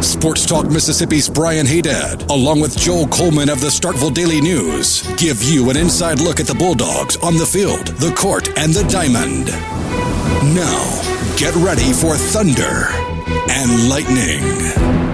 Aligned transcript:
Sports 0.00 0.46
Talk 0.46 0.70
Mississippi's 0.70 1.28
Brian 1.28 1.66
Haydad, 1.66 2.30
along 2.30 2.60
with 2.60 2.78
Joel 2.78 3.08
Coleman 3.08 3.48
of 3.48 3.60
the 3.60 3.66
Starkville 3.66 4.14
Daily 4.14 4.40
News, 4.40 5.02
give 5.16 5.42
you 5.42 5.70
an 5.70 5.76
inside 5.76 6.20
look 6.20 6.38
at 6.38 6.46
the 6.46 6.54
Bulldogs 6.54 7.16
on 7.16 7.36
the 7.36 7.46
field, 7.46 7.88
the 7.88 8.12
court, 8.14 8.48
and 8.56 8.72
the 8.72 8.84
diamond. 8.84 9.46
Now, 10.54 11.36
get 11.36 11.54
ready 11.56 11.92
for 11.92 12.16
Thunder 12.16 12.88
and 13.50 13.88
Lightning. 13.88 15.07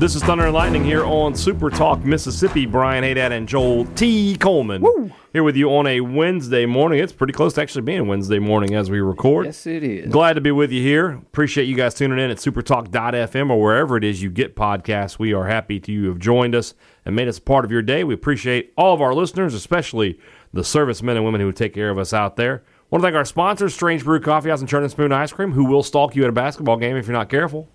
This 0.00 0.14
is 0.14 0.22
Thunder 0.22 0.46
and 0.46 0.54
Lightning 0.54 0.82
here 0.82 1.04
on 1.04 1.34
Super 1.34 1.68
Talk 1.68 2.02
Mississippi. 2.06 2.64
Brian 2.64 3.04
Haydad 3.04 3.32
and 3.32 3.46
Joel 3.46 3.84
T. 3.84 4.34
Coleman 4.38 4.80
Woo. 4.80 5.10
here 5.34 5.42
with 5.42 5.56
you 5.56 5.68
on 5.76 5.86
a 5.86 6.00
Wednesday 6.00 6.64
morning. 6.64 7.00
It's 7.00 7.12
pretty 7.12 7.34
close 7.34 7.52
to 7.52 7.60
actually 7.60 7.82
being 7.82 8.08
Wednesday 8.08 8.38
morning 8.38 8.74
as 8.74 8.88
we 8.88 9.00
record. 9.00 9.44
Yes, 9.44 9.66
it 9.66 9.84
is. 9.84 10.10
Glad 10.10 10.36
to 10.36 10.40
be 10.40 10.52
with 10.52 10.72
you 10.72 10.80
here. 10.80 11.10
Appreciate 11.10 11.64
you 11.66 11.76
guys 11.76 11.92
tuning 11.92 12.18
in 12.18 12.30
at 12.30 12.38
supertalk.fm 12.38 13.50
or 13.50 13.60
wherever 13.60 13.98
it 13.98 14.02
is 14.02 14.22
you 14.22 14.30
get 14.30 14.56
podcasts. 14.56 15.18
We 15.18 15.34
are 15.34 15.46
happy 15.48 15.78
to 15.80 15.92
you 15.92 16.08
have 16.08 16.18
joined 16.18 16.54
us 16.54 16.72
and 17.04 17.14
made 17.14 17.28
us 17.28 17.36
a 17.36 17.42
part 17.42 17.66
of 17.66 17.70
your 17.70 17.82
day. 17.82 18.02
We 18.02 18.14
appreciate 18.14 18.72
all 18.78 18.94
of 18.94 19.02
our 19.02 19.12
listeners, 19.12 19.52
especially 19.52 20.18
the 20.54 20.64
servicemen 20.64 21.16
and 21.16 21.26
women 21.26 21.42
who 21.42 21.52
take 21.52 21.74
care 21.74 21.90
of 21.90 21.98
us 21.98 22.14
out 22.14 22.36
there. 22.36 22.64
Want 22.88 23.02
to 23.02 23.06
thank 23.06 23.16
our 23.16 23.26
sponsors, 23.26 23.74
Strange 23.74 24.04
Brew 24.04 24.18
Coffee 24.18 24.48
House 24.48 24.60
and 24.60 24.68
Churn 24.68 24.82
and 24.82 24.90
Spoon 24.90 25.12
Ice 25.12 25.30
Cream, 25.30 25.52
who 25.52 25.66
will 25.66 25.82
stalk 25.82 26.16
you 26.16 26.22
at 26.22 26.30
a 26.30 26.32
basketball 26.32 26.78
game 26.78 26.96
if 26.96 27.06
you're 27.06 27.12
not 27.12 27.28
careful. 27.28 27.68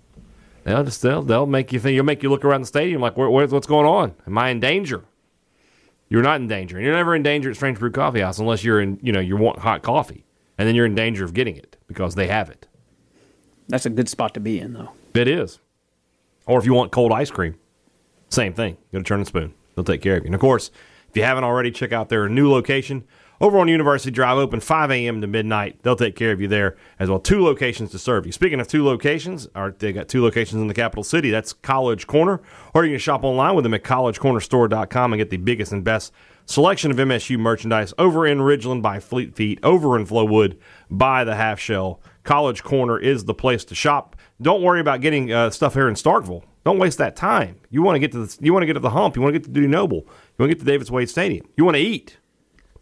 They'll 0.66 0.82
just 0.82 1.00
they'll, 1.00 1.22
they'll 1.22 1.46
make 1.46 1.72
you 1.72 1.78
think 1.78 1.94
you'll 1.94 2.04
make 2.04 2.24
you 2.24 2.28
look 2.28 2.44
around 2.44 2.62
the 2.62 2.66
stadium 2.66 3.00
like 3.00 3.16
where, 3.16 3.30
where's 3.30 3.52
what's 3.52 3.68
going 3.68 3.86
on? 3.86 4.16
Am 4.26 4.36
I 4.36 4.48
in 4.48 4.58
danger? 4.58 5.04
You're 6.08 6.24
not 6.24 6.40
in 6.40 6.48
danger, 6.48 6.76
and 6.76 6.84
you're 6.84 6.94
never 6.94 7.14
in 7.14 7.22
danger 7.22 7.50
at 7.50 7.56
Strange 7.56 7.78
Brew 7.78 7.92
Coffee 7.92 8.20
House 8.20 8.40
unless 8.40 8.64
you're 8.64 8.80
in 8.80 8.98
you 9.00 9.12
know 9.12 9.20
you 9.20 9.36
want 9.36 9.60
hot 9.60 9.82
coffee, 9.82 10.24
and 10.58 10.66
then 10.66 10.74
you're 10.74 10.86
in 10.86 10.96
danger 10.96 11.24
of 11.24 11.34
getting 11.34 11.56
it 11.56 11.76
because 11.86 12.16
they 12.16 12.26
have 12.26 12.50
it. 12.50 12.66
That's 13.68 13.86
a 13.86 13.90
good 13.90 14.08
spot 14.08 14.34
to 14.34 14.40
be 14.40 14.58
in, 14.58 14.72
though. 14.72 14.90
It 15.14 15.28
is, 15.28 15.60
or 16.46 16.58
if 16.58 16.66
you 16.66 16.74
want 16.74 16.90
cold 16.90 17.12
ice 17.12 17.30
cream, 17.30 17.54
same 18.30 18.52
thing. 18.52 18.76
Go 18.90 18.98
to 18.98 19.04
Churn 19.04 19.20
and 19.20 19.26
Spoon; 19.26 19.54
they'll 19.76 19.84
take 19.84 20.02
care 20.02 20.16
of 20.16 20.24
you. 20.24 20.26
And 20.26 20.34
of 20.34 20.40
course, 20.40 20.72
if 21.08 21.16
you 21.16 21.22
haven't 21.22 21.44
already, 21.44 21.70
check 21.70 21.92
out 21.92 22.08
their 22.08 22.28
new 22.28 22.50
location 22.50 23.04
over 23.40 23.58
on 23.58 23.68
University 23.68 24.10
Drive, 24.10 24.38
open 24.38 24.60
5 24.60 24.90
a.m. 24.90 25.20
to 25.20 25.26
midnight. 25.26 25.82
They'll 25.82 25.96
take 25.96 26.16
care 26.16 26.32
of 26.32 26.40
you 26.40 26.48
there 26.48 26.76
as 26.98 27.08
well. 27.08 27.18
Two 27.18 27.42
locations 27.44 27.90
to 27.90 27.98
serve 27.98 28.26
you. 28.26 28.32
Speaking 28.32 28.60
of 28.60 28.68
two 28.68 28.84
locations, 28.84 29.48
or 29.54 29.74
they 29.78 29.92
got 29.92 30.08
two 30.08 30.22
locations 30.22 30.60
in 30.60 30.68
the 30.68 30.74
capital 30.74 31.04
city. 31.04 31.30
That's 31.30 31.52
College 31.52 32.06
Corner, 32.06 32.40
or 32.74 32.84
you 32.84 32.92
can 32.92 33.00
shop 33.00 33.24
online 33.24 33.54
with 33.54 33.64
them 33.64 33.74
at 33.74 33.82
collegecornerstore.com 33.84 35.12
and 35.12 35.20
get 35.20 35.30
the 35.30 35.36
biggest 35.36 35.72
and 35.72 35.84
best 35.84 36.12
selection 36.46 36.90
of 36.90 36.96
MSU 36.96 37.38
merchandise 37.38 37.92
over 37.98 38.26
in 38.26 38.38
Ridgeland 38.38 38.82
by 38.82 39.00
Fleet 39.00 39.34
Feet, 39.34 39.58
over 39.62 39.98
in 39.98 40.06
Flowwood 40.06 40.56
by 40.90 41.24
the 41.24 41.34
Half 41.34 41.60
Shell. 41.60 42.00
College 42.24 42.62
Corner 42.62 42.98
is 42.98 43.24
the 43.24 43.34
place 43.34 43.64
to 43.66 43.74
shop. 43.74 44.16
Don't 44.40 44.62
worry 44.62 44.80
about 44.80 45.00
getting 45.00 45.32
uh, 45.32 45.50
stuff 45.50 45.74
here 45.74 45.88
in 45.88 45.94
Starkville. 45.94 46.42
Don't 46.64 46.78
waste 46.78 46.98
that 46.98 47.14
time. 47.14 47.60
You 47.70 47.82
want 47.82 47.94
to 47.94 48.00
get 48.00 48.12
to 48.12 48.26
the 48.26 48.36
you 48.40 48.52
want 48.52 48.62
to 48.62 48.66
get 48.66 48.74
to 48.74 48.80
the 48.80 48.90
hump. 48.90 49.14
You 49.14 49.22
want 49.22 49.34
to 49.34 49.38
get 49.38 49.46
to 49.46 49.52
Dudy 49.52 49.68
Noble. 49.68 49.98
You 49.98 50.36
want 50.38 50.50
to 50.50 50.54
get 50.56 50.58
to 50.58 50.64
Davis 50.64 50.90
Wade 50.90 51.08
Stadium. 51.08 51.46
You 51.56 51.64
want 51.64 51.76
to 51.76 51.82
eat. 51.82 52.18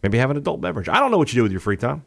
Maybe 0.04 0.18
have 0.18 0.30
an 0.30 0.36
adult 0.36 0.60
beverage. 0.60 0.88
I 0.90 1.00
don't 1.00 1.10
know 1.10 1.16
what 1.16 1.32
you 1.32 1.38
do 1.38 1.42
with 1.44 1.50
your 1.50 1.62
free 1.62 1.78
time. 1.78 2.04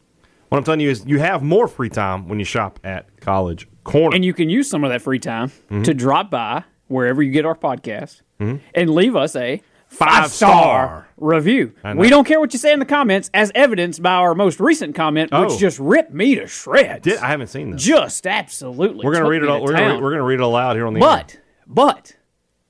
What 0.50 0.60
I'm 0.60 0.64
telling 0.64 0.80
you 0.82 0.90
is 0.92 1.04
you 1.08 1.18
have 1.18 1.42
more 1.42 1.68
free 1.68 1.90
time 1.90 2.28
when 2.30 2.38
you 2.38 2.46
shop 2.46 2.80
at 2.84 3.20
College 3.22 3.68
Corner. 3.84 4.16
And 4.16 4.24
you 4.24 4.34
can 4.34 4.50
use 4.52 4.70
some 4.70 4.84
of 4.84 4.92
that 4.92 5.02
free 5.02 5.18
time 5.20 5.50
Mm-hmm. 5.50 5.82
to 5.82 5.94
drop 5.96 6.30
by 6.30 6.64
wherever 6.88 7.24
you 7.24 7.32
get 7.32 7.44
our 7.44 7.56
podcast 7.56 8.22
and 8.40 8.90
leave 8.92 9.16
us 9.16 9.36
a 9.36 9.64
Five 9.88 10.30
star. 10.32 11.08
review. 11.18 11.74
We 11.96 12.10
don't 12.10 12.26
care 12.28 12.40
what 12.40 12.54
you 12.54 12.60
say 12.60 12.72
in 12.72 12.78
the 12.80 12.86
comments, 12.86 13.32
as 13.34 13.52
evidenced 13.56 14.04
by 14.04 14.12
our 14.14 14.36
most 14.36 14.60
recent 14.60 14.94
comment, 14.96 15.30
Oh. 15.34 15.46
which 15.48 15.58
just 15.58 15.80
ripped 15.80 16.14
me 16.14 16.36
to 16.36 16.46
shreds. 16.46 17.02
Did, 17.04 17.18
I 17.18 17.28
haven't 17.30 17.48
seen 17.48 17.72
this. 17.72 17.82
just 17.84 18.28
absolutely. 18.28 19.06
We're 19.06 19.14
gonna 19.14 19.28
read 19.30 19.42
it. 19.42 19.50
All, 19.50 19.58
to 19.58 19.64
we're, 19.64 19.72
gonna, 19.72 19.94
read- 19.96 20.04
we're 20.04 20.12
gonna 20.12 20.24
read 20.24 20.40
it 20.40 20.44
aloud 20.44 20.76
here 20.76 20.86
on 20.86 20.94
the 20.94 21.00
air. 21.00 21.08
But, 21.08 21.40
but, 21.66 22.16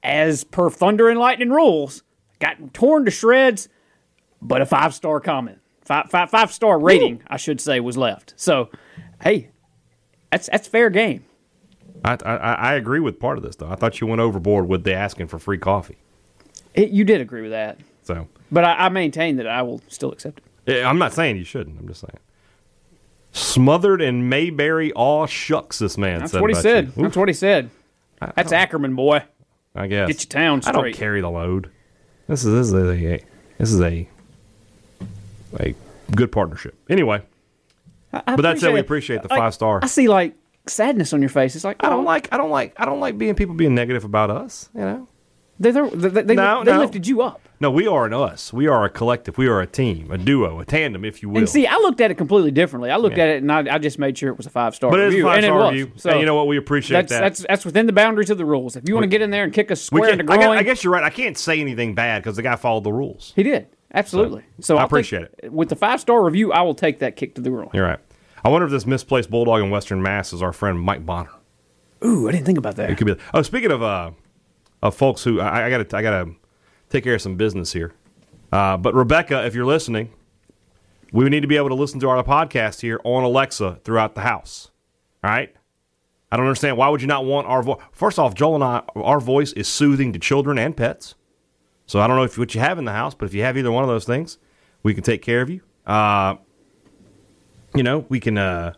as 0.03 0.43
per 0.45 0.69
Thunder 0.69 1.09
and 1.09 1.19
Lightning 1.19 1.49
rules, 1.49 2.03
got 2.39 2.73
torn 2.73 3.03
to 3.05 3.11
shreds, 3.11 3.67
but 4.41 4.61
a 4.61 4.65
five 4.65 4.93
star 4.93 5.19
comment, 5.19 5.59
five, 5.83 6.09
five, 6.09 6.29
five 6.29 6.51
star 6.51 6.79
rating, 6.79 7.21
I 7.27 7.37
should 7.37 7.59
say, 7.61 7.79
was 7.79 7.97
left. 7.97 8.33
So, 8.37 8.69
hey, 9.21 9.49
that's 10.31 10.47
that's 10.49 10.67
fair 10.67 10.89
game. 10.89 11.25
I, 12.05 12.17
I, 12.25 12.35
I 12.35 12.73
agree 12.75 12.99
with 12.99 13.19
part 13.19 13.37
of 13.37 13.43
this 13.43 13.55
though. 13.55 13.69
I 13.69 13.75
thought 13.75 13.99
you 13.99 14.07
went 14.07 14.21
overboard 14.21 14.67
with 14.67 14.83
the 14.83 14.93
asking 14.93 15.27
for 15.27 15.39
free 15.39 15.57
coffee. 15.57 15.97
It, 16.75 16.89
you 16.89 17.03
did 17.03 17.21
agree 17.21 17.41
with 17.41 17.51
that, 17.51 17.79
So 18.03 18.27
but 18.51 18.63
I, 18.63 18.85
I 18.85 18.89
maintain 18.89 19.37
that 19.37 19.47
I 19.47 19.63
will 19.63 19.81
still 19.87 20.11
accept 20.11 20.39
it. 20.67 20.77
yeah, 20.77 20.87
I'm 20.89 20.99
not 20.99 21.11
saying 21.13 21.37
you 21.37 21.43
shouldn't. 21.43 21.79
I'm 21.79 21.87
just 21.87 22.01
saying. 22.01 22.19
Smothered 23.31 24.01
in 24.01 24.29
Mayberry, 24.29 24.91
aw 24.93 25.25
shucks. 25.25 25.79
This 25.79 25.97
man 25.97 26.19
That's 26.19 26.31
said. 26.31 26.41
what 26.41 26.49
he 26.49 26.53
about 26.53 26.61
said. 26.63 26.93
you. 26.95 27.03
That's 27.03 27.17
what 27.17 27.27
he 27.29 27.33
said. 27.33 27.69
That's 28.35 28.51
Ackerman, 28.51 28.95
boy. 28.95 29.23
I 29.75 29.87
guess. 29.87 30.07
Get 30.07 30.21
your 30.23 30.29
town 30.29 30.61
I 30.65 30.71
don't 30.71 30.93
carry 30.93 31.21
the 31.21 31.29
load. 31.29 31.69
This 32.27 32.43
is 32.45 32.51
this 32.53 32.67
is 32.67 32.73
a 32.73 33.23
this 33.57 33.71
is 33.71 33.81
a 33.81 34.07
a 35.59 35.75
good 36.15 36.31
partnership. 36.31 36.75
Anyway, 36.89 37.21
I, 38.13 38.23
I 38.27 38.35
but 38.35 38.41
that 38.43 38.59
said, 38.59 38.73
we 38.73 38.79
appreciate 38.79 39.21
the 39.21 39.27
Like, 39.29 39.39
five 39.39 39.53
star. 39.53 39.79
I 39.83 39.87
see 39.87 40.07
like 40.07 40.35
sadness 40.67 41.13
on 41.13 41.21
your 41.21 41.29
face. 41.29 41.55
It's 41.55 41.63
like 41.65 41.83
I 41.83 41.89
don't 41.89 42.01
oh, 42.01 42.07
like 42.07 42.27
I 42.31 42.37
don't 42.37 42.49
like 42.51 42.73
I 42.77 42.85
don't 42.85 42.99
like 42.99 43.17
being 43.17 43.35
people 43.35 43.55
being 43.55 43.75
negative 43.75 44.03
about 44.03 44.29
us. 44.29 44.69
You 44.73 44.81
know. 44.81 45.07
They, 45.59 45.71
they're- 45.71 45.89
they, 45.89 46.21
they, 46.21 46.35
No, 46.35 46.63
they 46.63 46.71
no. 46.71 46.79
lifted 46.79 47.07
you 47.07 47.23
up. 47.23 47.41
No, 47.59 47.71
we 47.71 47.87
are 47.87 48.05
an 48.05 48.13
us. 48.13 48.53
We 48.53 48.67
are 48.67 48.85
a 48.85 48.89
collective. 48.91 49.39
We 49.39 49.47
are 49.47 49.59
a 49.59 49.65
team, 49.65 50.11
a 50.11 50.17
duo, 50.19 50.59
a 50.59 50.65
tandem, 50.65 51.03
if 51.03 51.23
you 51.23 51.29
will. 51.29 51.39
And 51.39 51.49
see, 51.49 51.65
I 51.65 51.73
looked 51.77 51.99
at 51.99 52.11
it 52.11 52.15
completely 52.15 52.51
differently. 52.51 52.91
I 52.91 52.97
looked 52.97 53.17
Yeah. 53.17 53.23
at 53.23 53.29
it 53.29 53.41
and 53.41 53.51
I, 53.51 53.73
I 53.73 53.77
just 53.79 53.97
made 53.97 54.15
sure 54.15 54.29
it 54.29 54.37
was 54.37 54.45
a 54.45 54.51
five 54.51 54.75
star 54.75 54.91
but 54.91 54.99
it 54.99 55.15
is 55.15 55.15
a 55.15 55.23
five 55.23 55.43
star 55.43 55.71
review. 55.71 55.91
So 55.95 56.11
and 56.11 56.19
you 56.19 56.27
know 56.27 56.35
what? 56.35 56.45
We 56.45 56.57
appreciate 56.57 56.97
that's 56.97 57.09
that. 57.09 57.21
that's 57.21 57.39
that's 57.49 57.65
within 57.65 57.87
the 57.87 57.93
boundaries 57.93 58.29
of 58.29 58.37
the 58.37 58.45
rules. 58.45 58.75
If 58.75 58.87
you 58.87 58.93
want 58.93 59.05
to 59.05 59.07
get 59.07 59.23
in 59.23 59.31
there 59.31 59.43
and 59.45 59.51
kick 59.51 59.69
We 59.69 59.75
square 59.75 60.11
in 60.11 60.19
the 60.19 60.23
I, 60.25 60.37
groin, 60.37 60.39
guess, 60.41 60.49
I 60.59 60.63
guess 60.63 60.83
you're 60.83 60.93
right. 60.93 61.03
I 61.03 61.09
can't 61.09 61.35
say 61.35 61.59
anything 61.59 61.95
bad 61.95 62.21
because 62.21 62.35
the 62.35 62.43
guy 62.43 62.55
followed 62.55 62.83
the 62.83 62.93
rules. 62.93 63.33
he 63.35 63.41
did 63.41 63.65
absolutely. 63.93 64.43
So, 64.61 64.75
I 64.75 64.81
I'll 64.81 64.85
take- 64.85 64.91
appreciate 64.91 65.21
it. 65.43 65.51
With 65.51 65.69
the 65.69 65.75
five 65.75 65.99
star 66.01 66.23
review, 66.23 66.51
I 66.53 66.61
will 66.61 66.75
take 66.75 66.99
that 66.99 67.15
kick 67.15 67.35
to 67.35 67.41
the 67.41 67.49
groin. 67.49 67.69
You're 67.73 67.85
right. 67.85 67.99
I 68.43 68.49
wonder 68.49 68.65
if 68.65 68.71
this 68.71 68.85
misplaced 68.85 69.29
bulldog 69.29 69.61
in 69.61 69.69
Western 69.69 70.01
Mass 70.01 70.31
is 70.33 70.41
our 70.41 70.53
friend 70.53 70.79
Mike 70.79 71.05
Bonner. 71.05 71.29
Ooh, 72.05 72.27
I 72.27 72.31
didn't 72.31 72.45
think 72.45 72.57
about 72.57 72.75
that. 72.75 72.89
It 72.89 72.97
could 72.97 73.07
be. 73.07 73.15
Oh, 73.33 73.41
speaking 73.41 73.71
of 73.71 73.81
uh, 73.81 74.11
of 74.83 74.95
folks 74.95 75.23
who 75.23 75.39
I, 75.39 75.65
I 75.65 75.69
gotta 75.69 75.97
I 75.97 76.01
gotta 76.01 76.31
take 76.89 77.03
care 77.03 77.15
of 77.15 77.21
some 77.21 77.35
business 77.35 77.73
here. 77.73 77.93
Uh, 78.51 78.77
but 78.77 78.93
Rebecca, 78.93 79.45
if 79.45 79.55
you're 79.55 79.65
listening, 79.65 80.09
we 81.11 81.27
need 81.29 81.41
to 81.41 81.47
be 81.47 81.57
able 81.57 81.69
to 81.69 81.75
listen 81.75 81.99
to 82.01 82.09
our 82.09 82.23
podcast 82.23 82.81
here 82.81 82.99
on 83.03 83.23
Alexa 83.23 83.79
throughout 83.83 84.15
the 84.15 84.21
house. 84.21 84.69
All 85.23 85.29
right. 85.31 85.53
I 86.31 86.35
don't 86.37 86.45
understand 86.45 86.77
why 86.77 86.89
would 86.89 87.01
you 87.01 87.07
not 87.07 87.25
want 87.25 87.47
our 87.47 87.63
voice. 87.63 87.79
First 87.93 88.19
off, 88.19 88.33
Joel 88.35 88.55
and 88.55 88.63
I, 88.63 88.83
our 88.95 89.19
voice 89.19 89.53
is 89.53 89.67
soothing 89.67 90.11
to 90.13 90.19
children 90.19 90.57
and 90.59 90.75
pets. 90.75 91.15
So 91.87 91.99
I 91.99 92.07
don't 92.07 92.15
know 92.17 92.23
if 92.23 92.37
what 92.37 92.53
you 92.53 92.61
have 92.61 92.77
in 92.77 92.85
the 92.85 92.91
house, 92.91 93.15
but 93.15 93.25
if 93.25 93.33
you 93.33 93.41
have 93.43 93.57
either 93.57 93.71
one 93.71 93.83
of 93.83 93.89
those 93.89 94.05
things, 94.05 94.37
we 94.83 94.93
can 94.93 95.03
take 95.03 95.21
care 95.21 95.41
of 95.41 95.49
you. 95.49 95.61
Uh, 95.85 96.35
you 97.75 97.83
know, 97.83 98.05
we 98.09 98.19
can. 98.19 98.37
Uh, 98.37 98.73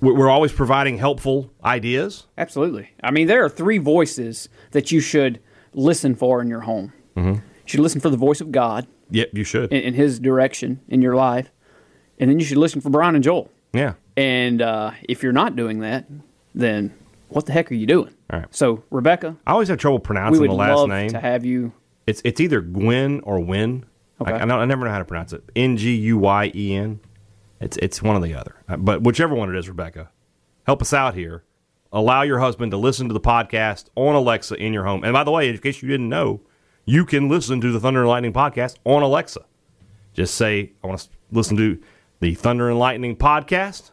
we're 0.00 0.30
always 0.30 0.50
providing 0.52 0.96
helpful 0.96 1.50
ideas. 1.62 2.26
Absolutely. 2.38 2.88
I 3.02 3.10
mean, 3.10 3.26
there 3.26 3.44
are 3.44 3.50
three 3.50 3.76
voices 3.76 4.48
that 4.70 4.90
you 4.90 5.00
should 5.00 5.40
listen 5.74 6.14
for 6.14 6.40
in 6.40 6.48
your 6.48 6.60
home. 6.60 6.92
Mm-hmm. 7.16 7.34
You 7.34 7.42
should 7.66 7.80
listen 7.80 8.00
for 8.00 8.08
the 8.08 8.16
voice 8.16 8.40
of 8.40 8.50
God 8.50 8.86
Yep, 9.10 9.28
you 9.34 9.44
should. 9.44 9.70
in, 9.72 9.82
in 9.82 9.94
His 9.94 10.18
direction 10.18 10.80
in 10.88 11.02
your 11.02 11.16
life, 11.16 11.50
and 12.18 12.30
then 12.30 12.38
you 12.40 12.46
should 12.46 12.56
listen 12.56 12.80
for 12.80 12.88
Brian 12.90 13.14
and 13.14 13.22
Joel. 13.24 13.50
yeah. 13.72 13.94
And 14.16 14.60
uh, 14.60 14.92
if 15.08 15.22
you're 15.22 15.32
not 15.32 15.54
doing 15.56 15.80
that, 15.80 16.06
then 16.54 16.92
what 17.28 17.46
the 17.46 17.52
heck 17.52 17.70
are 17.70 17.74
you 17.74 17.86
doing? 17.86 18.14
All 18.30 18.40
right. 18.40 18.54
So, 18.54 18.82
Rebecca, 18.90 19.36
I 19.46 19.52
always 19.52 19.68
have 19.68 19.78
trouble 19.78 19.98
pronouncing 19.98 20.42
the 20.42 20.52
last 20.52 20.76
love 20.76 20.88
name. 20.88 21.10
to 21.10 21.20
have 21.20 21.44
you. 21.44 21.72
It's 22.10 22.20
it's 22.24 22.40
either 22.40 22.60
Gwen 22.60 23.20
or 23.20 23.38
Win. 23.40 23.84
Okay. 24.20 24.32
I, 24.32 24.36
I, 24.36 24.38
don't- 24.40 24.50
I 24.60 24.64
never 24.66 24.84
know 24.84 24.90
how 24.90 24.98
to 24.98 25.04
pronounce 25.04 25.32
it. 25.32 25.42
N 25.56 25.76
G 25.76 25.94
U 25.94 26.18
Y 26.18 26.50
E 26.54 26.74
N. 26.74 27.00
It's 27.60 27.76
it's 27.78 28.02
one 28.02 28.16
or 28.16 28.20
the 28.20 28.34
other. 28.34 28.56
Uh, 28.68 28.76
But 28.76 29.02
whichever 29.02 29.34
one 29.34 29.48
it 29.54 29.58
is, 29.58 29.68
Rebecca, 29.68 30.10
help 30.66 30.82
us 30.82 30.92
out 30.92 31.14
here. 31.14 31.44
Allow 31.92 32.22
your 32.22 32.38
husband 32.38 32.70
to 32.72 32.76
listen 32.76 33.08
to 33.08 33.14
the 33.14 33.20
podcast 33.20 33.86
on 33.96 34.14
Alexa 34.14 34.54
in 34.56 34.72
your 34.72 34.84
home. 34.84 35.02
And 35.04 35.12
by 35.12 35.24
the 35.24 35.30
way, 35.30 35.48
in 35.48 35.58
case 35.58 35.82
you 35.82 35.88
didn't 35.88 36.08
know, 36.08 36.40
you 36.84 37.04
can 37.04 37.28
listen 37.28 37.60
to 37.60 37.72
the 37.72 37.80
Thunder 37.80 38.00
and 38.00 38.08
Lightning 38.08 38.32
podcast 38.32 38.76
on 38.84 39.02
Alexa. 39.02 39.40
Just 40.12 40.34
say, 40.34 40.72
I 40.82 40.86
want 40.86 41.00
to 41.00 41.08
listen 41.32 41.56
to 41.56 41.80
the 42.20 42.34
Thunder 42.34 42.68
and 42.70 42.78
Lightning 42.78 43.16
podcast, 43.16 43.90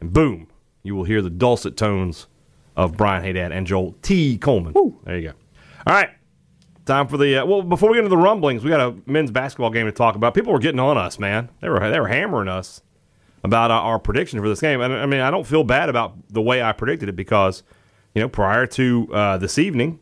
and 0.00 0.12
boom, 0.12 0.48
you 0.84 0.94
will 0.94 1.04
hear 1.04 1.20
the 1.22 1.30
dulcet 1.30 1.76
tones 1.76 2.26
of 2.76 2.96
Brian 2.96 3.24
Haydad 3.24 3.50
and 3.52 3.66
Joel 3.66 3.96
T. 4.02 4.38
Coleman. 4.38 4.74
There 5.04 5.16
you 5.18 5.28
go. 5.30 5.34
All 5.86 5.94
right. 5.94 6.10
Time 6.86 7.08
for 7.08 7.16
the 7.16 7.38
uh, 7.38 7.44
well. 7.44 7.62
Before 7.62 7.90
we 7.90 7.96
get 7.96 8.04
into 8.04 8.10
the 8.10 8.16
rumblings, 8.16 8.62
we 8.62 8.70
got 8.70 8.80
a 8.80 8.94
men's 9.06 9.32
basketball 9.32 9.70
game 9.70 9.86
to 9.86 9.92
talk 9.92 10.14
about. 10.14 10.34
People 10.34 10.52
were 10.52 10.60
getting 10.60 10.78
on 10.78 10.96
us, 10.96 11.18
man. 11.18 11.50
They 11.60 11.68
were 11.68 11.80
they 11.90 11.98
were 11.98 12.06
hammering 12.06 12.48
us 12.48 12.80
about 13.42 13.72
our, 13.72 13.82
our 13.82 13.98
prediction 13.98 14.40
for 14.40 14.48
this 14.48 14.60
game. 14.60 14.80
And 14.80 14.92
I 14.92 15.04
mean, 15.04 15.18
I 15.20 15.32
don't 15.32 15.46
feel 15.46 15.64
bad 15.64 15.88
about 15.88 16.14
the 16.28 16.40
way 16.40 16.62
I 16.62 16.70
predicted 16.72 17.08
it 17.08 17.16
because 17.16 17.64
you 18.14 18.22
know 18.22 18.28
prior 18.28 18.68
to 18.68 19.08
uh, 19.12 19.36
this 19.36 19.58
evening, 19.58 19.98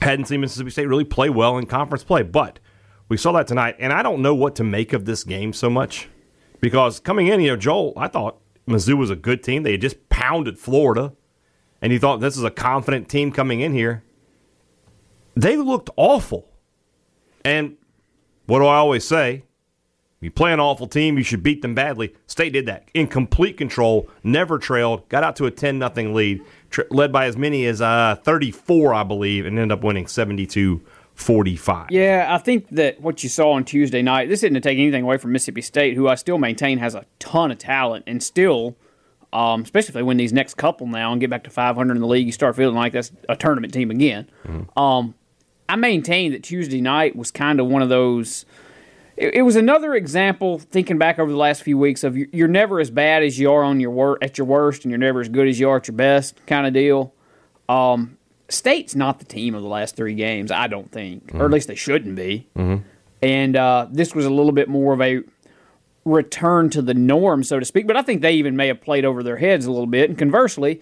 hadn't 0.00 0.26
seen 0.26 0.40
Mississippi 0.40 0.70
State 0.70 0.86
really 0.86 1.04
play 1.04 1.28
well 1.28 1.58
in 1.58 1.66
conference 1.66 2.04
play, 2.04 2.22
but 2.22 2.60
we 3.08 3.16
saw 3.16 3.32
that 3.32 3.48
tonight, 3.48 3.74
and 3.80 3.92
I 3.92 4.04
don't 4.04 4.22
know 4.22 4.36
what 4.36 4.54
to 4.56 4.64
make 4.64 4.92
of 4.92 5.06
this 5.06 5.24
game 5.24 5.52
so 5.52 5.68
much 5.68 6.08
because 6.60 7.00
coming 7.00 7.26
in, 7.26 7.40
you 7.40 7.48
know, 7.48 7.56
Joel, 7.56 7.94
I 7.96 8.06
thought 8.06 8.38
Mizzou 8.68 8.96
was 8.96 9.10
a 9.10 9.16
good 9.16 9.42
team. 9.42 9.64
They 9.64 9.72
had 9.72 9.80
just 9.80 10.08
pounded 10.08 10.56
Florida, 10.56 11.14
and 11.82 11.92
you 11.92 11.98
thought 11.98 12.20
this 12.20 12.36
is 12.36 12.44
a 12.44 12.50
confident 12.50 13.08
team 13.08 13.32
coming 13.32 13.60
in 13.60 13.72
here. 13.72 14.04
They 15.38 15.56
looked 15.56 15.88
awful. 15.96 16.48
And 17.44 17.76
what 18.46 18.58
do 18.58 18.66
I 18.66 18.76
always 18.76 19.06
say? 19.06 19.44
You 20.20 20.32
play 20.32 20.52
an 20.52 20.58
awful 20.58 20.88
team, 20.88 21.16
you 21.16 21.22
should 21.22 21.44
beat 21.44 21.62
them 21.62 21.76
badly. 21.76 22.12
State 22.26 22.52
did 22.52 22.66
that 22.66 22.88
in 22.92 23.06
complete 23.06 23.56
control, 23.56 24.10
never 24.24 24.58
trailed, 24.58 25.08
got 25.08 25.22
out 25.22 25.36
to 25.36 25.46
a 25.46 25.50
10 25.52 25.78
nothing 25.78 26.12
lead, 26.12 26.42
tra- 26.70 26.86
led 26.90 27.12
by 27.12 27.26
as 27.26 27.36
many 27.36 27.66
as 27.66 27.80
uh, 27.80 28.16
34, 28.24 28.94
I 28.94 29.04
believe, 29.04 29.46
and 29.46 29.56
ended 29.56 29.78
up 29.78 29.84
winning 29.84 30.08
72 30.08 30.82
45. 31.14 31.92
Yeah, 31.92 32.26
I 32.28 32.38
think 32.38 32.68
that 32.70 33.00
what 33.00 33.22
you 33.22 33.28
saw 33.28 33.52
on 33.52 33.64
Tuesday 33.64 34.02
night, 34.02 34.28
this 34.28 34.40
isn't 34.40 34.54
to 34.54 34.60
take 34.60 34.78
anything 34.78 35.04
away 35.04 35.18
from 35.18 35.30
Mississippi 35.30 35.62
State, 35.62 35.94
who 35.94 36.08
I 36.08 36.16
still 36.16 36.38
maintain 36.38 36.78
has 36.78 36.96
a 36.96 37.04
ton 37.20 37.52
of 37.52 37.58
talent 37.58 38.02
and 38.08 38.20
still, 38.20 38.76
um, 39.32 39.62
especially 39.62 39.90
if 39.90 39.94
they 39.94 40.02
win 40.02 40.16
these 40.16 40.32
next 40.32 40.56
couple 40.56 40.88
now 40.88 41.12
and 41.12 41.20
get 41.20 41.30
back 41.30 41.44
to 41.44 41.50
500 41.50 41.94
in 41.94 42.00
the 42.00 42.08
league, 42.08 42.26
you 42.26 42.32
start 42.32 42.56
feeling 42.56 42.74
like 42.74 42.92
that's 42.92 43.12
a 43.28 43.36
tournament 43.36 43.72
team 43.72 43.92
again. 43.92 44.28
Um, 44.76 45.14
I 45.68 45.76
maintain 45.76 46.32
that 46.32 46.42
Tuesday 46.42 46.80
night 46.80 47.14
was 47.16 47.30
kind 47.30 47.60
of 47.60 47.66
one 47.66 47.82
of 47.82 47.88
those. 47.88 48.46
It, 49.16 49.34
it 49.34 49.42
was 49.42 49.56
another 49.56 49.94
example, 49.94 50.58
thinking 50.58 50.98
back 50.98 51.18
over 51.18 51.30
the 51.30 51.36
last 51.36 51.62
few 51.62 51.76
weeks, 51.76 52.04
of 52.04 52.16
you're, 52.16 52.28
you're 52.32 52.48
never 52.48 52.80
as 52.80 52.90
bad 52.90 53.22
as 53.22 53.38
you 53.38 53.52
are 53.52 53.62
on 53.62 53.80
your 53.80 53.90
wor- 53.90 54.18
at 54.22 54.38
your 54.38 54.46
worst, 54.46 54.84
and 54.84 54.90
you're 54.90 54.98
never 54.98 55.20
as 55.20 55.28
good 55.28 55.48
as 55.48 55.60
you 55.60 55.68
are 55.68 55.76
at 55.76 55.88
your 55.88 55.96
best, 55.96 56.44
kind 56.46 56.66
of 56.66 56.72
deal. 56.72 57.12
Um, 57.68 58.16
State's 58.48 58.94
not 58.94 59.18
the 59.18 59.26
team 59.26 59.54
of 59.54 59.62
the 59.62 59.68
last 59.68 59.94
three 59.94 60.14
games, 60.14 60.50
I 60.50 60.68
don't 60.68 60.90
think, 60.90 61.34
or 61.34 61.44
at 61.44 61.50
least 61.50 61.68
they 61.68 61.74
shouldn't 61.74 62.16
be. 62.16 62.48
And 63.20 63.56
uh, 63.56 63.88
this 63.90 64.14
was 64.14 64.24
a 64.24 64.30
little 64.30 64.52
bit 64.52 64.68
more 64.68 64.94
of 64.94 65.02
a 65.02 65.20
return 66.06 66.70
to 66.70 66.80
the 66.80 66.94
norm, 66.94 67.42
so 67.44 67.58
to 67.58 67.66
speak. 67.66 67.86
But 67.86 67.98
I 67.98 68.02
think 68.02 68.22
they 68.22 68.32
even 68.32 68.56
may 68.56 68.68
have 68.68 68.80
played 68.80 69.04
over 69.04 69.22
their 69.22 69.36
heads 69.36 69.66
a 69.66 69.70
little 69.70 69.86
bit. 69.86 70.08
And 70.08 70.18
conversely, 70.18 70.80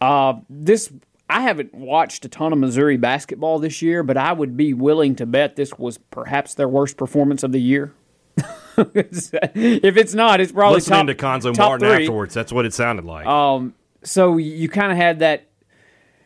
uh, 0.00 0.34
this 0.48 0.90
I 1.30 1.40
haven't 1.42 1.74
watched 1.74 2.24
a 2.24 2.28
ton 2.28 2.52
of 2.52 2.58
Missouri 2.58 2.96
basketball 2.96 3.58
this 3.58 3.80
year, 3.82 4.02
but 4.02 4.16
I 4.16 4.32
would 4.32 4.56
be 4.56 4.74
willing 4.74 5.14
to 5.16 5.26
bet 5.26 5.56
this 5.56 5.78
was 5.78 5.98
perhaps 5.98 6.54
their 6.54 6.68
worst 6.68 6.96
performance 6.96 7.42
of 7.42 7.52
the 7.52 7.60
year. 7.60 7.94
if 8.76 9.96
it's 9.96 10.14
not, 10.14 10.40
it's 10.40 10.52
probably 10.52 10.76
Listening 10.76 11.06
top, 11.06 11.40
to 11.42 11.50
Cuonzo 11.50 11.56
Martin 11.56 11.88
three. 11.88 12.04
afterwards, 12.04 12.34
that's 12.34 12.52
what 12.52 12.64
it 12.64 12.74
sounded 12.74 13.04
like. 13.04 13.26
Um, 13.26 13.74
so 14.02 14.38
you 14.38 14.68
kind 14.68 14.90
of 14.90 14.98
had 14.98 15.20
that 15.20 15.46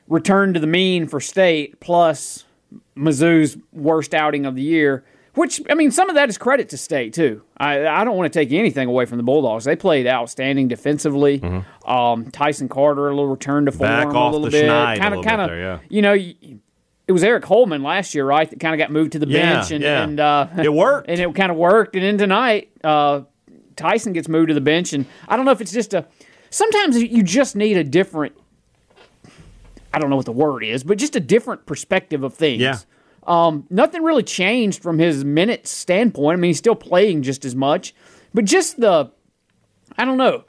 return 0.08 0.54
to 0.54 0.60
the 0.60 0.66
mean 0.66 1.06
for 1.06 1.20
state 1.20 1.80
plus 1.80 2.44
Mizzou's 2.96 3.56
worst 3.72 4.14
outing 4.14 4.46
of 4.46 4.54
the 4.54 4.62
year. 4.62 5.04
Which 5.34 5.60
I 5.68 5.74
mean, 5.74 5.90
some 5.90 6.08
of 6.10 6.14
that 6.16 6.28
is 6.28 6.38
credit 6.38 6.68
to 6.68 6.76
state 6.76 7.12
too. 7.12 7.42
I, 7.56 7.86
I 7.86 8.04
don't 8.04 8.16
want 8.16 8.32
to 8.32 8.38
take 8.38 8.52
anything 8.52 8.86
away 8.88 9.04
from 9.04 9.16
the 9.18 9.24
Bulldogs. 9.24 9.64
They 9.64 9.74
played 9.74 10.06
outstanding 10.06 10.68
defensively. 10.68 11.42
Um, 11.84 12.30
Tyson 12.30 12.68
Carter 12.68 13.08
a 13.08 13.10
little 13.14 13.26
return 13.28 13.64
to 13.66 13.72
form 13.72 13.90
Mm-hmm. 13.90 14.08
Back 14.08 14.14
a 14.14 14.18
off 14.18 14.32
little 14.32 14.44
the 14.46 14.50
bit. 14.52 14.64
a 14.66 14.68
Kind 14.68 15.00
little 15.02 15.18
of, 15.20 15.24
kind 15.26 15.40
of. 15.40 15.50
yeah. 15.50 15.78
You 15.88 16.02
know, 16.02 16.12
it 16.14 17.12
was 17.12 17.22
Aric 17.24 17.44
Holman 17.44 17.82
last 17.82 18.14
year, 18.14 18.24
right? 18.24 18.48
That 18.48 18.60
kind 18.60 18.74
of 18.74 18.78
got 18.78 18.92
moved 18.92 19.12
to 19.12 19.18
the 19.18 19.26
Yeah, 19.26 19.54
bench 19.56 19.72
and 19.72 19.82
yeah. 19.82 20.02
and 20.04 20.20
uh, 20.20 20.46
It 20.62 20.72
worked. 20.72 21.08
and 21.10 21.18
it 21.20 21.34
kind 21.34 21.50
of 21.50 21.58
worked. 21.58 21.96
And 21.96 22.04
then 22.04 22.16
tonight, 22.16 22.70
uh, 22.84 23.22
Tyson 23.76 24.12
gets 24.12 24.28
moved 24.28 24.48
to 24.48 24.54
the 24.54 24.60
bench, 24.60 24.92
and 24.92 25.04
I 25.28 25.36
don't 25.36 25.44
know 25.44 25.50
if 25.52 25.60
it's 25.60 25.72
just 25.72 25.94
a. 25.94 26.06
Sometimes 26.50 26.96
you 27.02 27.24
just 27.24 27.56
need 27.56 27.76
a 27.76 27.82
different. 27.82 28.36
I 29.92 29.98
don't 29.98 30.10
know 30.10 30.16
what 30.16 30.26
the 30.26 30.32
word 30.32 30.64
is, 30.64 30.82
but 30.84 30.98
just 30.98 31.14
a 31.16 31.20
different 31.20 31.66
perspective 31.66 32.22
of 32.22 32.34
things. 32.34 32.60
Yeah. 32.60 32.78
Um, 33.26 33.66
nothing 33.70 34.02
really 34.02 34.22
changed 34.22 34.82
from 34.82 34.98
his 34.98 35.24
minutes 35.24 35.70
standpoint. 35.70 36.38
I 36.38 36.40
mean, 36.40 36.48
he's 36.50 36.58
still 36.58 36.74
playing 36.74 37.22
just 37.22 37.44
as 37.44 37.54
much, 37.56 37.94
but 38.34 38.44
just 38.44 38.78
the, 38.80 39.10
I 39.96 40.04
don't 40.04 40.18
know, 40.18 40.44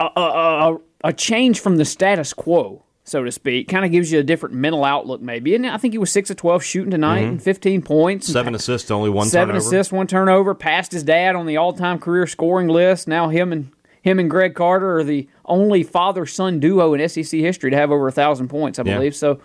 a, 0.00 0.04
a, 0.16 0.20
a, 0.20 0.78
a 1.04 1.12
change 1.12 1.60
from 1.60 1.76
the 1.76 1.84
status 1.84 2.32
quo, 2.32 2.82
so 3.04 3.22
to 3.24 3.30
speak, 3.30 3.68
kind 3.68 3.84
of 3.84 3.90
gives 3.92 4.10
you 4.10 4.18
a 4.18 4.22
different 4.22 4.54
mental 4.54 4.84
outlook, 4.84 5.20
maybe. 5.20 5.54
And 5.54 5.66
I 5.66 5.76
think 5.76 5.92
he 5.92 5.98
was 5.98 6.10
six 6.10 6.30
of 6.30 6.36
twelve 6.36 6.64
shooting 6.64 6.90
tonight 6.90 7.20
and 7.28 7.42
fifteen 7.42 7.82
points, 7.82 8.26
and 8.28 8.32
Seven 8.32 8.54
assists, 8.54 8.90
only 8.90 9.10
one 9.10 9.28
seven 9.28 9.54
turnover. 9.54 9.66
assists, 9.68 9.92
one 9.92 10.06
turnover. 10.06 10.54
Passed 10.54 10.92
his 10.92 11.02
dad 11.02 11.36
on 11.36 11.46
the 11.46 11.58
all-time 11.58 11.98
career 11.98 12.26
scoring 12.26 12.68
list. 12.68 13.06
Now 13.06 13.28
him 13.28 13.52
and 13.52 13.70
him 14.02 14.18
and 14.18 14.28
Greg 14.30 14.54
Carter 14.54 14.98
are 14.98 15.04
the 15.04 15.28
only 15.44 15.82
father-son 15.82 16.60
duo 16.60 16.92
in 16.94 17.08
SEC 17.08 17.38
history 17.40 17.70
to 17.70 17.76
have 17.76 17.90
over 17.90 18.08
a 18.08 18.12
thousand 18.12 18.48
points, 18.48 18.78
I 18.78 18.82
Yeah. 18.84 18.96
believe. 18.96 19.14
So, 19.16 19.40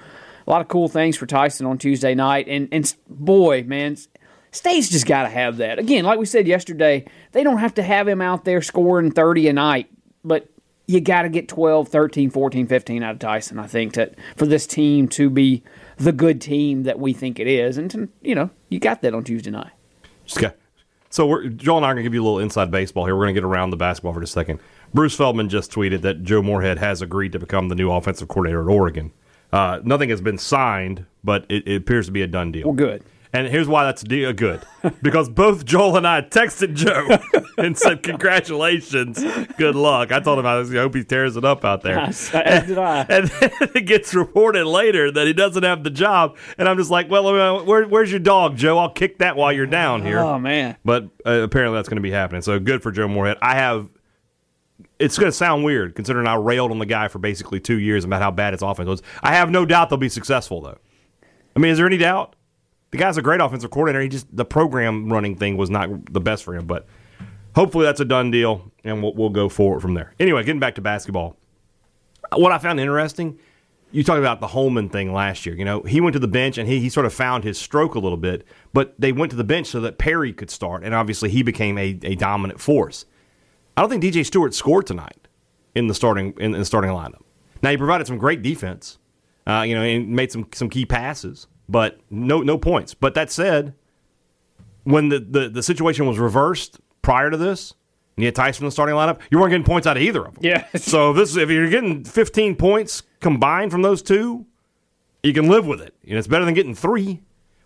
a 0.49 0.51
lot 0.51 0.61
of 0.61 0.67
cool 0.67 0.89
things 0.89 1.15
for 1.15 1.27
Tyson 1.27 1.67
on 1.67 1.77
Tuesday 1.77 2.15
night. 2.15 2.47
And 2.47 2.67
and 2.71 2.93
boy, 3.07 3.63
man, 3.63 3.95
State's 4.51 4.89
just 4.89 5.05
got 5.05 5.23
to 5.23 5.29
have 5.29 5.57
that. 5.57 5.77
Again, 5.77 6.03
like 6.03 6.17
we 6.17 6.25
said 6.25 6.47
yesterday, 6.47 7.05
they 7.31 7.43
don't 7.43 7.59
have 7.59 7.75
to 7.75 7.83
have 7.83 8.07
him 8.07 8.21
out 8.21 8.45
there 8.45 8.61
scoring 8.61 9.11
30 9.11 9.49
a 9.49 9.53
night, 9.53 9.91
but 10.23 10.49
you 10.87 10.99
got 10.99 11.21
to 11.21 11.29
get 11.29 11.47
12, 11.47 11.87
13, 11.87 12.31
14, 12.31 12.65
15 12.65 13.03
out 13.03 13.11
of 13.13 13.19
Tyson, 13.19 13.59
I 13.59 13.67
think, 13.67 13.93
to, 13.93 14.11
for 14.35 14.47
this 14.47 14.65
team 14.65 15.07
to 15.09 15.29
be 15.29 15.61
the 15.97 16.11
good 16.11 16.41
team 16.41 16.81
that 16.83 16.97
we 16.97 17.13
think 17.13 17.39
it 17.39 17.45
is. 17.45 17.77
And, 17.77 17.91
to, 17.91 18.09
you 18.23 18.33
know, 18.33 18.49
you 18.69 18.79
got 18.79 19.03
that 19.03 19.13
on 19.13 19.23
Tuesday 19.23 19.51
night. 19.51 19.71
Just 20.25 20.39
So 21.11 21.27
we're, 21.27 21.47
Joel 21.49 21.77
and 21.77 21.85
I 21.85 21.89
are 21.89 21.93
going 21.93 22.03
to 22.03 22.07
give 22.09 22.15
you 22.15 22.23
a 22.23 22.25
little 22.25 22.39
inside 22.39 22.71
baseball 22.71 23.05
here. 23.05 23.15
We're 23.15 23.25
going 23.25 23.35
to 23.35 23.41
get 23.41 23.45
around 23.45 23.69
the 23.69 23.77
basketball 23.77 24.13
for 24.13 24.21
just 24.21 24.33
a 24.33 24.39
second. 24.39 24.59
Bruce 24.91 25.15
Feldman 25.15 25.47
just 25.49 25.71
tweeted 25.71 26.01
that 26.01 26.23
Joe 26.23 26.41
Moorhead 26.41 26.79
has 26.79 27.03
agreed 27.03 27.33
to 27.33 27.39
become 27.39 27.69
the 27.69 27.75
new 27.75 27.91
offensive 27.91 28.27
coordinator 28.27 28.63
at 28.63 28.73
Oregon. 28.73 29.11
Uh, 29.51 29.79
nothing 29.83 30.09
has 30.09 30.21
been 30.21 30.37
signed, 30.37 31.05
but 31.23 31.45
it, 31.49 31.67
it 31.67 31.75
appears 31.75 32.05
to 32.07 32.11
be 32.11 32.21
a 32.21 32.27
done 32.27 32.51
deal. 32.51 32.65
Well, 32.67 32.75
good. 32.75 33.03
And 33.31 33.47
here's 33.47 33.67
why 33.67 33.83
that's 33.83 34.01
de- 34.01 34.33
good. 34.33 34.61
Because 35.03 35.29
both 35.29 35.65
Joel 35.65 35.97
and 35.97 36.07
I 36.07 36.21
texted 36.23 36.73
Joe 36.73 37.07
and 37.63 37.77
said, 37.77 38.01
Congratulations, 38.01 39.23
good 39.57 39.75
luck. 39.75 40.11
I 40.11 40.19
told 40.19 40.39
him 40.39 40.45
I 40.47 40.55
was- 40.57 40.73
I 40.73 40.77
hope 40.77 40.95
he 40.95 41.03
tears 41.03 41.35
it 41.37 41.45
up 41.45 41.63
out 41.65 41.81
there. 41.83 41.99
As 41.99 42.29
did 42.31 42.77
I. 42.77 43.01
And 43.09 43.27
then 43.27 43.51
it 43.75 43.85
gets 43.85 44.13
reported 44.15 44.65
later 44.65 45.11
that 45.11 45.27
he 45.27 45.33
doesn't 45.33 45.61
have 45.63 45.83
the 45.83 45.89
job. 45.89 46.37
And 46.57 46.67
I'm 46.67 46.77
just 46.77 46.89
like, 46.89 47.09
well, 47.09 47.27
uh, 47.27 47.63
where, 47.63 47.85
where's 47.87 48.09
your 48.09 48.19
dog, 48.19 48.55
Joe? 48.57 48.77
I'll 48.79 48.89
kick 48.91 49.19
that 49.19 49.35
while 49.35 49.51
you're 49.53 49.65
down 49.67 50.03
here. 50.03 50.19
Oh, 50.19 50.39
man. 50.39 50.77
But 50.83 51.03
uh, 51.25 51.41
apparently 51.43 51.77
that's 51.77 51.89
going 51.89 51.97
to 51.97 52.01
be 52.01 52.11
happening. 52.11 52.41
So 52.41 52.59
good 52.59 52.81
for 52.81 52.91
Joe 52.91 53.07
Moorhead. 53.07 53.37
I 53.41 53.55
have. 53.55 53.89
It's 54.99 55.17
going 55.17 55.31
to 55.31 55.35
sound 55.35 55.63
weird 55.63 55.95
considering 55.95 56.27
I 56.27 56.35
railed 56.35 56.71
on 56.71 56.79
the 56.79 56.85
guy 56.85 57.07
for 57.07 57.19
basically 57.19 57.59
two 57.59 57.79
years 57.79 58.03
about 58.03 58.21
how 58.21 58.31
bad 58.31 58.53
his 58.53 58.61
offense 58.61 58.87
was. 58.87 59.01
I 59.23 59.33
have 59.33 59.49
no 59.49 59.65
doubt 59.65 59.89
they'll 59.89 59.97
be 59.97 60.09
successful, 60.09 60.61
though. 60.61 60.77
I 61.55 61.59
mean, 61.59 61.71
is 61.71 61.77
there 61.77 61.87
any 61.87 61.97
doubt? 61.97 62.35
The 62.91 62.97
guy's 62.97 63.17
a 63.17 63.21
great 63.21 63.39
offensive 63.39 63.71
coordinator. 63.71 64.01
He 64.01 64.09
just 64.09 64.35
the 64.35 64.45
program 64.45 65.11
running 65.11 65.35
thing 65.35 65.57
was 65.57 65.69
not 65.69 66.11
the 66.11 66.19
best 66.19 66.43
for 66.43 66.55
him, 66.55 66.65
but 66.65 66.87
hopefully 67.55 67.85
that's 67.85 67.99
a 67.99 68.05
done 68.05 68.31
deal, 68.31 68.71
and 68.83 69.01
we'll, 69.01 69.13
we'll 69.13 69.29
go 69.29 69.47
forward 69.47 69.81
from 69.81 69.93
there. 69.93 70.13
Anyway, 70.19 70.43
getting 70.43 70.59
back 70.59 70.75
to 70.75 70.81
basketball, 70.81 71.37
what 72.35 72.51
I 72.51 72.57
found 72.57 72.79
interesting, 72.79 73.39
you 73.91 74.03
talked 74.03 74.19
about 74.19 74.39
the 74.39 74.47
Holman 74.47 74.89
thing 74.89 75.13
last 75.13 75.45
year. 75.45 75.55
You 75.55 75.65
know, 75.65 75.81
he 75.83 76.01
went 76.01 76.13
to 76.13 76.19
the 76.19 76.27
bench 76.27 76.57
and 76.57 76.67
he, 76.67 76.79
he 76.79 76.89
sort 76.89 77.05
of 77.05 77.13
found 77.13 77.43
his 77.43 77.57
stroke 77.57 77.95
a 77.95 77.99
little 77.99 78.17
bit, 78.17 78.45
but 78.73 78.93
they 78.99 79.11
went 79.11 79.31
to 79.31 79.35
the 79.35 79.43
bench 79.43 79.67
so 79.67 79.81
that 79.81 79.97
Perry 79.97 80.33
could 80.33 80.49
start, 80.49 80.83
and 80.83 80.93
obviously 80.93 81.29
he 81.29 81.43
became 81.43 81.77
a, 81.77 81.97
a 82.03 82.15
dominant 82.15 82.59
force. 82.59 83.05
I 83.79 83.81
don't 83.81 83.89
think 83.89 84.03
DJ 84.03 84.25
Stewart 84.25 84.53
scored 84.53 84.85
tonight 84.85 85.29
in 85.73 85.87
the 85.87 85.93
starting 85.93 86.33
in, 86.37 86.53
in 86.53 86.59
the 86.59 86.65
starting 86.65 86.91
lineup. 86.91 87.21
Now 87.63 87.69
he 87.69 87.77
provided 87.77 88.07
some 88.07 88.17
great 88.17 88.41
defense, 88.41 88.97
uh, 89.47 89.61
you 89.65 89.73
know, 89.73 89.81
and 89.81 90.09
made 90.09 90.33
some 90.33 90.49
some 90.53 90.69
key 90.69 90.85
passes, 90.85 91.47
but 91.69 91.97
no 92.09 92.41
no 92.41 92.57
points. 92.57 92.93
But 92.93 93.13
that 93.13 93.31
said, 93.31 93.73
when 94.83 95.07
the, 95.07 95.19
the, 95.19 95.47
the 95.47 95.63
situation 95.63 96.07
was 96.07 96.19
reversed 96.19 96.81
prior 97.01 97.29
to 97.29 97.37
this, 97.37 97.73
and 98.17 98.23
you 98.23 98.27
had 98.27 98.35
Tyson 98.35 98.65
in 98.65 98.67
the 98.67 98.71
starting 98.73 98.95
lineup, 98.95 99.21
you 99.31 99.39
weren't 99.39 99.51
getting 99.51 99.65
points 99.65 99.87
out 99.87 99.95
of 99.95 100.03
either 100.03 100.25
of 100.25 100.33
them. 100.33 100.43
Yeah. 100.43 100.65
So 100.77 101.11
if 101.11 101.15
this 101.15 101.37
if 101.37 101.49
you're 101.49 101.69
getting 101.69 102.03
15 102.03 102.57
points 102.57 103.03
combined 103.21 103.71
from 103.71 103.81
those 103.81 104.01
two, 104.01 104.45
you 105.23 105.31
can 105.31 105.47
live 105.47 105.65
with 105.65 105.79
it. 105.79 105.95
You 106.03 106.15
know, 106.15 106.19
it's 106.19 106.27
better 106.27 106.43
than 106.43 106.53
getting 106.53 106.75
three, 106.75 107.21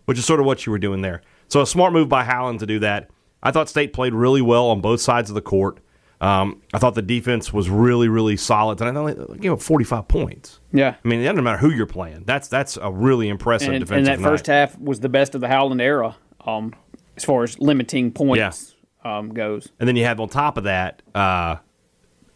which 0.05 0.19
is 0.19 0.25
sort 0.25 0.39
of 0.39 0.45
what 0.45 0.67
you 0.67 0.71
were 0.71 0.77
doing 0.77 1.01
there. 1.01 1.23
So 1.47 1.59
a 1.61 1.65
smart 1.65 1.91
move 1.91 2.07
by 2.07 2.23
Howland 2.23 2.59
to 2.59 2.67
do 2.67 2.77
that. 2.81 3.09
I 3.41 3.49
thought 3.49 3.67
State 3.67 3.93
played 3.93 4.13
really 4.13 4.43
well 4.43 4.67
on 4.67 4.79
both 4.79 5.01
sides 5.01 5.31
of 5.31 5.33
the 5.33 5.41
court. 5.41 5.79
Um, 6.23 6.61
I 6.73 6.77
thought 6.77 6.95
the 6.95 7.01
defense 7.01 7.51
was 7.51 7.69
really, 7.69 8.07
really 8.07 8.37
solid. 8.37 8.79
And 8.79 8.97
I 8.97 9.01
only 9.01 9.37
gave 9.39 9.51
up 9.51 9.61
45 9.61 10.07
points. 10.07 10.61
Yeah. 10.71 10.95
I 11.03 11.07
mean, 11.07 11.19
it 11.19 11.25
doesn't 11.25 11.43
matter 11.43 11.57
who 11.57 11.69
you're 11.69 11.85
playing. 11.85 12.23
That's 12.25 12.47
that's 12.47 12.77
a 12.77 12.89
really 12.89 13.27
impressive 13.27 13.73
And, 13.73 13.81
defensive 13.81 13.97
and 13.97 14.07
that 14.07 14.21
night. 14.21 14.29
first 14.29 14.47
half 14.47 14.79
was 14.79 15.01
the 15.01 15.09
best 15.09 15.35
of 15.35 15.41
the 15.41 15.49
Howland 15.49 15.81
era 15.81 16.15
um, 16.45 16.73
as 17.17 17.25
far 17.25 17.43
as 17.43 17.59
limiting 17.59 18.13
points 18.13 18.73
um, 19.03 19.33
goes. 19.33 19.67
And 19.81 19.87
then 19.87 19.97
you 19.97 20.05
have 20.05 20.21
on 20.21 20.29
top 20.29 20.57
of 20.57 20.63
that, 20.63 21.01
uh, 21.13 21.57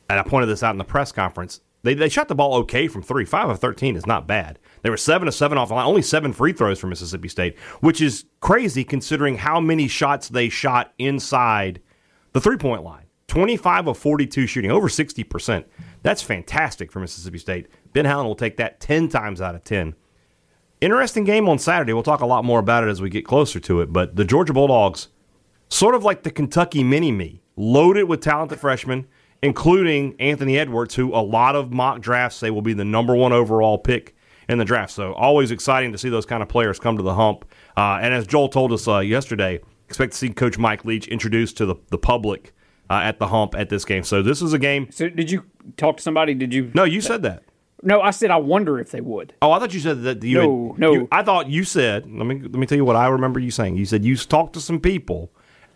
and 0.09 0.19
I 0.19 0.23
pointed 0.23 0.47
this 0.47 0.63
out 0.63 0.71
in 0.71 0.77
the 0.79 0.83
press 0.83 1.13
conference. 1.13 1.61
They, 1.83 1.93
they 1.93 2.09
shot 2.09 2.27
the 2.27 2.35
ball 2.35 2.55
okay 2.55 2.89
from 2.89 3.03
three. 3.03 3.23
Five 3.23 3.47
of 3.49 3.59
13 3.59 3.95
is 3.95 4.05
not 4.05 4.27
bad. 4.27 4.59
They 4.81 4.89
were 4.89 4.97
seven 4.97 5.27
to 5.27 5.31
seven 5.31 5.57
off 5.57 5.69
the 5.69 5.75
line, 5.75 5.85
only 5.85 6.01
seven 6.01 6.33
free 6.33 6.51
throws 6.51 6.79
for 6.79 6.87
Mississippi 6.87 7.29
State, 7.29 7.57
which 7.79 8.01
is 8.01 8.25
crazy 8.41 8.83
considering 8.83 9.37
how 9.37 9.61
many 9.61 9.87
shots 9.87 10.27
they 10.27 10.49
shot 10.49 10.93
inside 10.97 11.79
the 12.33 12.41
three 12.41 12.57
point 12.57 12.83
line. 12.83 13.05
25 13.27 13.87
of 13.87 13.97
42 13.97 14.47
shooting, 14.47 14.71
over 14.71 14.87
60%. 14.87 15.65
That's 16.01 16.21
fantastic 16.21 16.91
for 16.91 16.99
Mississippi 16.99 17.37
State. 17.37 17.67
Ben 17.93 18.05
Howland 18.05 18.27
will 18.27 18.35
take 18.35 18.57
that 18.57 18.79
10 18.79 19.09
times 19.09 19.41
out 19.41 19.55
of 19.55 19.63
10. 19.63 19.95
Interesting 20.79 21.23
game 21.23 21.49
on 21.49 21.59
Saturday. 21.59 21.93
We'll 21.93 22.03
talk 22.03 22.21
a 22.21 22.25
lot 22.25 22.45
more 22.45 22.59
about 22.59 22.83
it 22.83 22.89
as 22.89 23.01
we 23.01 23.09
get 23.09 23.25
closer 23.25 23.59
to 23.61 23.81
it. 23.81 23.91
But 23.91 24.15
the 24.15 24.25
Georgia 24.25 24.53
Bulldogs, 24.53 25.09
sort 25.69 25.95
of 25.95 26.03
like 26.03 26.23
the 26.23 26.31
Kentucky 26.31 26.83
mini 26.83 27.11
me, 27.11 27.41
loaded 27.55 28.03
with 28.03 28.21
talented 28.21 28.59
freshmen, 28.59 29.07
including 29.41 30.15
Anthony 30.19 30.57
Edwards, 30.57 30.95
who 30.95 31.13
a 31.13 31.19
lot 31.21 31.55
of 31.55 31.73
mock 31.73 31.99
drafts 31.99 32.37
say 32.37 32.49
will 32.49 32.61
be 32.61 32.73
the 32.73 32.85
number 32.85 33.15
one 33.15 33.33
overall 33.33 33.77
pick 33.77 34.15
in 34.47 34.57
the 34.57 34.65
draft. 34.65 34.93
So 34.93 35.13
always 35.13 35.51
exciting 35.51 35.91
to 35.91 35.97
see 35.97 36.09
those 36.09 36.25
kind 36.25 36.41
of 36.41 36.47
players 36.47 36.79
come 36.79 36.95
to 36.95 37.03
the 37.03 37.15
hump. 37.15 37.43
Uh, 37.75 37.99
and 38.01 38.13
as 38.13 38.25
Joel 38.25 38.47
told 38.47 38.71
us 38.71 38.87
uh, 38.87 38.99
yesterday, 38.99 39.59
expect 39.87 40.13
to 40.13 40.17
see 40.17 40.29
Coach 40.29 40.57
Mike 40.57 40.85
Leach 40.85 41.07
introduced 41.07 41.57
to 41.57 41.65
the, 41.65 41.75
the 41.89 41.97
public 41.97 42.53
uh, 42.89 43.01
at 43.03 43.19
the 43.19 43.27
hump 43.27 43.55
at 43.55 43.69
this 43.69 43.85
game. 43.85 44.03
So 44.03 44.21
this 44.21 44.41
is 44.41 44.53
a 44.53 44.59
game. 44.59 44.89
So 44.91 45.09
did 45.09 45.29
you 45.31 45.43
talk 45.77 45.97
to 45.97 46.03
somebody? 46.03 46.33
Did 46.33 46.53
you? 46.53 46.71
No, 46.73 46.83
you 46.83 47.01
said 47.01 47.21
that. 47.23 47.43
No, 47.83 48.01
I 48.01 48.09
said 48.09 48.31
I 48.31 48.37
wonder 48.37 48.79
if 48.79 48.89
they 48.91 49.01
would. 49.01 49.33
Oh, 49.41 49.51
I 49.51 49.59
thought 49.59 49.73
you 49.73 49.79
said 49.79 50.01
that 50.03 50.23
you. 50.23 50.37
No, 50.37 50.67
had, 50.71 50.79
no. 50.79 50.93
you- 50.93 51.07
I 51.11 51.21
thought 51.23 51.47
you 51.49 51.63
said. 51.63 52.11
Let 52.11 52.25
me 52.25 52.39
let 52.41 52.55
me 52.55 52.65
tell 52.65 52.77
you 52.77 52.85
what 52.85 52.95
I 52.95 53.07
remember 53.07 53.39
you 53.39 53.51
saying. 53.51 53.77
You 53.77 53.85
said 53.85 54.03
you 54.03 54.15
talked 54.17 54.53
to 54.53 54.59
some 54.61 54.79
people, 54.79 55.31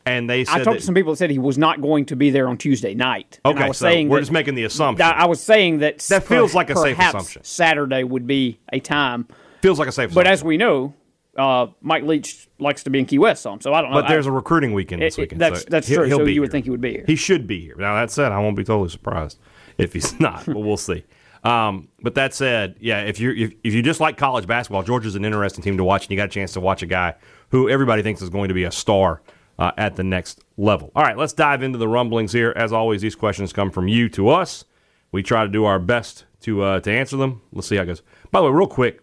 and 0.05 0.27
they 0.27 0.43
said 0.43 0.53
I 0.61 0.63
talked 0.63 0.75
that, 0.75 0.79
to 0.79 0.85
some 0.85 0.95
people 0.95 1.11
that 1.13 1.17
said 1.17 1.29
he 1.29 1.37
was 1.37 1.59
not 1.59 1.79
going 1.79 2.05
to 2.07 2.15
be 2.15 2.31
there 2.31 2.47
on 2.47 2.57
Tuesday 2.57 2.95
night. 2.95 3.39
And 3.45 3.55
Okay, 3.55 3.65
I 3.65 3.67
was 3.67 3.77
so 3.77 3.85
saying 3.85 4.09
we're 4.09 4.17
that- 4.17 4.21
just 4.23 4.31
making 4.31 4.55
the 4.55 4.63
assumption. 4.63 5.05
I 5.05 5.27
was 5.27 5.41
saying 5.43 5.77
that 5.79 5.99
That 6.09 6.23
feels 6.23 6.55
like 6.55 6.71
a 6.71 6.75
safe 6.75 6.97
assumption. 6.97 7.43
Saturday 7.43 8.03
would 8.03 8.25
be 8.25 8.59
a 8.73 8.79
time, 8.79 9.27
Feels 9.61 9.77
like 9.77 9.87
a 9.87 9.91
safe. 9.91 10.09
but 10.11 10.21
assumption. 10.25 10.33
as 10.33 10.43
we 10.43 10.57
know, 10.57 10.95
uh, 11.37 11.67
Mike 11.81 12.03
Leach 12.03 12.47
likes 12.59 12.83
to 12.83 12.89
be 12.89 12.99
in 12.99 13.05
Key 13.05 13.19
West 13.19 13.41
some, 13.41 13.61
so 13.61 13.73
I 13.73 13.81
don't 13.81 13.91
know. 13.91 14.01
but 14.01 14.07
there's 14.07 14.27
I- 14.27 14.29
a 14.29 14.33
recruiting 14.33 14.73
weekend 14.73 15.01
this 15.01 15.17
It- 15.17 15.21
weekend. 15.21 15.41
that's- 15.41 15.61
so 15.61 15.67
that's 15.69 15.87
true, 15.87 16.09
so 16.09 16.23
you 16.25 16.41
would 16.41 16.51
think 16.51 16.65
he 16.65 16.71
would 16.71 16.81
be 16.81 16.91
here. 16.91 17.03
He 17.07 17.15
should 17.15 17.47
be 17.47 17.59
here. 17.61 17.75
Now 17.77 17.95
that 17.95 18.11
said, 18.11 18.31
I 18.31 18.39
won't 18.39 18.55
be 18.57 18.63
totally 18.63 18.89
surprised 18.89 19.39
if 19.77 19.93
he's 19.93 20.19
not, 20.19 20.45
but 20.45 20.57
we'll 20.59 20.77
see. 20.77 21.03
Um, 21.43 21.87
but 22.01 22.13
that 22.15 22.33
said, 22.35 22.75
yeah, 22.79 23.01
if 23.01 23.19
you 23.19 23.31
if, 23.31 23.53
if 23.63 23.73
you 23.73 23.81
just 23.81 23.99
like 23.99 24.15
college 24.17 24.45
basketball, 24.45 24.83
Georgia's 24.83 25.15
an 25.15 25.25
interesting 25.25 25.63
team 25.63 25.77
to 25.77 25.83
watch, 25.83 26.03
and 26.03 26.11
you 26.11 26.17
got 26.17 26.25
a 26.25 26.31
chance 26.31 26.53
to 26.53 26.59
watch 26.59 26.83
a 26.83 26.85
guy 26.85 27.15
who 27.49 27.67
everybody 27.69 28.03
thinks 28.03 28.21
is 28.21 28.29
going 28.29 28.49
to 28.49 28.53
be 28.53 28.65
a 28.65 28.71
star 28.71 29.21
uh, 29.57 29.71
at 29.77 29.95
the 29.95 30.03
next 30.03 30.43
level. 30.57 30.91
All 30.95 31.01
right, 31.03 31.17
let's 31.17 31.33
dive 31.33 31.63
into 31.63 31.77
the 31.79 31.87
rumblings 31.87 32.31
here. 32.31 32.53
As 32.55 32.71
always, 32.71 33.01
these 33.01 33.15
questions 33.15 33.53
come 33.53 33.71
from 33.71 33.87
you 33.87 34.07
to 34.09 34.29
us. 34.29 34.65
We 35.11 35.23
try 35.23 35.43
to 35.43 35.49
do 35.49 35.65
our 35.65 35.79
best 35.79 36.25
to 36.41 36.61
uh, 36.61 36.79
to 36.81 36.91
answer 36.91 37.17
them. 37.17 37.41
Let's 37.53 37.67
see 37.67 37.75
how 37.77 37.83
it 37.83 37.87
goes. 37.87 38.03
By 38.29 38.39
the 38.41 38.45
way, 38.45 38.51
real 38.51 38.67
quick, 38.67 38.99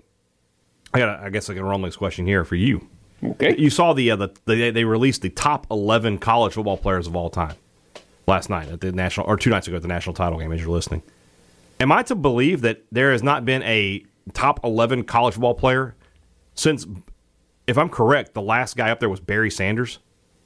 I 0.95 0.99
got 0.99 1.21
I 1.21 1.30
guess 1.30 1.49
like 1.49 1.59
a 1.59 1.64
rumblings 1.64 1.97
question 1.97 2.26
here 2.26 2.45
for 2.45 2.54
you. 2.57 2.88
okay. 3.23 3.54
You 3.59 3.71
saw 3.71 3.92
the, 3.92 4.11
uh, 4.11 4.16
the, 4.16 4.28
the 4.47 4.71
they 4.71 4.85
released 4.85 5.23
the 5.23 5.30
top 5.30 5.66
eleven 5.71 6.18
college 6.18 6.54
football 6.54 6.76
players 6.76 7.07
of 7.07 7.14
all 7.16 7.30
time 7.30 7.57
last 8.26 8.50
night 8.50 8.68
at 8.68 8.80
the 8.80 8.92
national 8.92 9.26
or 9.26 9.37
two 9.37 9.50
nights 9.50 9.66
ago 9.68 9.76
at 9.76 9.83
the 9.83 9.88
national 9.88 10.14
title 10.14 10.38
game. 10.38 10.52
As 10.52 10.61
you're 10.61 10.71
listening, 10.71 11.02
am 11.80 11.92
I 11.92 12.02
to 12.04 12.14
believe 12.14 12.62
that 12.62 12.85
there 12.90 13.12
has 13.12 13.23
not 13.23 13.45
been 13.45 13.62
a 13.62 14.04
top 14.33 14.64
eleven 14.64 15.04
college 15.04 15.35
football 15.35 15.54
player 15.54 15.95
since, 16.54 16.87
if 17.68 17.78
I'm 17.78 17.88
correct, 17.88 18.35
the 18.35 18.42
last 18.42 18.76
guy 18.76 18.90
up 18.90 18.99
there 18.99 19.09
was 19.09 19.21
Barry 19.21 19.50
Sanders, 19.50 19.99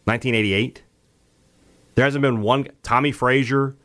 1988. 0.05 0.83
There 1.95 2.05
hasn't 2.05 2.21
been 2.21 2.43
one 2.43 2.69
Tommie 2.83 3.13
Frazier, 3.13 3.77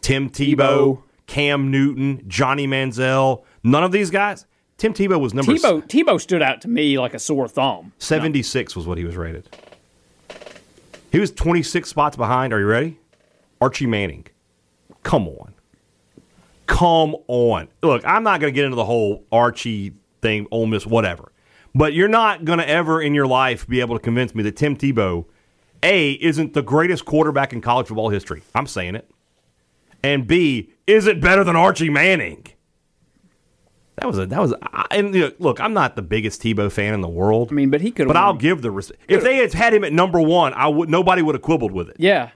Tim 0.00 0.30
Tebow, 0.30 0.54
Tebow. 0.56 1.02
Cam 1.26 1.70
Newton, 1.72 2.22
Johnny 2.28 2.68
Manziel. 2.68 3.42
None 3.64 3.82
of 3.82 3.90
these 3.90 4.10
guys. 4.10 4.46
Tim 4.76 4.92
Tebow 4.92 5.20
was 5.20 5.34
number 5.34 5.52
Tebow 5.52 5.82
Tebow 5.86 6.20
stood 6.20 6.42
out 6.42 6.60
to 6.62 6.68
me 6.68 6.98
like 6.98 7.14
a 7.14 7.18
sore 7.18 7.48
thumb. 7.48 7.92
76 7.98 8.74
was 8.76 8.86
what 8.86 8.98
he 8.98 9.04
was 9.04 9.16
rated. 9.16 9.48
He 11.12 11.20
was 11.20 11.30
26 11.30 11.88
spots 11.88 12.16
behind. 12.16 12.52
Are 12.52 12.58
you 12.58 12.66
ready? 12.66 12.98
Archie 13.60 13.86
Manning. 13.86 14.26
Come 15.04 15.28
on. 15.28 15.54
Come 16.66 17.14
on. 17.28 17.68
Look, 17.82 18.04
I'm 18.04 18.24
not 18.24 18.40
going 18.40 18.52
to 18.52 18.54
get 18.54 18.64
into 18.64 18.74
the 18.74 18.84
whole 18.84 19.24
Archie 19.30 19.92
thing, 20.22 20.46
Ole 20.50 20.66
Miss, 20.66 20.86
whatever. 20.86 21.30
But 21.74 21.92
you're 21.92 22.08
not 22.08 22.44
going 22.44 22.58
to 22.58 22.68
ever 22.68 23.00
in 23.00 23.14
your 23.14 23.26
life 23.26 23.66
be 23.66 23.80
able 23.80 23.96
to 23.96 24.02
convince 24.02 24.34
me 24.34 24.42
that 24.44 24.56
Tim 24.56 24.76
Tebow, 24.76 25.26
A, 25.82 26.12
isn't 26.12 26.54
the 26.54 26.62
greatest 26.62 27.04
quarterback 27.04 27.52
in 27.52 27.60
college 27.60 27.88
football 27.88 28.08
history. 28.08 28.42
I'm 28.54 28.66
saying 28.66 28.96
it. 28.96 29.08
And 30.02 30.26
B, 30.26 30.72
isn't 30.86 31.20
better 31.20 31.44
than 31.44 31.56
Archie 31.56 31.90
Manning. 31.90 32.46
That 33.96 34.06
was 34.06 34.18
a 34.18 34.26
that 34.26 34.40
was 34.40 34.52
I- 34.62 34.86
and 34.90 35.14
you 35.14 35.20
know, 35.22 35.32
look, 35.38 35.60
I'm 35.60 35.72
not 35.72 35.94
the 35.96 36.02
biggest 36.02 36.42
Tebow 36.42 36.70
fan 36.70 36.94
in 36.94 37.00
the 37.00 37.08
world. 37.08 37.48
I 37.50 37.54
mean, 37.54 37.70
but 37.70 37.80
he 37.80 37.90
could. 37.90 38.06
But 38.08 38.16
I'll 38.16 38.34
give 38.34 38.60
the 38.62 38.70
res- 38.70 38.92
if 39.08 39.22
they 39.22 39.36
had 39.36 39.52
had 39.52 39.72
him 39.74 39.84
at 39.84 39.92
number 39.92 40.20
one, 40.20 40.52
I 40.54 40.66
would 40.68 40.88
nobody 40.88 41.22
would 41.22 41.34
have 41.34 41.42
quibbled 41.42 41.70
with 41.72 41.88
it. 41.90 41.96
Yeah, 41.98 42.30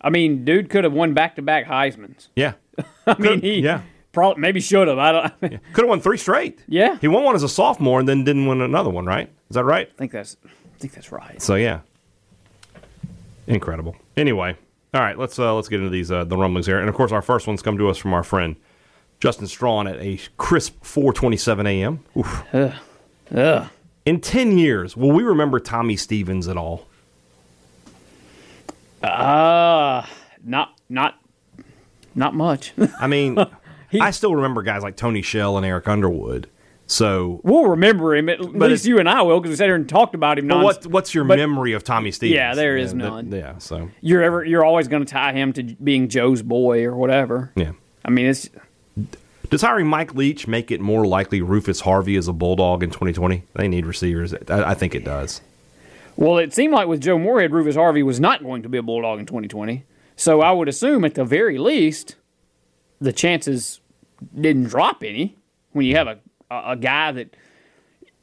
I 0.00 0.10
mean, 0.10 0.44
dude 0.44 0.68
could 0.68 0.84
have 0.84 0.92
won 0.92 1.14
back 1.14 1.36
to 1.36 1.42
back 1.42 1.66
Heisman's. 1.66 2.28
Yeah, 2.36 2.54
I 3.06 3.16
mean, 3.18 3.40
he 3.40 3.60
yeah. 3.60 3.80
probably 4.12 4.40
maybe 4.42 4.60
should 4.60 4.88
have. 4.88 4.98
I 4.98 5.12
don't. 5.12 5.24
I 5.42 5.48
could 5.72 5.84
have 5.84 5.88
won 5.88 6.00
three 6.00 6.18
straight. 6.18 6.60
Yeah. 6.68 6.98
he 7.00 7.08
won 7.08 7.24
one 7.24 7.34
as 7.34 7.42
a 7.42 7.48
sophomore 7.48 7.98
and 8.00 8.08
then 8.08 8.22
didn't 8.24 8.46
win 8.46 8.60
another 8.60 8.90
one. 8.90 9.06
Right? 9.06 9.30
Is 9.50 9.54
that 9.54 9.64
right? 9.64 9.88
I 9.90 9.96
think 9.98 10.12
that's. 10.12 10.36
I 10.44 10.78
think 10.78 10.92
that's 10.92 11.10
right. 11.12 11.40
So 11.40 11.54
yeah, 11.54 11.80
incredible. 13.46 13.96
Anyway, 14.16 14.56
all 14.92 15.00
right, 15.00 15.18
let's 15.18 15.38
uh, 15.38 15.54
let's 15.54 15.68
get 15.68 15.78
into 15.78 15.90
these 15.90 16.10
uh, 16.10 16.24
the 16.24 16.36
rumblings 16.36 16.66
here, 16.66 16.78
and 16.78 16.88
of 16.88 16.94
course 16.94 17.12
our 17.12 17.22
first 17.22 17.46
ones 17.46 17.62
come 17.62 17.78
to 17.78 17.88
us 17.88 17.96
from 17.98 18.12
our 18.14 18.22
friend 18.22 18.56
Justin 19.20 19.46
Strawn 19.46 19.86
at 19.86 19.96
a 20.00 20.18
crisp 20.36 20.82
4:27 20.84 21.66
a.m. 21.66 22.74
Ugh. 23.34 23.68
In 24.06 24.20
ten 24.20 24.58
years, 24.58 24.96
will 24.96 25.12
we 25.12 25.22
remember 25.22 25.58
Tommy 25.60 25.96
Stevens 25.96 26.46
at 26.48 26.56
all? 26.56 26.86
Uh 29.02 30.04
not 30.42 30.78
not 30.88 31.18
not 32.14 32.34
much. 32.34 32.72
I 33.00 33.06
mean, 33.06 33.38
I 34.00 34.10
still 34.12 34.34
remember 34.34 34.62
guys 34.62 34.82
like 34.82 34.96
Tony 34.96 35.22
Shell 35.22 35.56
and 35.56 35.66
Eric 35.66 35.88
Underwood. 35.88 36.48
So 36.86 37.40
we'll 37.44 37.68
remember 37.70 38.14
him. 38.14 38.28
At 38.28 38.38
But 38.40 38.70
least 38.70 38.84
you 38.84 38.98
and 38.98 39.08
I 39.08 39.22
will, 39.22 39.40
because 39.40 39.50
we 39.50 39.56
sat 39.56 39.64
here 39.66 39.74
and 39.74 39.88
talked 39.88 40.14
about 40.14 40.38
him. 40.38 40.48
But 40.48 40.54
non- 40.56 40.64
what 40.64 40.86
what's 40.86 41.14
your 41.14 41.24
but 41.24 41.38
memory 41.38 41.72
of 41.72 41.82
Tommy 41.82 42.10
Stevens? 42.12 42.36
Yeah, 42.36 42.54
there 42.54 42.76
is 42.76 42.90
that- 42.92 42.96
none. 42.98 43.32
yeah, 43.32 43.56
so 43.58 43.88
You're 44.02 44.22
ever. 44.22 44.44
You're 44.44 44.64
always 44.64 44.86
going 44.88 45.04
to 45.04 45.10
tie 45.10 45.32
him 45.32 45.52
to 45.54 45.62
being 45.62 46.08
Joe's 46.08 46.42
boy 46.42 46.84
or 46.84 46.94
whatever. 46.94 47.52
yeah. 47.56 47.72
I 48.04 48.10
mean, 48.10 48.26
it's 48.26 48.50
Does 49.50 49.62
hiring 49.62 49.86
Mike 49.86 50.14
Leach 50.14 50.46
make 50.46 50.70
it 50.70 50.80
more 50.80 51.06
likely 51.06 51.40
Rufus 51.40 51.80
Harvey 51.80 52.16
is 52.16 52.28
a 52.28 52.32
bulldog 52.32 52.82
in 52.82 52.90
2020? 52.90 53.44
They 53.54 53.68
need 53.68 53.86
receivers. 53.86 54.34
I, 54.48 54.70
I 54.70 54.74
think 54.74 54.94
it 54.94 55.04
does. 55.04 55.40
well. 56.16 56.38
It 56.38 56.52
seemed 56.52 56.72
like 56.72 56.88
with 56.88 57.00
Joe 57.00 57.18
Moorhead, 57.18 57.52
Rufus 57.52 57.76
Harvey 57.76 58.02
was 58.02 58.18
not 58.18 58.42
going 58.42 58.62
to 58.62 58.68
be 58.68 58.78
a 58.78 58.82
bulldog 58.82 59.20
in 59.20 59.26
2020. 59.26 59.84
So 60.16 60.40
I 60.40 60.52
would 60.52 60.68
assume, 60.68 61.04
at 61.04 61.14
the 61.14 61.24
very 61.24 61.58
least, 61.58 62.16
the 63.00 63.12
chances 63.12 63.80
didn't 64.40 64.64
drop 64.64 65.02
any 65.02 65.36
when 65.72 65.86
you 65.86 65.96
have 65.96 66.06
a 66.06 66.18
a, 66.50 66.76
guy 66.76 67.12
that 67.12 67.36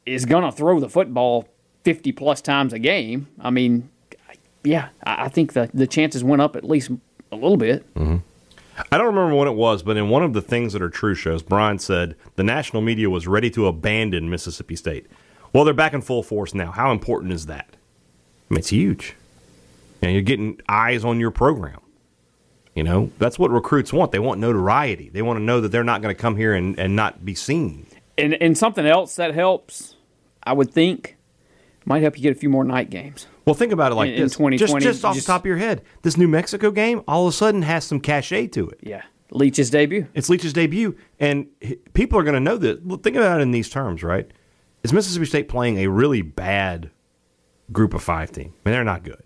is 0.06 0.24
going 0.24 0.44
to 0.44 0.52
throw 0.52 0.80
the 0.80 0.88
football 0.88 1.48
50 1.84 2.12
plus 2.12 2.40
times 2.40 2.72
a 2.72 2.78
game. 2.78 3.28
I 3.40 3.50
mean, 3.50 3.90
yeah, 4.64 4.88
I, 5.04 5.24
I 5.24 5.28
think 5.28 5.52
the 5.52 5.70
the 5.74 5.86
chances 5.86 6.24
went 6.24 6.42
up 6.42 6.56
at 6.56 6.64
least 6.64 6.90
a 7.30 7.36
little 7.36 7.56
bit. 7.56 7.82
Mm-hmm. 7.94 8.18
I 8.90 8.98
don't 8.98 9.14
remember 9.14 9.34
when 9.34 9.48
it 9.48 9.54
was, 9.54 9.82
but 9.82 9.96
in 9.96 10.08
one 10.08 10.22
of 10.22 10.32
the 10.32 10.42
things 10.42 10.72
that 10.72 10.82
are 10.82 10.90
true 10.90 11.14
shows, 11.14 11.42
Brian 11.42 11.78
said 11.78 12.16
the 12.36 12.42
national 12.42 12.82
media 12.82 13.10
was 13.10 13.26
ready 13.26 13.50
to 13.50 13.66
abandon 13.66 14.30
Mississippi 14.30 14.76
State. 14.76 15.06
Well, 15.52 15.64
they're 15.64 15.74
back 15.74 15.92
in 15.92 16.00
full 16.00 16.22
force 16.22 16.54
now. 16.54 16.70
How 16.70 16.90
important 16.92 17.32
is 17.32 17.46
that? 17.46 17.68
I 18.50 18.54
mean, 18.54 18.58
it's 18.58 18.70
huge. 18.70 19.14
And 20.00 20.12
you're 20.12 20.22
getting 20.22 20.60
eyes 20.68 21.04
on 21.04 21.20
your 21.20 21.30
program. 21.30 21.80
You 22.74 22.82
know, 22.82 23.10
that's 23.18 23.38
what 23.38 23.50
recruits 23.50 23.92
want. 23.92 24.12
They 24.12 24.18
want 24.18 24.40
notoriety. 24.40 25.10
They 25.10 25.20
want 25.20 25.38
to 25.38 25.42
know 25.42 25.60
that 25.60 25.68
they're 25.68 25.84
not 25.84 26.00
going 26.00 26.14
to 26.14 26.20
come 26.20 26.36
here 26.36 26.54
and, 26.54 26.78
and 26.78 26.96
not 26.96 27.24
be 27.24 27.34
seen. 27.34 27.86
And 28.16 28.34
and 28.34 28.56
something 28.56 28.86
else 28.86 29.16
that 29.16 29.34
helps, 29.34 29.96
I 30.42 30.54
would 30.54 30.72
think, 30.72 31.16
might 31.84 32.02
help 32.02 32.16
you 32.16 32.22
get 32.22 32.32
a 32.32 32.38
few 32.38 32.48
more 32.48 32.64
night 32.64 32.90
games. 32.90 33.26
Well, 33.44 33.54
think 33.54 33.72
about 33.72 33.92
it 33.92 33.96
like 33.96 34.08
In- 34.10 34.14
in 34.14 34.22
this. 34.24 34.32
2020, 34.32 34.56
just, 34.58 34.94
just 34.94 35.04
off 35.04 35.14
just- 35.14 35.26
the 35.26 35.32
top 35.32 35.42
of 35.42 35.46
your 35.46 35.56
head, 35.56 35.82
this 36.02 36.16
New 36.16 36.28
Mexico 36.28 36.70
game 36.70 37.02
all 37.08 37.26
of 37.26 37.32
a 37.34 37.36
sudden 37.36 37.62
has 37.62 37.84
some 37.84 38.00
cachet 38.00 38.48
to 38.48 38.68
it. 38.68 38.78
Yeah, 38.82 39.02
Leach's 39.30 39.70
debut. 39.70 40.06
It's 40.14 40.28
Leach's 40.28 40.52
debut, 40.52 40.96
and 41.18 41.46
people 41.94 42.18
are 42.18 42.22
going 42.22 42.34
to 42.34 42.40
know 42.40 42.56
that. 42.58 42.86
Look, 42.86 43.02
Think 43.02 43.16
about 43.16 43.40
it 43.40 43.42
in 43.42 43.50
these 43.50 43.68
terms, 43.68 44.02
right? 44.02 44.30
Is 44.84 44.92
Mississippi 44.92 45.26
State 45.26 45.48
playing 45.48 45.78
a 45.78 45.86
really 45.88 46.22
bad 46.22 46.90
group 47.72 47.94
of 47.94 48.02
five 48.02 48.30
team? 48.32 48.52
I 48.64 48.68
mean, 48.68 48.74
they're 48.74 48.84
not 48.84 49.02
good. 49.04 49.22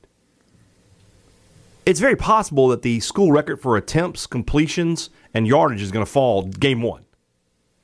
It's 1.85 2.01
very 2.01 2.17
possible 2.17 2.69
that 2.69 2.83
the 2.83 2.99
school 3.01 3.31
record 3.31 3.61
for 3.61 3.77
attempts, 3.77 4.27
completions, 4.27 5.09
and 5.33 5.47
yardage 5.47 5.81
is 5.83 5.93
going 5.93 6.05
to 6.05 6.11
fall 6.11 6.43
game 6.43 6.83
one. 6.83 7.05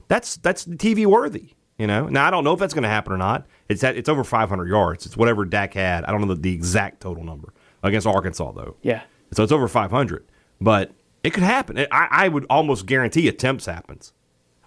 That's 0.08 0.36
that's 0.36 0.64
TV 0.66 1.06
worthy, 1.06 1.54
you 1.82 1.88
know. 1.88 2.06
Now 2.06 2.28
I 2.28 2.30
don't 2.30 2.44
know 2.44 2.52
if 2.52 2.60
that's 2.60 2.74
going 2.74 2.84
to 2.84 2.88
happen 2.88 3.12
or 3.12 3.18
not. 3.18 3.44
It's 3.68 3.82
at, 3.82 3.96
it's 3.96 4.08
over 4.08 4.22
500 4.22 4.68
yards. 4.68 5.04
It's 5.04 5.16
whatever 5.16 5.44
Dak 5.44 5.74
had. 5.74 6.04
I 6.04 6.12
don't 6.12 6.20
know 6.20 6.32
the, 6.32 6.40
the 6.40 6.54
exact 6.54 7.00
total 7.00 7.24
number 7.24 7.52
against 7.82 8.06
Arkansas 8.06 8.52
though. 8.52 8.76
Yeah. 8.82 9.02
So 9.32 9.42
it's 9.42 9.50
over 9.50 9.66
500. 9.66 10.24
But 10.60 10.92
It 11.24 11.30
could 11.34 11.42
happen. 11.42 11.78
I, 11.90 12.06
I 12.10 12.28
would 12.28 12.46
almost 12.48 12.86
guarantee 12.86 13.26
attempts 13.26 13.66
happens. 13.66 14.12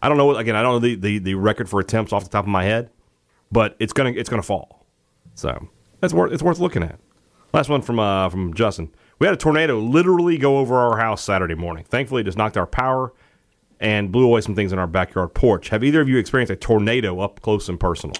I 0.01 0.09
don't 0.09 0.17
know. 0.17 0.35
Again, 0.35 0.57
I 0.57 0.61
don't 0.61 0.73
know 0.73 0.79
the, 0.79 0.95
the, 0.95 1.19
the 1.19 1.35
record 1.35 1.69
for 1.69 1.79
attempts 1.79 2.11
off 2.11 2.23
the 2.25 2.29
top 2.29 2.43
of 2.43 2.49
my 2.49 2.65
head, 2.65 2.89
but 3.49 3.77
it's 3.79 3.93
gonna 3.93 4.11
it's 4.11 4.29
gonna 4.29 4.43
fall. 4.43 4.85
So 5.35 5.69
that's 6.01 6.13
worth 6.13 6.33
it's 6.33 6.43
worth 6.43 6.59
looking 6.59 6.83
at. 6.83 6.99
Last 7.53 7.69
one 7.69 7.81
from 7.81 7.99
uh, 7.99 8.27
from 8.29 8.53
Justin. 8.53 8.91
We 9.19 9.25
had 9.27 9.33
a 9.33 9.37
tornado 9.37 9.79
literally 9.79 10.37
go 10.37 10.57
over 10.57 10.75
our 10.75 10.97
house 10.97 11.23
Saturday 11.23 11.55
morning. 11.55 11.85
Thankfully, 11.85 12.21
it 12.21 12.25
just 12.25 12.37
knocked 12.37 12.57
our 12.57 12.67
power 12.67 13.13
and 13.79 14.11
blew 14.11 14.25
away 14.25 14.41
some 14.41 14.55
things 14.55 14.71
in 14.71 14.79
our 14.79 14.87
backyard 14.87 15.33
porch. 15.33 15.69
Have 15.69 15.83
either 15.83 16.01
of 16.01 16.09
you 16.09 16.17
experienced 16.17 16.51
a 16.51 16.55
tornado 16.55 17.19
up 17.19 17.41
close 17.41 17.69
and 17.69 17.79
personal? 17.79 18.15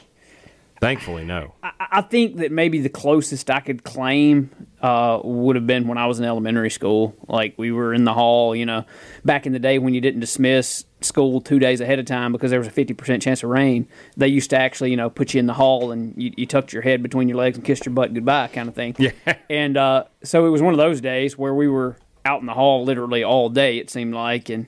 Thankfully, 0.82 1.24
no. 1.24 1.54
I 1.64 1.72
I 1.96 2.02
think 2.02 2.38
that 2.38 2.52
maybe 2.52 2.82
the 2.82 2.90
closest 2.90 3.50
I 3.50 3.62
could 3.62 3.86
claim 3.86 4.50
uh, 4.82 5.22
would 5.24 5.56
have 5.56 5.66
been 5.66 5.88
when 5.88 5.98
I 5.98 6.08
was 6.08 6.20
in 6.20 6.26
elementary 6.26 6.70
school. 6.70 7.16
Like 7.30 7.54
we 7.58 7.72
were 7.72 7.94
in 7.94 8.04
the 8.04 8.14
hall, 8.14 8.54
you 8.54 8.66
know, 8.66 8.84
back 9.24 9.46
in 9.46 9.54
the 9.54 9.60
day 9.60 9.80
when 9.80 9.94
you 9.94 10.02
didn't 10.02 10.20
dismiss 10.20 10.84
school 11.00 11.40
two 11.40 11.58
days 11.58 11.80
ahead 11.80 12.00
of 12.00 12.06
time 12.06 12.34
because 12.34 12.52
there 12.52 12.60
was 12.60 12.68
a 12.68 12.72
fifty 12.72 12.94
percent 12.94 13.24
chance 13.24 13.44
of 13.44 13.50
rain. 13.50 13.88
They 14.18 14.28
used 14.28 14.50
to 14.50 14.58
actually, 14.58 14.92
you 14.92 14.98
know, 14.98 15.10
put 15.10 15.34
you 15.34 15.40
in 15.40 15.46
the 15.46 15.54
hall 15.54 15.92
and 15.92 16.22
you, 16.22 16.34
you 16.36 16.46
tucked 16.46 16.74
your 16.74 16.82
head 16.82 17.02
between 17.02 17.30
your 17.30 17.38
legs 17.38 17.56
and 17.56 17.66
kissed 17.66 17.86
your 17.86 17.94
butt 17.96 18.14
goodbye, 18.14 18.48
kind 18.48 18.68
of 18.68 18.76
thing. 18.76 18.96
Yeah. 18.98 19.12
And 19.50 19.78
uh, 19.78 20.06
so 20.24 20.46
it 20.46 20.50
was 20.50 20.62
one 20.62 20.74
of 20.74 20.78
those 20.78 21.00
days 21.00 21.38
where 21.38 21.54
we 21.54 21.70
were 21.70 21.96
out 22.26 22.42
in 22.42 22.48
the 22.48 22.54
hall 22.54 22.84
literally 22.84 23.24
all 23.24 23.48
day. 23.48 23.78
It 23.78 23.90
seemed 23.90 24.14
like, 24.14 24.50
and 24.50 24.68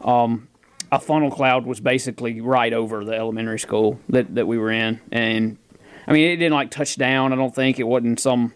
um, 0.00 0.48
a 0.90 0.98
funnel 0.98 1.30
cloud 1.30 1.66
was 1.66 1.80
basically 1.80 2.40
right 2.40 2.72
over 2.72 3.04
the 3.04 3.14
elementary 3.14 3.58
school 3.58 4.00
that, 4.08 4.34
that 4.34 4.46
we 4.46 4.58
were 4.58 4.70
in. 4.70 5.00
And 5.12 5.58
I 6.06 6.12
mean, 6.12 6.30
it 6.30 6.36
didn't 6.36 6.54
like 6.54 6.70
touch 6.70 6.96
down. 6.96 7.32
I 7.32 7.36
don't 7.36 7.54
think 7.54 7.78
it 7.78 7.84
wasn't 7.84 8.20
some 8.20 8.54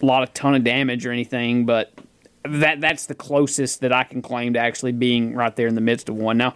lot 0.00 0.22
of 0.22 0.32
ton 0.32 0.54
of 0.54 0.64
damage 0.64 1.04
or 1.04 1.12
anything, 1.12 1.66
but 1.66 1.92
that 2.44 2.80
that's 2.80 3.06
the 3.06 3.14
closest 3.14 3.80
that 3.80 3.92
I 3.92 4.04
can 4.04 4.22
claim 4.22 4.54
to 4.54 4.58
actually 4.58 4.92
being 4.92 5.34
right 5.34 5.54
there 5.54 5.66
in 5.66 5.74
the 5.74 5.80
midst 5.80 6.08
of 6.08 6.14
one. 6.14 6.38
Now, 6.38 6.54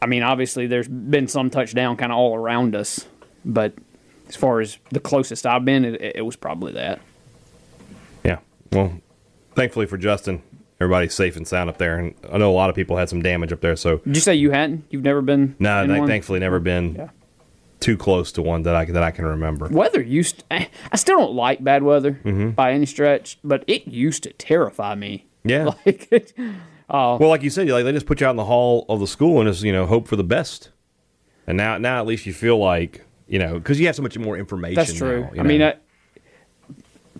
I 0.00 0.06
mean, 0.06 0.22
obviously 0.22 0.66
there's 0.66 0.88
been 0.88 1.28
some 1.28 1.50
touchdown 1.50 1.96
kind 1.96 2.12
of 2.12 2.18
all 2.18 2.36
around 2.36 2.76
us, 2.76 3.06
but 3.44 3.74
as 4.28 4.36
far 4.36 4.60
as 4.60 4.78
the 4.90 5.00
closest 5.00 5.46
I've 5.46 5.64
been, 5.64 5.84
it, 5.84 6.16
it 6.16 6.24
was 6.24 6.36
probably 6.36 6.72
that. 6.72 7.00
Yeah. 8.22 8.38
Well, 8.70 9.00
thankfully 9.54 9.86
for 9.86 9.98
Justin, 9.98 10.42
everybody's 10.84 11.14
safe 11.14 11.36
and 11.36 11.46
sound 11.48 11.70
up 11.70 11.78
there, 11.78 11.98
and 11.98 12.14
I 12.32 12.38
know 12.38 12.50
a 12.50 12.54
lot 12.54 12.70
of 12.70 12.76
people 12.76 12.96
had 12.96 13.08
some 13.08 13.22
damage 13.22 13.52
up 13.52 13.60
there. 13.60 13.76
So 13.76 13.98
Did 13.98 14.14
you 14.16 14.20
say 14.22 14.34
you 14.34 14.50
hadn't? 14.50 14.84
You've 14.90 15.02
never 15.02 15.22
been? 15.22 15.56
no, 15.58 15.86
th- 15.86 16.06
thankfully, 16.06 16.38
never 16.40 16.60
been 16.60 16.94
Yeah. 16.94 17.08
too 17.80 17.96
close 17.96 18.32
to 18.32 18.42
one 18.42 18.62
that 18.62 18.74
I 18.76 18.84
that 18.86 19.02
I 19.02 19.10
can 19.10 19.24
remember. 19.26 19.68
Weather 19.68 20.00
used. 20.02 20.44
I 20.50 20.68
still 20.96 21.18
don't 21.18 21.34
like 21.34 21.62
bad 21.64 21.82
weather 21.82 22.12
Mm-hmm. 22.24 22.50
by 22.50 22.72
any 22.72 22.86
stretch, 22.86 23.38
but 23.42 23.64
it 23.66 23.86
used 23.88 24.22
to 24.24 24.32
terrify 24.34 24.94
me. 24.94 25.26
Yeah. 25.44 25.70
Like, 25.86 26.08
it, 26.10 26.32
Well, 26.88 27.18
like 27.28 27.42
you 27.42 27.50
said, 27.50 27.68
like 27.68 27.84
they 27.84 27.92
just 27.92 28.06
put 28.06 28.20
you 28.20 28.26
out 28.26 28.30
in 28.30 28.36
the 28.36 28.44
hall 28.44 28.84
of 28.88 29.00
the 29.00 29.06
school 29.06 29.40
and 29.40 29.48
just 29.48 29.62
you 29.62 29.72
know 29.72 29.86
hope 29.86 30.06
for 30.08 30.16
the 30.16 30.24
best. 30.24 30.70
And 31.46 31.56
now, 31.56 31.76
now 31.78 31.98
at 32.00 32.06
least 32.06 32.24
you 32.26 32.32
feel 32.32 32.58
like 32.58 33.04
you 33.26 33.38
know 33.38 33.54
because 33.54 33.80
you 33.80 33.86
have 33.86 33.96
so 33.96 34.02
much 34.02 34.16
more 34.18 34.36
information. 34.36 34.74
that's 34.76 34.92
true. 34.92 35.22
now, 35.32 35.40
I 35.40 35.42
mean, 35.42 35.60
know. 35.60 35.68
I, 35.68 35.76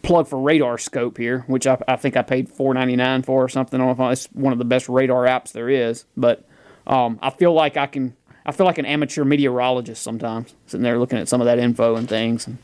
plug 0.05 0.29
for 0.29 0.39
Radar 0.41 0.79
Scope 0.79 1.19
here, 1.19 1.41
which 1.47 1.67
I, 1.67 1.79
I 1.89 1.97
think 1.97 2.17
I 2.17 2.23
paid 2.23 2.49
four 2.49 2.73
ninety 2.75 2.95
nine 2.97 3.23
for 3.23 3.43
or 3.45 3.49
something. 3.49 3.81
I 3.81 3.85
don't 3.85 3.99
know 3.99 4.11
if 4.11 4.13
it's 4.13 4.27
one 4.27 4.53
of 4.53 4.59
the 4.59 4.65
best 4.65 4.89
radar 4.89 5.25
apps 5.25 5.53
there 5.53 5.69
is, 5.69 6.05
but 6.17 6.47
um, 6.87 7.19
I 7.23 7.31
feel 7.31 7.53
like 7.53 7.77
I 7.77 7.87
can. 7.87 8.15
I 8.47 8.53
feel 8.53 8.67
like 8.67 8.77
an 8.79 8.85
amateur 8.85 9.25
meteorologist 9.25 10.03
sometimes, 10.03 10.55
sitting 10.67 10.83
there 10.85 10.99
looking 10.99 11.19
at 11.19 11.29
some 11.29 11.41
of 11.41 11.47
that 11.47 11.59
info 11.59 11.97
and 11.97 12.07
things. 12.07 12.47
And, 12.47 12.59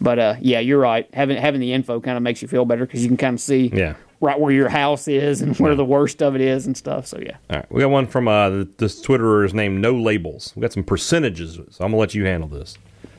but 0.00 0.18
uh, 0.18 0.34
yeah, 0.40 0.60
you're 0.60 0.78
right. 0.80 1.06
Having 1.12 1.36
having 1.36 1.60
the 1.60 1.72
info 1.74 2.00
kind 2.00 2.16
of 2.16 2.22
makes 2.22 2.40
you 2.40 2.48
feel 2.48 2.64
better 2.64 2.86
because 2.86 3.02
you 3.02 3.08
can 3.08 3.18
kind 3.18 3.34
of 3.34 3.40
see 3.40 3.66
Yeah. 3.74 3.94
right 4.22 4.40
where 4.40 4.52
your 4.52 4.70
house 4.70 5.06
is 5.06 5.42
and 5.42 5.54
where 5.58 5.74
the 5.74 5.84
worst 5.84 6.22
of 6.22 6.34
it 6.34 6.40
is 6.40 6.66
and 6.66 6.74
stuff. 6.76 7.06
So 7.06 7.18
yeah. 7.18 7.36
All 7.50 7.56
right, 7.56 7.70
we 7.70 7.80
got 7.82 7.90
one 7.90 8.06
from 8.06 8.26
uh, 8.26 8.64
this 8.78 9.04
Twitterer 9.04 9.44
is 9.44 9.52
named 9.52 9.82
No 9.82 9.92
Labels. 9.94 10.54
We 10.56 10.62
got 10.62 10.72
some 10.72 10.84
percentages, 10.84 11.56
so 11.56 11.84
I'm 11.84 11.90
gonna 11.90 11.96
let 11.96 12.14
you 12.14 12.24
handle 12.24 12.48
this. 12.48 12.78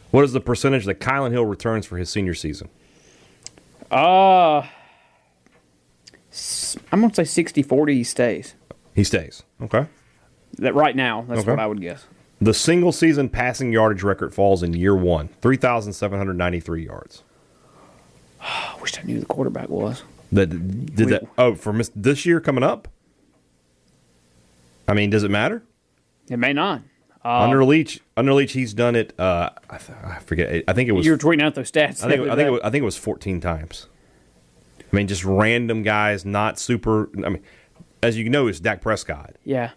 What 0.10 0.23
is 0.23 0.34
the 0.34 0.41
percentage 0.41 0.86
that 0.86 0.99
Kylan 0.99 1.29
Hill 1.32 1.45
returns 1.45 1.86
for 1.86 1.97
his 1.97 2.10
senior 2.10 2.34
season? 2.34 2.69
Uh, 3.91 4.62
I'm 6.91 7.02
gonna 7.02 7.13
say 7.13 7.23
60-40 7.43 7.89
he 7.93 8.04
stays. 8.04 8.56
He 8.93 9.04
stays. 9.04 9.43
Okay. 9.62 9.88
That 10.58 10.75
right 10.75 10.95
now, 10.95 11.25
that's 11.28 11.41
Okay. 11.41 11.52
what 11.52 11.60
I 11.60 11.67
would 11.67 11.82
guess. 11.82 12.06
The 12.41 12.54
single 12.54 12.91
season 12.91 13.30
passing 13.30 13.71
yardage 13.73 14.04
record 14.04 14.34
falls 14.34 14.63
in 14.63 14.73
year 14.73 14.95
one, 14.95 15.30
three 15.41 15.58
thousand 15.58 15.93
seven 15.93 16.17
hundred 16.17 16.38
ninety 16.38 16.60
three 16.60 16.86
yards. 16.86 17.23
I 18.41 18.75
wish 18.82 18.97
I 18.97 19.04
knew 19.04 19.15
who 19.15 19.19
the 19.21 19.25
quarterback 19.25 19.69
was. 19.69 20.04
That 20.32 20.47
did 20.95 21.06
We- 21.08 21.12
that? 21.12 21.23
Oh, 21.38 21.56
for 21.56 21.73
this 21.95 22.25
year 22.25 22.39
coming 22.39 22.63
up. 22.63 22.88
I 24.88 24.93
mean, 24.93 25.10
does 25.10 25.23
it 25.23 25.32
matter? 25.32 25.63
It 26.30 26.38
may 26.38 26.54
not. 26.54 26.82
Um, 27.23 27.43
under 27.43 27.65
Leach, 27.65 28.01
under 28.15 28.34
Leach, 28.34 28.53
he's 28.53 28.73
done 28.73 28.95
it. 28.95 29.17
Uh, 29.19 29.49
I, 29.69 29.77
th- 29.77 29.97
I, 30.03 30.19
forget. 30.19 30.63
I 30.67 30.73
think 30.73 30.88
it 30.88 30.93
was. 30.93 31.05
You 31.05 31.12
were 31.12 31.17
tweeting 31.17 31.41
out 31.41 31.55
those 31.55 31.71
stats. 31.71 32.03
I 32.03 32.10
think. 32.10 32.29
I 32.29 32.36
think, 32.36 32.47
it 32.47 32.51
was, 32.51 32.62
I 32.63 32.69
think 32.69 32.82
it 32.82 32.86
was 32.86 32.97
14 32.97 33.41
times. 33.41 33.88
I 34.79 34.95
mean, 34.95 35.08
just 35.08 35.25
random 35.25 35.84
guys, 35.84 36.25
not 36.25 36.60
super. 36.60 37.10
I 37.25 37.29
mean, 37.29 37.43
as 38.01 38.17
you 38.17 38.29
know, 38.29 38.47
it's 38.47 38.60
Dak 38.60 38.82
Prescott. 38.82 39.36
Yeah. 39.43 39.71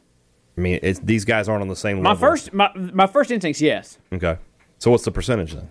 I 0.56 0.60
mean, 0.60 0.80
these 1.02 1.24
guys 1.24 1.48
aren't 1.48 1.62
on 1.62 1.68
the 1.68 1.76
same 1.76 1.98
level. 1.98 2.14
My 2.14 2.18
first, 2.20 2.52
my, 2.52 2.70
my 2.74 3.06
first 3.06 3.30
instinct's 3.30 3.60
yes. 3.60 3.98
Okay. 4.12 4.36
So 4.78 4.90
what's 4.90 5.04
the 5.04 5.10
percentage 5.10 5.54
then? 5.54 5.70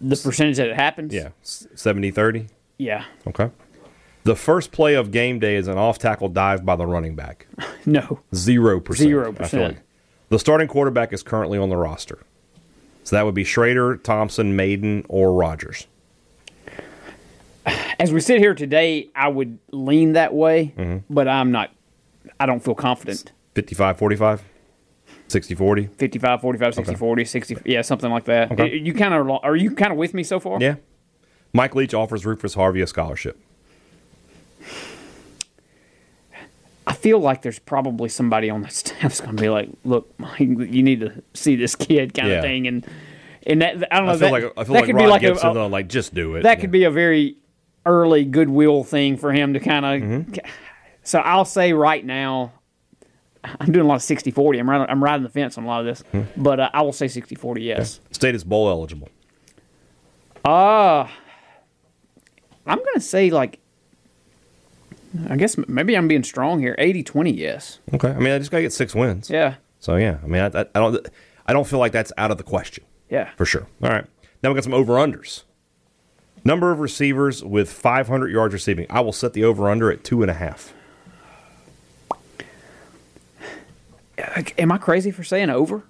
The 0.00 0.16
percentage 0.16 0.56
that 0.56 0.68
it 0.68 0.76
happens? 0.76 1.12
Yeah. 1.12 1.30
70 1.42 2.10
30? 2.10 2.46
Yeah. 2.78 3.04
Okay. 3.26 3.50
The 4.24 4.36
first 4.36 4.72
play 4.72 4.94
of 4.94 5.10
game 5.10 5.38
day 5.38 5.56
is 5.56 5.68
an 5.68 5.76
off 5.78 5.98
tackle 5.98 6.28
dive 6.28 6.64
by 6.64 6.76
the 6.76 6.86
running 6.86 7.14
back. 7.14 7.46
no. 7.86 8.20
0%. 8.32 8.82
0%. 8.82 9.76
The 10.30 10.38
starting 10.38 10.68
quarterback 10.68 11.12
is 11.12 11.22
currently 11.22 11.58
on 11.58 11.68
the 11.68 11.76
roster. 11.76 12.20
So 13.04 13.16
that 13.16 13.24
would 13.24 13.34
be 13.34 13.44
Shrader, 13.44 14.02
Thompson, 14.02 14.54
Mayden, 14.56 15.04
or 15.08 15.32
Rogers. 15.34 15.86
As 17.98 18.12
we 18.12 18.20
sit 18.20 18.38
here 18.38 18.54
today, 18.54 19.10
I 19.14 19.28
would 19.28 19.58
lean 19.72 20.14
that 20.14 20.32
way, 20.32 20.72
Mm-hmm. 20.76 21.12
but 21.12 21.28
I'm 21.28 21.50
not. 21.52 21.70
I 22.38 22.46
don't 22.46 22.60
feel 22.60 22.74
confident. 22.74 23.32
55 23.54 23.98
45? 23.98 24.42
60 25.28 25.54
40? 25.54 25.86
55, 25.98 26.40
45, 26.40 26.74
60, 26.74 26.94
40, 26.94 27.24
60. 27.24 27.56
Yeah, 27.66 27.82
something 27.82 28.10
like 28.10 28.24
that. 28.24 28.52
Okay. 28.52 28.76
You 28.76 28.94
kind 28.94 29.12
of 29.14 29.28
are 29.42 29.56
you 29.56 29.72
kind 29.74 29.92
of 29.92 29.98
with 29.98 30.14
me 30.14 30.22
so 30.22 30.40
far? 30.40 30.58
Yeah. 30.60 30.76
Mike 31.52 31.74
Leach 31.74 31.92
offers 31.94 32.24
Rufus 32.24 32.54
Harvey 32.54 32.80
a 32.80 32.86
scholarship. 32.86 33.38
I 36.90 36.92
feel 36.94 37.20
like 37.20 37.42
there's 37.42 37.58
probably 37.60 38.08
somebody 38.08 38.50
on 38.50 38.62
the 38.62 38.68
staff's 38.80 39.20
going 39.20 39.36
to 39.36 39.40
be 39.42 39.48
like, 39.48 39.68
"Look, 39.84 40.12
Mike, 40.18 40.40
you 40.40 40.82
need 40.82 41.00
to 41.00 41.22
see 41.34 41.54
this 41.56 41.76
kid," 41.76 42.14
kind 42.14 42.28
Yeah. 42.28 42.34
of 42.36 42.42
thing, 42.42 42.66
and 42.66 42.86
and 43.46 43.62
that 43.62 43.92
I 43.94 43.98
don't 43.98 44.06
know. 44.06 44.12
I 44.12 44.16
feel 44.16 44.18
that, 44.18 44.32
like 44.32 44.44
I 44.56 44.64
feel 44.64 44.74
that 44.74 44.80
like 44.80 44.84
could 44.86 44.94
Rod 44.96 45.02
be 45.04 45.06
like 45.08 45.20
Gibson, 45.22 45.50
a, 45.50 45.54
though, 45.54 45.66
like 45.68 45.88
just 45.88 46.14
do 46.14 46.34
it. 46.34 46.42
that 46.42 46.58
Yeah. 46.58 46.60
could 46.60 46.70
be 46.72 46.84
a 46.84 46.90
very 46.90 47.36
early 47.86 48.24
goodwill 48.24 48.82
thing 48.84 49.16
for 49.16 49.32
him 49.32 49.54
to 49.54 49.60
kind 49.60 49.86
of. 49.86 50.00
Mm-hmm. 50.02 50.34
So 51.04 51.20
I'll 51.20 51.44
say 51.46 51.72
right 51.72 52.04
now, 52.04 52.52
I'm 53.44 53.72
doing 53.72 53.86
a 53.86 53.88
lot 53.88 53.94
of 53.94 54.02
60-40. 54.02 54.58
I'm 54.60 54.68
riding, 54.68 54.86
I'm 54.90 55.02
riding 55.02 55.22
the 55.22 55.30
fence 55.30 55.56
on 55.56 55.64
a 55.64 55.66
lot 55.66 55.80
of 55.80 55.86
this, 55.86 56.02
Mm-hmm. 56.12 56.42
but 56.42 56.60
uh, 56.60 56.70
I 56.74 56.82
will 56.82 56.92
say 56.92 57.06
60-40, 57.06 57.64
Yes, 57.64 58.00
State 58.10 58.34
is 58.34 58.44
bowl 58.44 58.68
eligible. 58.68 59.08
I'm 60.44 61.08
gonna 62.66 63.00
say 63.00 63.30
like. 63.30 63.59
I 65.28 65.36
guess 65.36 65.56
maybe 65.66 65.96
I'm 65.96 66.06
being 66.08 66.22
strong 66.22 66.60
here. 66.60 66.76
80-20, 66.78 67.36
yes. 67.36 67.80
Okay. 67.94 68.10
I 68.10 68.18
mean, 68.18 68.32
I 68.32 68.38
just 68.38 68.50
got 68.50 68.58
to 68.58 68.62
get 68.62 68.72
six 68.72 68.94
wins. 68.94 69.28
Yeah, 69.28 69.54
So, 69.80 69.96
yeah. 69.96 70.18
I 70.22 70.26
mean, 70.26 70.40
I, 70.42 70.46
I, 70.60 70.66
I 70.74 70.78
don't 70.78 71.08
I 71.46 71.52
don't 71.52 71.66
feel 71.66 71.80
like 71.80 71.90
that's 71.92 72.12
out 72.16 72.30
of 72.30 72.36
the 72.38 72.44
question. 72.44 72.84
yeah. 73.08 73.30
For 73.36 73.44
sure. 73.44 73.66
All 73.82 73.90
right. 73.90 74.04
Now 74.42 74.50
we 74.50 74.54
got 74.54 74.64
some 74.64 74.74
over 74.74 74.94
unders. 74.94 75.42
Number 76.44 76.70
of 76.70 76.78
receivers 76.78 77.42
with 77.44 77.70
500 77.72 78.28
yards 78.30 78.54
receiving. 78.54 78.86
I 78.88 79.00
will 79.00 79.12
set 79.12 79.32
the 79.32 79.44
over 79.44 79.68
under 79.68 79.90
at 79.92 80.04
two 80.04 80.22
and 80.22 80.30
a 80.30 80.34
half. 80.34 80.72
Am 84.58 84.70
I 84.70 84.78
crazy 84.78 85.10
for 85.10 85.24
saying 85.24 85.50
over? 85.50 85.82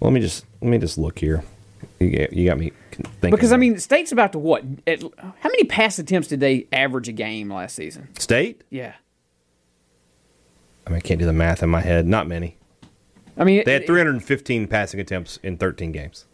Let 0.00 0.12
me 0.12 0.20
just 0.20 0.44
let 0.60 0.70
me 0.70 0.78
just 0.78 0.98
look 0.98 1.18
here. 1.18 1.44
You 2.00 2.10
got, 2.18 2.32
you 2.32 2.46
got 2.48 2.58
me 2.58 2.72
thinking. 2.96 3.30
Because 3.30 3.52
I 3.52 3.56
mean, 3.56 3.78
State's 3.78 4.12
about 4.12 4.32
to 4.32 4.38
what? 4.38 4.64
At, 4.86 5.02
how 5.02 5.48
many 5.48 5.64
pass 5.64 5.98
attempts 5.98 6.28
did 6.28 6.40
they 6.40 6.66
average 6.72 7.08
a 7.08 7.12
game 7.12 7.52
last 7.52 7.76
season? 7.76 8.08
state. 8.18 8.62
Yeah, 8.70 8.94
I 10.86 10.90
mean, 10.90 10.96
I 10.98 11.00
can't 11.00 11.20
do 11.20 11.26
the 11.26 11.32
math 11.32 11.62
in 11.62 11.70
my 11.70 11.80
head. 11.80 12.06
Not 12.06 12.26
many. 12.26 12.56
I 13.36 13.44
mean, 13.44 13.62
They 13.64 13.72
had 13.74 13.82
it- 13.82 13.86
315 13.86 14.66
passing 14.68 15.00
attempts 15.00 15.38
in 15.42 15.56
13 15.56 15.92
games. 15.92 16.26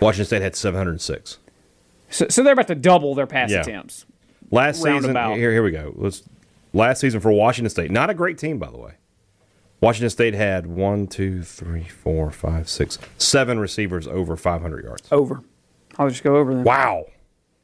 Washington 0.00 0.26
State 0.26 0.42
had 0.42 0.54
706. 0.54 1.38
So, 2.10 2.26
so 2.28 2.42
they're 2.42 2.52
about 2.52 2.68
to 2.68 2.74
double 2.74 3.14
their 3.14 3.26
pass 3.26 3.50
Yeah. 3.50 3.60
attempts. 3.60 4.04
Last 4.50 4.82
season, 4.82 5.14
here, 5.36 5.52
here 5.52 5.62
we 5.62 5.70
go. 5.70 5.92
Let's, 5.96 6.22
last 6.72 7.00
season 7.00 7.20
for 7.20 7.30
Washington 7.32 7.70
State, 7.70 7.90
not 7.90 8.10
a 8.10 8.14
great 8.14 8.36
team, 8.36 8.58
by 8.58 8.70
the 8.70 8.76
way. 8.76 8.92
Washington 9.80 10.10
State 10.10 10.34
had 10.34 10.66
one, 10.66 11.06
two, 11.06 11.42
three, 11.42 11.84
four, 11.84 12.30
five, 12.30 12.68
six, 12.68 12.98
seven 13.18 13.58
receivers 13.58 14.06
over 14.06 14.36
500 14.36 14.84
yards. 14.84 15.08
Over. 15.10 15.40
I'll 15.98 16.08
just 16.08 16.22
go 16.22 16.36
over 16.36 16.54
them. 16.54 16.64
Wow. 16.64 17.06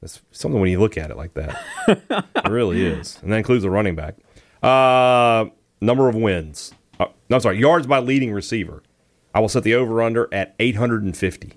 That's 0.00 0.20
something 0.30 0.60
when 0.60 0.70
you 0.70 0.80
look 0.80 0.96
at 0.96 1.10
it 1.10 1.16
like 1.16 1.34
that. 1.34 1.62
it 1.88 2.48
really 2.50 2.84
is. 2.84 3.18
And 3.22 3.32
that 3.32 3.36
includes 3.36 3.64
a 3.64 3.70
running 3.70 3.94
back. 3.94 4.14
Uh, 4.62 5.46
number 5.80 6.08
of 6.08 6.14
wins. 6.14 6.72
Uh, 6.98 7.06
no, 7.28 7.36
I'm 7.36 7.40
sorry, 7.42 7.58
yards 7.58 7.86
by 7.86 7.98
leading 7.98 8.32
receiver. 8.32 8.82
I 9.34 9.40
will 9.40 9.48
set 9.50 9.62
the 9.64 9.74
over 9.74 10.00
under 10.02 10.32
at 10.32 10.54
850. 10.58 11.52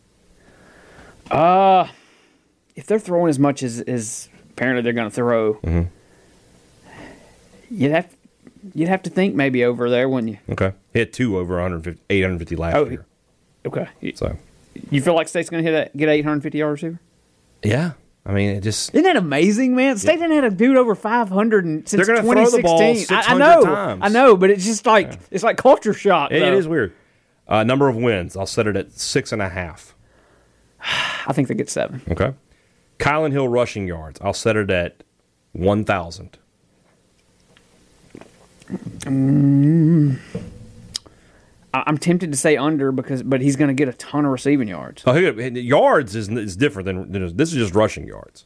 Uh, 1.32 1.88
If 2.76 2.86
they're 2.88 3.00
throwing 3.00 3.30
as 3.30 3.40
much 3.40 3.64
as, 3.64 3.80
as 3.82 4.28
apparently 4.52 4.82
they're 4.82 4.94
going 4.94 5.10
to 5.10 5.16
throw, 5.16 5.54
Mm-hmm. 5.56 5.84
you'd 7.70 7.92
have 7.92 8.14
you'd 8.74 8.90
have 8.90 9.02
to 9.04 9.10
think 9.10 9.36
maybe 9.36 9.64
over 9.64 9.90
there, 9.90 10.08
wouldn't 10.10 10.34
you? 10.34 10.40
Okay. 10.54 10.74
Hit 10.94 11.14
two 11.14 11.38
over 11.38 11.56
150, 11.56 12.02
850 12.10 12.56
last 12.56 12.76
Oh, 12.76 12.90
year. 12.90 13.06
Okay. 13.66 13.88
So, 14.16 14.38
you 14.90 15.02
feel 15.02 15.16
like 15.16 15.28
State's 15.28 15.50
going 15.50 15.64
to 15.64 15.70
hit 15.72 15.76
that, 15.76 15.98
get 15.98 16.10
850 16.10 16.58
yard 16.58 16.72
receiver? 16.74 17.00
yeah. 17.64 17.92
I 18.26 18.34
mean, 18.34 18.50
it 18.52 18.62
just. 18.62 18.94
Isn't 18.94 19.06
that 19.06 19.16
amazing, 19.16 19.76
man? 19.76 19.98
State 19.98 20.20
hasn't 20.20 20.32
had 20.34 20.44
a 20.44 20.52
dude 20.52 20.78
over 20.78 20.94
500 20.94 21.66
and, 21.66 21.88
since 21.90 22.06
They're 22.06 22.16
gonna 22.16 22.22
throw 22.28 22.46
the 22.50 22.58
2016. 22.62 23.08
ball 23.18 23.24
I- 23.26 23.34
I, 23.34 23.38
know, 23.38 23.64
times. 23.66 24.02
I 24.04 24.10
know, 24.10 24.36
but 24.38 24.52
it's 24.52 24.66
just 24.66 24.86
like 24.86 25.18
it's 25.32 25.44
like 25.44 25.58
culture 25.58 25.94
shock. 25.94 26.32
It, 26.32 26.42
it 26.44 26.54
is 26.54 26.68
weird. 26.68 26.94
Uh, 27.48 27.64
number 27.64 27.88
of 27.90 27.96
wins. 27.96 28.38
I'll 28.38 28.46
set 28.46 28.68
it 28.68 28.76
at 28.76 28.92
six 28.92 29.32
and 29.32 29.42
a 29.42 29.50
half. 29.50 29.96
I 30.82 31.34
think 31.34 31.48
they 31.48 31.56
get 31.56 31.70
seven. 31.72 32.02
Okay. 32.12 32.34
Kylan 33.00 33.32
Hill 33.32 33.48
rushing 33.48 33.88
yards. 33.88 34.20
I'll 34.22 34.34
set 34.34 34.56
it 34.58 34.70
at 34.70 35.02
1,000. 35.54 36.38
I- 41.74 41.84
I'm 41.86 41.98
tempted 41.98 42.32
to 42.32 42.38
say 42.38 42.58
under 42.58 42.92
because, 42.92 43.22
but 43.24 43.42
he's 43.42 43.56
going 43.56 43.68
to 43.70 43.74
get 43.74 43.88
a 43.88 43.94
ton 43.94 44.26
of 44.26 44.32
receiving 44.32 44.68
yards. 44.68 45.04
Oh, 45.06 45.16
yards 45.16 46.16
is, 46.16 46.30
is 46.30 46.56
different 46.56 46.86
than, 46.86 47.12
than 47.12 47.36
this 47.38 47.50
is 47.52 47.56
just 47.58 47.76
rushing 47.76 48.08
yards. 48.08 48.46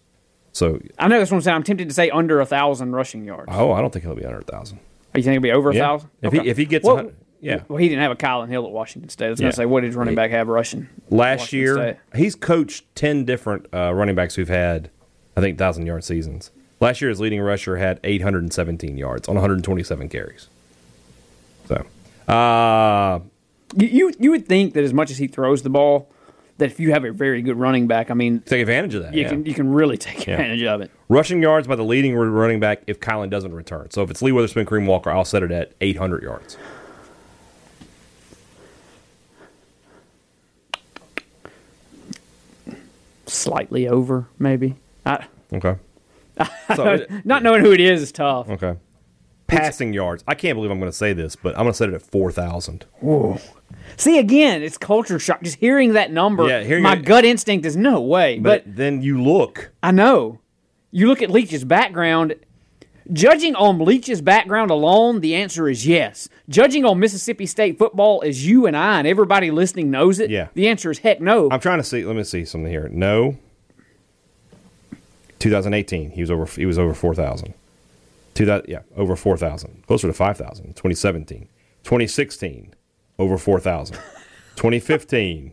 So, 0.52 0.80
I 1.00 1.08
know 1.08 1.18
that's 1.20 1.32
what 1.32 1.38
I'm 1.38 1.42
saying. 1.42 1.56
I'm 1.56 1.64
tempted 1.64 1.88
to 1.88 1.94
say 1.96 2.10
under 2.10 2.40
a 2.40 2.46
thousand 2.46 2.92
rushing 2.92 3.26
yards. 3.26 3.46
oh, 3.52 3.72
I 3.72 3.82
don't 3.82 3.92
think 3.92 4.06
he'll 4.06 4.14
be 4.16 4.26
under 4.26 4.40
a 4.40 4.44
thousand. 4.44 4.80
Oh, 5.16 5.18
you 5.18 5.24
think 5.24 5.36
it'll 5.38 5.42
be 5.44 5.52
over 5.52 5.72
a 5.72 5.76
Yeah. 5.76 5.82
thousand? 5.82 6.10
If 6.22 6.34
he- 6.34 6.48
if 6.50 6.58
he 6.58 6.66
gets 6.66 6.86
well, 6.86 7.12
yeah. 7.40 7.62
Well, 7.68 7.78
he 7.78 7.90
didn't 7.90 8.02
have 8.04 8.12
a 8.12 8.16
Kylan 8.16 8.50
Hill 8.50 8.66
at 8.66 8.72
Washington 8.72 9.10
State. 9.10 9.28
I 9.28 9.30
was 9.32 9.40
going 9.40 9.52
to 9.52 9.56
say, 9.56 9.66
what 9.66 9.82
did 9.82 9.96
running 9.96 10.16
back 10.16 10.32
have 10.32 10.48
rushing? 10.48 10.88
Last 11.10 11.52
year, 11.54 11.76
State? 11.76 11.96
he's 12.16 12.36
coached 12.36 12.86
10 12.96 13.26
different 13.26 13.66
uh, 13.74 13.94
running 13.94 14.16
backs 14.16 14.36
who've 14.36 14.48
had, 14.48 14.90
I 15.36 15.42
think, 15.42 15.56
1,000 15.60 15.86
yard 15.86 16.04
seasons. 16.04 16.52
Last 16.84 17.00
year, 17.00 17.08
his 17.10 17.22
leading 17.22 17.40
rusher 17.40 17.78
had 17.78 17.98
817 18.04 18.98
yards 18.98 19.30
on 19.30 19.36
127 19.36 20.10
carries. 20.10 20.50
So, 21.66 21.86
uh, 22.28 23.22
You, 23.78 24.12
you 24.20 24.32
would 24.32 24.46
think 24.50 24.74
that 24.74 24.84
as 24.84 24.94
much 24.94 25.10
as 25.10 25.18
he 25.18 25.28
throws 25.28 25.62
the 25.62 25.70
ball, 25.70 26.10
that 26.58 26.66
if 26.66 26.82
you 26.82 26.92
have 26.92 27.06
a 27.06 27.14
very 27.14 27.42
good 27.42 27.56
running 27.56 27.88
back, 27.88 28.12
I 28.12 28.16
mean, 28.16 28.42
take 28.42 28.60
advantage 28.60 28.96
of 28.96 29.04
that. 29.04 29.14
you 29.14 29.22
yeah. 29.22 29.30
can 29.30 29.46
you 29.46 29.54
can 29.54 29.72
really 29.72 29.98
take 29.98 30.28
Yeah. 30.28 30.34
advantage 30.34 30.64
of 30.64 30.82
it. 30.82 30.92
Rushing 31.08 31.42
yards 31.42 31.68
by 31.68 31.78
the 31.78 31.86
leading 31.86 32.16
running 32.16 32.60
back 32.60 32.84
if 32.86 33.00
Kylan 33.00 33.30
doesn't 33.30 33.54
return. 33.54 33.90
So 33.92 34.04
if 34.04 34.12
it's 34.12 34.22
Lee 34.22 34.34
Witherspoon, 34.34 34.66
Kareem 34.66 34.86
Walker, 34.86 35.10
I'll 35.10 35.24
set 35.24 35.42
it 35.42 35.52
at 35.52 35.72
800 35.80 36.22
yards. 36.22 36.58
Slightly 43.26 43.88
over, 43.88 44.28
maybe. 44.38 44.76
I, 45.06 45.26
Okay. 45.54 45.76
So, 46.76 46.94
it- 46.94 47.26
not 47.26 47.44
knowing 47.44 47.64
who 47.64 47.72
it 47.72 47.80
is 47.80 48.02
is 48.02 48.12
tough. 48.12 48.50
okay. 48.50 48.76
Passing 49.48 49.94
yards. 49.94 50.24
I 50.28 50.34
can't 50.36 50.56
believe 50.56 50.72
I'm 50.72 50.80
going 50.80 50.92
to 50.92 50.98
say 50.98 51.14
this, 51.14 51.36
but 51.36 51.52
I'm 51.56 51.64
going 51.64 51.74
to 51.74 51.78
set 51.78 51.90
it 51.90 51.94
at 51.96 52.02
4,000. 52.02 52.86
See, 53.98 54.18
again, 54.18 54.64
it's 54.64 54.78
culture 54.78 55.20
shock. 55.20 55.44
Just 55.44 55.58
hearing 55.58 55.94
that 55.94 56.12
number, 56.12 56.48
Yeah, 56.48 56.64
hearing 56.64 56.82
my 56.84 56.94
it- 56.94 57.06
gut 57.06 57.26
instinct 57.26 57.66
is 57.66 57.76
no 57.76 58.02
way. 58.02 58.40
But, 58.40 58.66
But, 58.66 58.76
then 58.78 59.02
you 59.02 59.22
look. 59.22 59.72
I 59.84 59.92
know. 59.92 60.40
You 60.92 61.08
look 61.08 61.22
at 61.22 61.30
Leach's 61.30 61.64
background. 61.66 62.36
Judging 63.12 63.54
on 63.56 63.80
Leach's 63.80 64.22
background 64.22 64.72
alone, 64.72 65.20
the 65.20 65.36
answer 65.36 65.68
is 65.68 65.86
yes. 65.86 66.30
Judging 66.48 66.86
on 66.86 67.00
Mississippi 67.00 67.46
State 67.46 67.78
football, 67.78 68.24
as 68.26 68.48
you 68.48 68.66
and 68.66 68.78
I 68.78 69.00
and 69.00 69.08
everybody 69.08 69.52
listening 69.52 69.92
knows 69.92 70.20
it, 70.20 70.30
Yeah. 70.30 70.48
the 70.54 70.70
answer 70.70 70.90
is 70.90 71.00
heck 71.00 71.20
no. 71.20 71.50
I'm 71.52 71.60
trying 71.60 71.80
to 71.80 71.84
see. 71.84 72.06
Let 72.06 72.16
me 72.16 72.24
see 72.24 72.46
something 72.46 72.72
here. 72.72 72.88
No. 72.92 73.38
2018, 75.44 76.12
he 76.12 76.22
was 76.22 76.32
over. 76.32 76.46
He 76.46 76.66
was 76.66 76.80
over 76.80 76.94
4,000. 76.94 77.54
2000, 78.34 78.68
yeah, 78.70 78.80
over 78.96 79.16
4,000. 79.16 79.84
Closer 79.86 80.08
to 80.08 80.14
5,000. 80.14 80.68
2017, 80.68 81.48
2016, 81.84 82.74
over 83.20 83.38
4,000. 83.38 83.96
2015, 84.56 85.52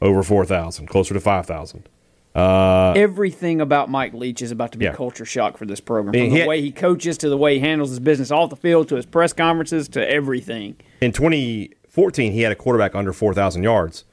over 0.00 0.22
4,000. 0.22 0.86
Closer 0.86 1.12
to 1.14 1.20
5,000. 1.20 1.88
Uh, 2.34 2.92
everything 2.96 3.60
about 3.60 3.90
Mike 3.90 4.12
Leach 4.14 4.42
is 4.42 4.50
about 4.50 4.72
to 4.72 4.78
be 4.78 4.86
Yeah. 4.86 4.92
culture 4.94 5.24
shock 5.24 5.56
for 5.56 5.66
this 5.66 5.80
program. 5.80 6.12
From 6.14 6.30
the 6.30 6.40
he- 6.42 6.46
way 6.48 6.60
he 6.60 6.72
coaches 6.72 7.18
to 7.18 7.28
the 7.28 7.36
way 7.36 7.54
he 7.54 7.60
handles 7.60 7.90
his 7.90 8.00
business 8.00 8.30
off 8.30 8.50
the 8.50 8.56
field 8.56 8.88
to 8.88 8.96
his 8.96 9.06
press 9.06 9.32
conferences 9.32 9.88
to 9.90 10.08
everything. 10.10 10.76
In 11.00 11.12
2014, 11.12 12.32
he 12.32 12.42
had 12.42 12.50
a 12.52 12.56
quarterback 12.56 12.94
under 12.94 13.12
4,000 13.12 13.62
yards, 13.62 14.04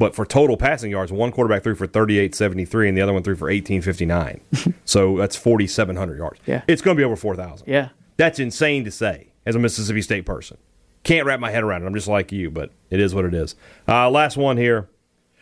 but 0.00 0.14
for 0.14 0.24
total 0.24 0.56
passing 0.56 0.90
yards, 0.90 1.12
one 1.12 1.30
quarterback 1.30 1.62
threw 1.62 1.74
for 1.74 1.86
38.73 1.86 2.88
and 2.88 2.96
the 2.96 3.02
other 3.02 3.12
one 3.12 3.22
threw 3.22 3.36
for 3.36 3.50
18.59. 3.50 4.74
so 4.86 5.18
that's 5.18 5.36
4,700 5.36 6.16
yards. 6.16 6.40
Yeah. 6.46 6.62
It's 6.66 6.80
going 6.80 6.96
to 6.96 6.98
be 6.98 7.04
over 7.04 7.16
4,000. 7.16 7.68
Yeah. 7.68 7.90
That's 8.16 8.38
insane 8.38 8.84
to 8.84 8.90
say 8.90 9.28
as 9.44 9.54
a 9.54 9.58
Mississippi 9.58 10.00
State 10.00 10.24
person. 10.24 10.56
Can't 11.02 11.26
wrap 11.26 11.38
my 11.38 11.50
head 11.50 11.62
around 11.62 11.82
it. 11.82 11.86
I'm 11.86 11.92
just 11.92 12.08
like 12.08 12.32
you, 12.32 12.50
but 12.50 12.70
it 12.88 12.98
is 12.98 13.14
what 13.14 13.26
it 13.26 13.34
is. 13.34 13.56
Uh, 13.86 14.08
last 14.08 14.38
one 14.38 14.56
here. 14.56 14.88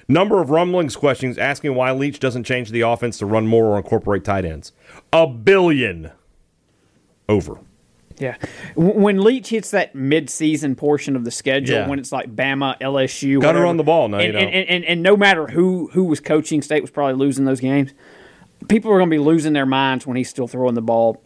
Number 0.09 0.41
of 0.43 0.51
rumblings 0.51 0.97
questions 0.97 1.39
asking 1.39 1.77
why 1.77 1.93
Leach 1.93 2.19
doesn't 2.19 2.43
change 2.43 2.73
the 2.73 2.81
offense 2.81 3.17
to 3.19 3.27
run 3.27 3.47
more 3.47 3.67
or 3.67 3.77
incorporate 3.77 4.25
tight 4.25 4.45
ends. 4.45 4.73
A 5.13 5.29
billion 5.29 6.11
over. 7.29 7.61
Yeah. 8.21 8.37
When 8.75 9.23
Leach 9.23 9.49
hits 9.51 9.71
that 9.71 9.95
mid-season 9.95 10.75
portion 10.75 11.15
of 11.17 11.25
the 11.25 11.31
schedule, 11.31 11.77
Yeah. 11.77 11.89
when 11.89 11.99
it's 11.99 12.11
like 12.13 12.35
Bama, 12.35 12.79
LSU, 12.81 13.35
Gotta 13.41 13.47
whatever, 13.49 13.65
run 13.65 13.77
the 13.77 13.85
ball. 13.85 14.09
No, 14.09 14.19
you 14.19 14.25
and, 14.25 14.33
don't. 14.33 14.43
and, 14.43 14.55
and, 14.55 14.69
and, 14.69 14.85
and 14.85 15.03
no 15.03 15.17
matter 15.17 15.47
who 15.49 15.89
who 15.93 16.05
was 16.05 16.21
coaching, 16.21 16.63
State 16.63 16.83
was 16.83 16.91
probably 16.91 17.15
losing 17.15 17.45
those 17.45 17.61
games. 17.61 17.93
People 18.69 18.91
are 18.93 18.99
going 18.99 19.09
to 19.09 19.15
be 19.15 19.19
losing 19.21 19.53
their 19.53 19.67
minds 19.67 20.07
when 20.07 20.17
he's 20.17 20.29
still 20.29 20.49
throwing 20.49 20.75
the 20.75 20.83
ball 20.83 21.23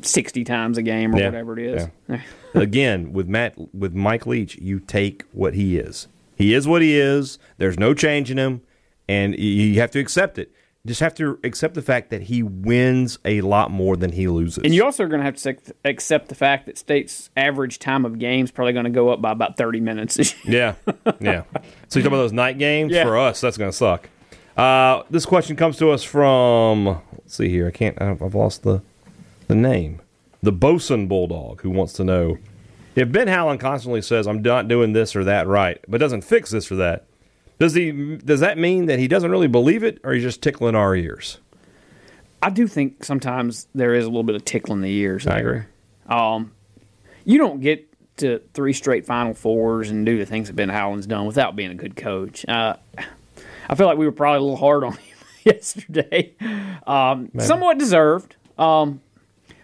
sixty 0.00 0.44
times 0.44 0.78
a 0.78 0.82
game 0.82 1.14
or 1.14 1.18
Yeah. 1.18 1.26
whatever 1.26 1.58
it 1.58 1.64
is. 2.08 2.20
Again, 2.54 3.12
with 3.12 3.26
Matt 3.28 3.54
with 3.74 3.94
Mike 3.94 4.26
Leach, 4.26 4.56
you 4.58 4.78
take 4.80 5.24
what 5.32 5.54
he 5.54 5.76
is. 5.78 6.06
He 6.36 6.54
is 6.54 6.68
what 6.68 6.82
he 6.82 6.98
is. 6.98 7.38
There's 7.58 7.78
no 7.78 7.94
changing 7.94 8.36
him, 8.36 8.62
and 9.08 9.36
you 9.38 9.80
have 9.80 9.90
to 9.92 9.98
accept 10.00 10.38
it. 10.38 10.52
You 10.84 10.88
just 10.88 11.00
have 11.00 11.14
to 11.14 11.38
accept 11.44 11.74
the 11.74 11.82
fact 11.82 12.10
that 12.10 12.22
he 12.22 12.42
wins 12.42 13.16
a 13.24 13.40
lot 13.42 13.70
more 13.70 13.96
than 13.96 14.10
he 14.10 14.26
loses. 14.26 14.64
And 14.64 14.74
you 14.74 14.82
also 14.84 15.04
are 15.04 15.06
going 15.06 15.20
to 15.20 15.24
have 15.24 15.36
to 15.36 15.56
accept 15.84 16.28
the 16.28 16.34
fact 16.34 16.66
that 16.66 16.76
State's 16.76 17.30
average 17.36 17.78
time 17.78 18.04
of 18.04 18.18
game 18.18 18.44
is 18.46 18.50
probably 18.50 18.72
going 18.72 18.86
to 18.86 18.90
go 18.90 19.08
up 19.10 19.22
by 19.22 19.30
about 19.30 19.56
thirty 19.56 19.78
minutes. 19.80 20.34
Yeah, 20.44 20.74
yeah. 21.20 21.44
So 21.88 22.00
you 22.00 22.02
talk 22.02 22.06
about 22.08 22.16
those 22.16 22.32
night 22.32 22.58
games 22.58 22.92
Yeah. 22.92 23.04
for 23.04 23.16
us. 23.16 23.40
That's 23.40 23.56
going 23.56 23.70
to 23.70 23.76
suck. 23.76 24.08
Uh, 24.56 25.04
this 25.08 25.24
question 25.24 25.54
comes 25.54 25.76
to 25.76 25.90
us 25.90 26.02
from. 26.02 26.86
Let's 27.12 27.36
see 27.36 27.48
here. 27.48 27.68
I 27.68 27.70
can't. 27.70 28.02
I've 28.02 28.20
I've 28.20 28.34
lost 28.34 28.64
the 28.64 28.82
the 29.46 29.54
name. 29.54 30.00
The 30.42 30.50
Bosun 30.52 31.06
Bulldog, 31.06 31.60
who 31.62 31.70
wants 31.70 31.92
to 31.94 32.04
know 32.04 32.38
if 32.96 33.12
Ben 33.12 33.28
Howland 33.28 33.60
constantly 33.60 34.02
says, 34.02 34.26
"I'm 34.26 34.42
not 34.42 34.66
doing 34.66 34.94
this 34.94 35.14
or 35.14 35.22
that 35.22 35.46
right," 35.46 35.78
but 35.86 35.98
doesn't 36.00 36.22
fix 36.22 36.50
this 36.50 36.72
or 36.72 36.76
that. 36.76 37.04
Does 37.62 37.74
he? 37.74 38.16
Does 38.16 38.40
that 38.40 38.58
mean 38.58 38.86
that 38.86 38.98
he 38.98 39.06
doesn't 39.06 39.30
really 39.30 39.46
believe 39.46 39.84
it, 39.84 40.00
or 40.02 40.14
he's 40.14 40.24
just 40.24 40.42
tickling 40.42 40.74
our 40.74 40.96
ears? 40.96 41.38
I 42.42 42.50
do 42.50 42.66
think 42.66 43.04
sometimes 43.04 43.68
there 43.72 43.94
is 43.94 44.04
a 44.04 44.08
little 44.08 44.24
bit 44.24 44.34
of 44.34 44.44
tickling 44.44 44.80
the 44.80 44.90
ears. 44.90 45.28
I 45.28 45.38
agree. 45.38 45.60
Um, 46.06 46.50
you 47.24 47.38
don't 47.38 47.60
get 47.60 47.86
to 48.16 48.40
three 48.52 48.72
straight 48.72 49.06
Final 49.06 49.32
Fours 49.32 49.90
and 49.90 50.04
do 50.04 50.18
the 50.18 50.26
things 50.26 50.48
that 50.48 50.56
Ben 50.56 50.70
Howland's 50.70 51.06
done 51.06 51.24
without 51.24 51.54
being 51.54 51.70
a 51.70 51.76
good 51.76 51.94
coach. 51.94 52.44
Uh, 52.48 52.74
I 53.68 53.76
feel 53.76 53.86
like 53.86 53.96
we 53.96 54.06
were 54.06 54.10
probably 54.10 54.38
a 54.38 54.42
little 54.42 54.56
hard 54.56 54.82
on 54.82 54.92
him 54.96 55.16
yesterday, 55.44 56.32
um, 56.84 57.30
somewhat 57.38 57.78
deserved. 57.78 58.34
Um, 58.58 59.00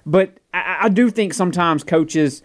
but 0.07 0.39
I, 0.55 0.83
I 0.83 0.89
do 0.89 1.11
think 1.11 1.35
sometimes 1.35 1.83
coaches, 1.83 2.45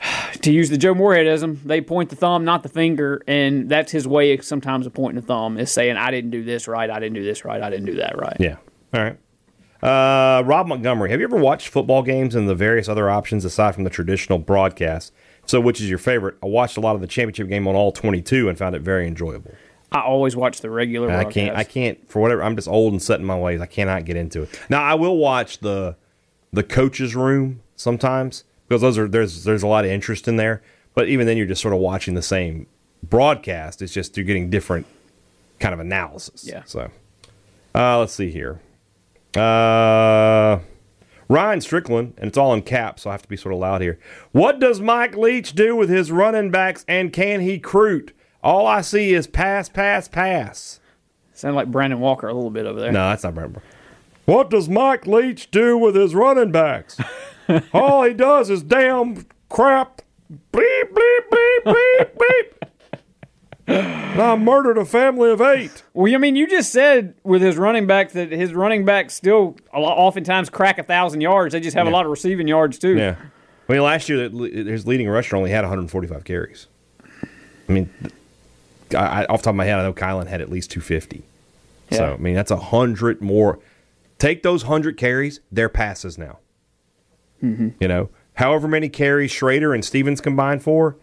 to 0.42 0.52
use 0.52 0.70
the 0.70 0.78
Joe 0.78 0.94
Moorheadism, 0.94 1.62
they 1.64 1.80
point 1.80 2.10
the 2.10 2.16
thumb, 2.16 2.44
not 2.44 2.62
the 2.62 2.68
finger, 2.68 3.22
and 3.26 3.68
that's 3.68 3.92
his 3.92 4.06
way. 4.06 4.32
Of 4.32 4.44
sometimes 4.44 4.86
of 4.86 4.94
pointing 4.94 5.20
the 5.20 5.26
thumb 5.26 5.58
is 5.58 5.70
saying, 5.70 5.96
"I 5.96 6.10
didn't 6.10 6.30
do 6.30 6.44
this 6.44 6.68
right. 6.68 6.88
I 6.88 6.98
didn't 7.00 7.14
do 7.14 7.24
this 7.24 7.44
right. 7.44 7.60
I 7.60 7.70
didn't 7.70 7.86
do 7.86 7.96
that 7.96 8.18
right." 8.18 8.36
Yeah. 8.38 8.56
All 8.94 9.02
right. 9.02 9.18
Uh, 9.82 10.42
Rob 10.42 10.66
Montgomery, 10.66 11.10
have 11.10 11.20
you 11.20 11.26
ever 11.26 11.36
watched 11.36 11.68
football 11.68 12.02
games 12.02 12.34
and 12.34 12.48
the 12.48 12.54
various 12.54 12.88
other 12.88 13.08
options 13.08 13.44
aside 13.44 13.74
from 13.74 13.84
the 13.84 13.90
traditional 13.90 14.38
broadcast? 14.38 15.12
So, 15.46 15.60
which 15.60 15.80
is 15.80 15.88
your 15.88 15.98
favorite? 15.98 16.36
I 16.42 16.46
watched 16.46 16.76
a 16.76 16.80
lot 16.80 16.94
of 16.94 17.00
the 17.00 17.06
championship 17.06 17.48
game 17.48 17.66
on 17.68 17.74
all 17.74 17.92
22 17.92 18.48
and 18.48 18.58
found 18.58 18.74
it 18.74 18.82
very 18.82 19.06
enjoyable. 19.06 19.54
I 19.90 20.00
always 20.00 20.36
watch 20.36 20.60
the 20.60 20.68
regular. 20.68 21.10
I 21.10 21.24
can't. 21.24 21.56
I 21.56 21.64
can't 21.64 22.10
for 22.10 22.20
whatever. 22.20 22.42
I'm 22.42 22.56
just 22.56 22.68
old 22.68 22.92
and 22.92 23.00
set 23.00 23.20
in 23.20 23.26
my 23.26 23.38
ways. 23.38 23.60
I 23.60 23.66
cannot 23.66 24.04
get 24.04 24.16
into 24.16 24.42
it. 24.42 24.60
Now, 24.68 24.82
I 24.82 24.94
will 24.94 25.16
watch 25.16 25.60
the 25.60 25.96
the 26.52 26.62
coaches' 26.62 27.14
room 27.14 27.62
sometimes 27.76 28.44
because 28.68 28.82
those 28.82 28.98
are 28.98 29.08
there's 29.08 29.44
there's 29.44 29.62
a 29.62 29.66
lot 29.66 29.84
of 29.84 29.90
interest 29.90 30.28
in 30.28 30.36
there. 30.36 30.62
But 30.94 31.08
even 31.08 31.26
then, 31.26 31.36
you're 31.36 31.46
just 31.46 31.62
sort 31.62 31.74
of 31.74 31.80
watching 31.80 32.14
the 32.14 32.22
same 32.22 32.66
broadcast. 33.02 33.82
It's 33.82 33.92
just 33.92 34.16
you're 34.16 34.26
getting 34.26 34.50
different 34.50 34.86
kind 35.60 35.72
of 35.72 35.80
analysis. 35.80 36.44
Yeah. 36.46 36.62
So, 36.64 36.90
uh, 37.74 37.98
let's 37.98 38.12
see 38.14 38.30
here. 38.30 38.60
Uh, 39.36 40.60
Ryan 41.28 41.60
Strickland, 41.60 42.14
and 42.18 42.28
it's 42.28 42.38
all 42.38 42.54
in 42.54 42.62
caps, 42.62 43.02
so 43.02 43.10
I 43.10 43.12
have 43.12 43.22
to 43.22 43.28
be 43.28 43.36
sort 43.36 43.54
of 43.54 43.60
loud 43.60 43.80
here. 43.80 43.98
What 44.32 44.58
does 44.58 44.80
Mike 44.80 45.16
Leach 45.16 45.52
do 45.52 45.76
with 45.76 45.88
his 45.88 46.10
running 46.10 46.50
backs, 46.50 46.84
and 46.88 47.12
can 47.12 47.40
he 47.40 47.52
recruit? 47.52 48.12
All 48.42 48.66
I 48.66 48.80
see 48.80 49.12
is 49.12 49.26
pass, 49.26 49.68
pass, 49.68 50.08
pass. 50.08 50.80
Sound 51.34 51.54
like 51.54 51.70
Brandon 51.70 52.00
Walker 52.00 52.28
a 52.28 52.34
little 52.34 52.50
bit 52.50 52.66
over 52.66 52.80
there. 52.80 52.92
No, 52.92 53.10
that's 53.10 53.24
not 53.24 53.34
Brandon. 53.34 53.62
What 54.24 54.50
does 54.50 54.68
Mike 54.68 55.06
Leach 55.06 55.50
do 55.50 55.76
with 55.76 55.94
his 55.94 56.14
running 56.14 56.50
backs? 56.50 56.98
all 57.72 58.04
he 58.04 58.14
does 58.14 58.50
is 58.50 58.62
damn 58.62 59.26
crap. 59.48 60.02
Bleep, 60.52 60.92
bleep, 60.92 61.28
bleep, 61.30 61.64
bleep, 61.64 62.16
bleep. 62.16 62.68
And 63.68 64.22
I 64.22 64.34
murdered 64.36 64.78
a 64.78 64.84
family 64.84 65.30
of 65.30 65.40
eight. 65.40 65.82
Well, 65.92 66.12
I 66.12 66.16
mean, 66.16 66.36
you 66.36 66.46
just 66.48 66.72
said 66.72 67.14
with 67.22 67.42
his 67.42 67.58
running 67.58 67.86
back 67.86 68.12
that 68.12 68.32
his 68.32 68.54
running 68.54 68.84
backs 68.86 69.14
still 69.14 69.56
a 69.74 69.80
lot, 69.80 69.96
oftentimes 69.96 70.48
crack 70.48 70.78
a 70.78 70.82
thousand 70.82 71.20
yards. 71.20 71.52
They 71.52 71.60
just 71.60 71.76
have 71.76 71.86
a 71.86 71.90
lot 71.90 72.06
of 72.06 72.10
receiving 72.10 72.48
yards 72.48 72.78
too. 72.78 72.96
Yeah. 72.96 73.16
I 73.68 73.72
mean, 73.72 73.82
last 73.82 74.08
year 74.08 74.30
his 74.30 74.86
leading 74.86 75.08
rusher 75.08 75.36
only 75.36 75.50
had 75.50 75.60
145 75.60 76.24
carries. 76.24 76.66
I 77.68 77.72
mean, 77.72 77.90
I, 78.94 78.96
I, 78.96 79.24
off 79.26 79.40
the 79.40 79.44
top 79.44 79.52
of 79.52 79.56
my 79.56 79.66
head, 79.66 79.78
I 79.78 79.82
know 79.82 79.92
Kylan 79.92 80.26
had 80.26 80.40
at 80.40 80.48
least 80.50 80.70
250. 80.70 81.22
Yeah. 81.90 81.98
So 81.98 82.14
I 82.14 82.16
mean, 82.16 82.34
that's 82.34 82.50
a 82.50 82.56
hundred 82.56 83.20
more. 83.20 83.58
Take 84.18 84.42
those 84.42 84.64
hundred 84.64 84.96
carries; 84.96 85.40
they're 85.52 85.68
passes 85.68 86.16
now. 86.18 86.38
Mm-hmm. 87.42 87.68
You 87.80 87.88
know, 87.88 88.10
however 88.34 88.68
many 88.68 88.88
carries 88.88 89.32
Shrader 89.32 89.74
and 89.74 89.84
Stevens 89.84 90.20
combined 90.20 90.62
for, 90.62 90.96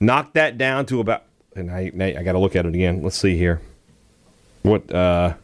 knock 0.00 0.32
that 0.34 0.58
down 0.58 0.86
to 0.86 1.00
about. 1.00 1.24
And 1.56 1.70
I, 1.70 1.92
I 2.00 2.22
got 2.22 2.32
to 2.32 2.38
look 2.38 2.56
at 2.56 2.66
it 2.66 2.74
again. 2.74 3.02
Let's 3.02 3.16
see 3.16 3.36
here. 3.36 3.60
What? 4.62 4.92
uh 4.92 5.34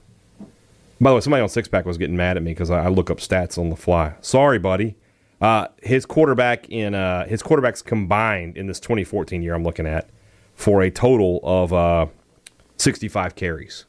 By 1.01 1.11
the 1.11 1.14
way, 1.14 1.21
somebody 1.21 1.43
on 1.43 1.49
Six 1.49 1.69
Pack 1.69 1.85
was 1.85 1.99
getting 1.99 2.16
mad 2.16 2.37
at 2.37 2.43
me 2.43 2.53
because 2.53 2.71
I, 2.71 2.85
I 2.85 2.88
look 2.88 3.11
up 3.11 3.19
stats 3.19 3.59
on 3.59 3.71
the 3.71 3.77
fly. 3.77 4.14
Sorry, 4.21 4.59
buddy. 4.59 4.97
Uh, 5.40 5.69
his 5.83 6.05
quarterback 6.05 6.69
in 6.69 6.95
uh, 6.95 7.27
his 7.27 7.43
quarterbacks 7.43 7.83
combined 7.83 8.59
in 8.59 8.66
this 8.66 8.79
2014 8.79 9.43
year 9.43 9.55
I'm 9.55 9.64
looking 9.64 9.87
at 9.87 10.11
for 10.55 10.83
a 10.83 10.90
total 10.90 11.40
of 11.43 11.73
uh, 11.73 12.07
65 12.77 13.35
carries 13.37 13.87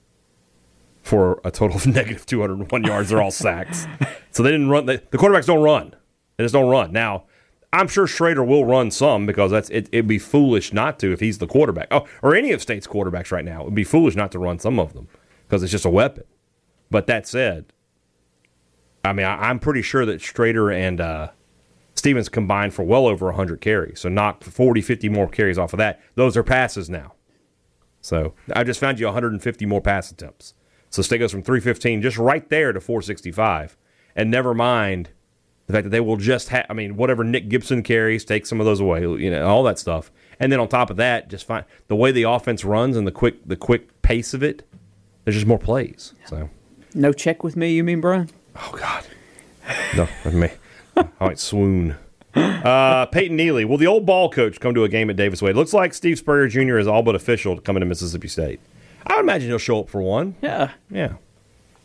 for 1.01 1.41
a 1.43 1.51
total 1.51 1.75
of 1.75 1.87
negative 1.95 2.25
201 2.25 2.83
yards. 2.83 3.09
They're 3.09 3.21
all 3.21 3.31
sacks. 3.31 3.85
So 4.31 4.43
they 4.43 4.51
didn't 4.51 4.69
run. 4.69 4.85
They, 4.85 4.97
the 4.97 5.17
quarterbacks 5.17 5.45
don't 5.47 5.63
run. 5.63 5.93
Just 6.41 6.53
don't 6.53 6.69
run. 6.69 6.91
Now, 6.91 7.25
I'm 7.73 7.87
sure 7.87 8.05
Shrader 8.05 8.45
will 8.45 8.65
run 8.65 8.91
some 8.91 9.25
because 9.25 9.51
that's 9.51 9.69
it, 9.69 9.87
it'd 9.91 10.07
be 10.07 10.19
foolish 10.19 10.73
not 10.73 10.99
to 10.99 11.13
if 11.13 11.19
he's 11.19 11.37
the 11.37 11.47
quarterback. 11.47 11.87
Oh, 11.91 12.05
or 12.21 12.35
any 12.35 12.51
of 12.51 12.61
State's 12.61 12.87
quarterbacks 12.87 13.31
right 13.31 13.45
now. 13.45 13.61
It'd 13.61 13.75
be 13.75 13.83
foolish 13.83 14.15
not 14.15 14.31
to 14.33 14.39
run 14.39 14.59
some 14.59 14.79
of 14.79 14.93
them 14.93 15.07
because 15.47 15.63
it's 15.63 15.71
just 15.71 15.85
a 15.85 15.89
weapon. 15.89 16.25
But 16.89 17.07
that 17.07 17.25
said, 17.25 17.71
I 19.05 19.13
mean, 19.13 19.25
I, 19.25 19.49
am 19.49 19.59
pretty 19.59 19.81
sure 19.81 20.05
that 20.05 20.19
Shrader 20.19 20.73
and 20.73 20.99
uh, 20.99 21.29
Stevens 21.95 22.27
combined 22.27 22.73
for 22.73 22.83
well 22.83 23.07
over 23.07 23.27
100 23.27 23.61
carries. 23.61 24.01
So 24.01 24.09
knock 24.09 24.43
40, 24.43 24.81
50 24.81 25.09
more 25.09 25.29
carries 25.29 25.57
off 25.57 25.73
of 25.73 25.77
that. 25.77 26.01
Those 26.15 26.35
are 26.35 26.43
passes 26.43 26.89
now. 26.89 27.13
So 28.01 28.33
I 28.53 28.63
just 28.63 28.79
found 28.79 28.99
you 28.99 29.05
150 29.05 29.65
more 29.65 29.81
pass 29.81 30.11
attempts. 30.11 30.53
So 30.89 31.01
State 31.01 31.19
goes 31.19 31.31
from 31.31 31.43
315 31.43 32.01
just 32.01 32.17
right 32.17 32.47
there 32.49 32.73
to 32.73 32.81
465. 32.81 33.77
And 34.15 34.29
never 34.29 34.53
mind 34.53 35.11
the 35.67 35.73
fact 35.73 35.83
that 35.85 35.89
they 35.89 35.99
will 35.99 36.17
just 36.17 36.49
have, 36.49 36.65
I 36.69 36.73
mean, 36.73 36.97
whatever 36.97 37.23
Nick 37.23 37.47
Gibson 37.49 37.83
carries, 37.83 38.25
take 38.25 38.45
some 38.45 38.59
of 38.59 38.65
those 38.65 38.79
away, 38.79 39.01
you 39.01 39.29
know, 39.31 39.47
all 39.47 39.63
that 39.63 39.79
stuff. 39.79 40.11
And 40.39 40.51
then 40.51 40.59
on 40.59 40.67
top 40.67 40.89
of 40.89 40.97
that, 40.97 41.29
just 41.29 41.45
find 41.45 41.65
the 41.87 41.95
way 41.95 42.11
the 42.11 42.23
offense 42.23 42.65
runs 42.65 42.97
and 42.97 43.05
the 43.05 43.11
quick 43.11 43.47
the 43.47 43.55
quick 43.55 44.01
pace 44.01 44.33
of 44.33 44.41
it, 44.43 44.67
there's 45.23 45.35
just 45.35 45.47
more 45.47 45.59
plays. 45.59 46.13
So 46.25 46.49
No 46.95 47.13
check 47.13 47.43
with 47.43 47.55
me, 47.55 47.71
you 47.73 47.83
mean, 47.83 48.01
Brian? 48.01 48.29
Oh 48.55 48.75
God, 48.77 49.05
no, 49.95 50.07
with 50.25 50.33
me. 50.33 50.49
all 50.97 51.27
right, 51.27 51.39
swoon. 51.39 51.95
Uh, 52.33 53.05
Peyton 53.07 53.35
Neely. 53.35 53.65
Will 53.65 53.77
the 53.77 53.87
old 53.87 54.05
ball 54.05 54.29
coach 54.29 54.59
come 54.59 54.73
to 54.73 54.83
a 54.83 54.89
game 54.89 55.09
at 55.09 55.15
Davis 55.15 55.41
Wade? 55.41 55.55
Looks 55.55 55.73
like 55.73 55.93
Steve 55.93 56.17
Spurrier 56.17 56.47
Jr. 56.47 56.77
is 56.77 56.87
all 56.87 57.03
but 57.03 57.13
official 57.15 57.55
to 57.55 57.61
coming 57.61 57.81
to 57.81 57.85
Mississippi 57.85 58.27
State. 58.29 58.59
I 59.05 59.15
would 59.15 59.23
imagine 59.23 59.49
he'll 59.49 59.57
show 59.57 59.81
up 59.81 59.89
for 59.89 60.01
one. 60.01 60.35
Yeah. 60.41 60.71
Yeah. 60.89 61.13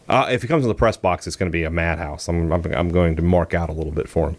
Uh, 0.09 0.29
if 0.31 0.42
he 0.42 0.49
comes 0.49 0.64
in 0.64 0.69
the 0.69 0.75
press 0.75 0.97
box, 0.97 1.27
it's 1.27 1.37
going 1.37 1.51
to 1.51 1.53
be 1.53 1.64
a 1.64 1.71
madhouse. 1.71 2.29
I'm, 2.29 2.53
I'm, 2.53 2.64
I'm 2.73 2.88
going 2.90 3.16
to 3.16 3.23
mark 3.23 3.55
out 3.55 3.69
a 3.69 3.73
little 3.73 3.92
bit 3.92 4.09
for 4.09 4.29
him. 4.31 4.37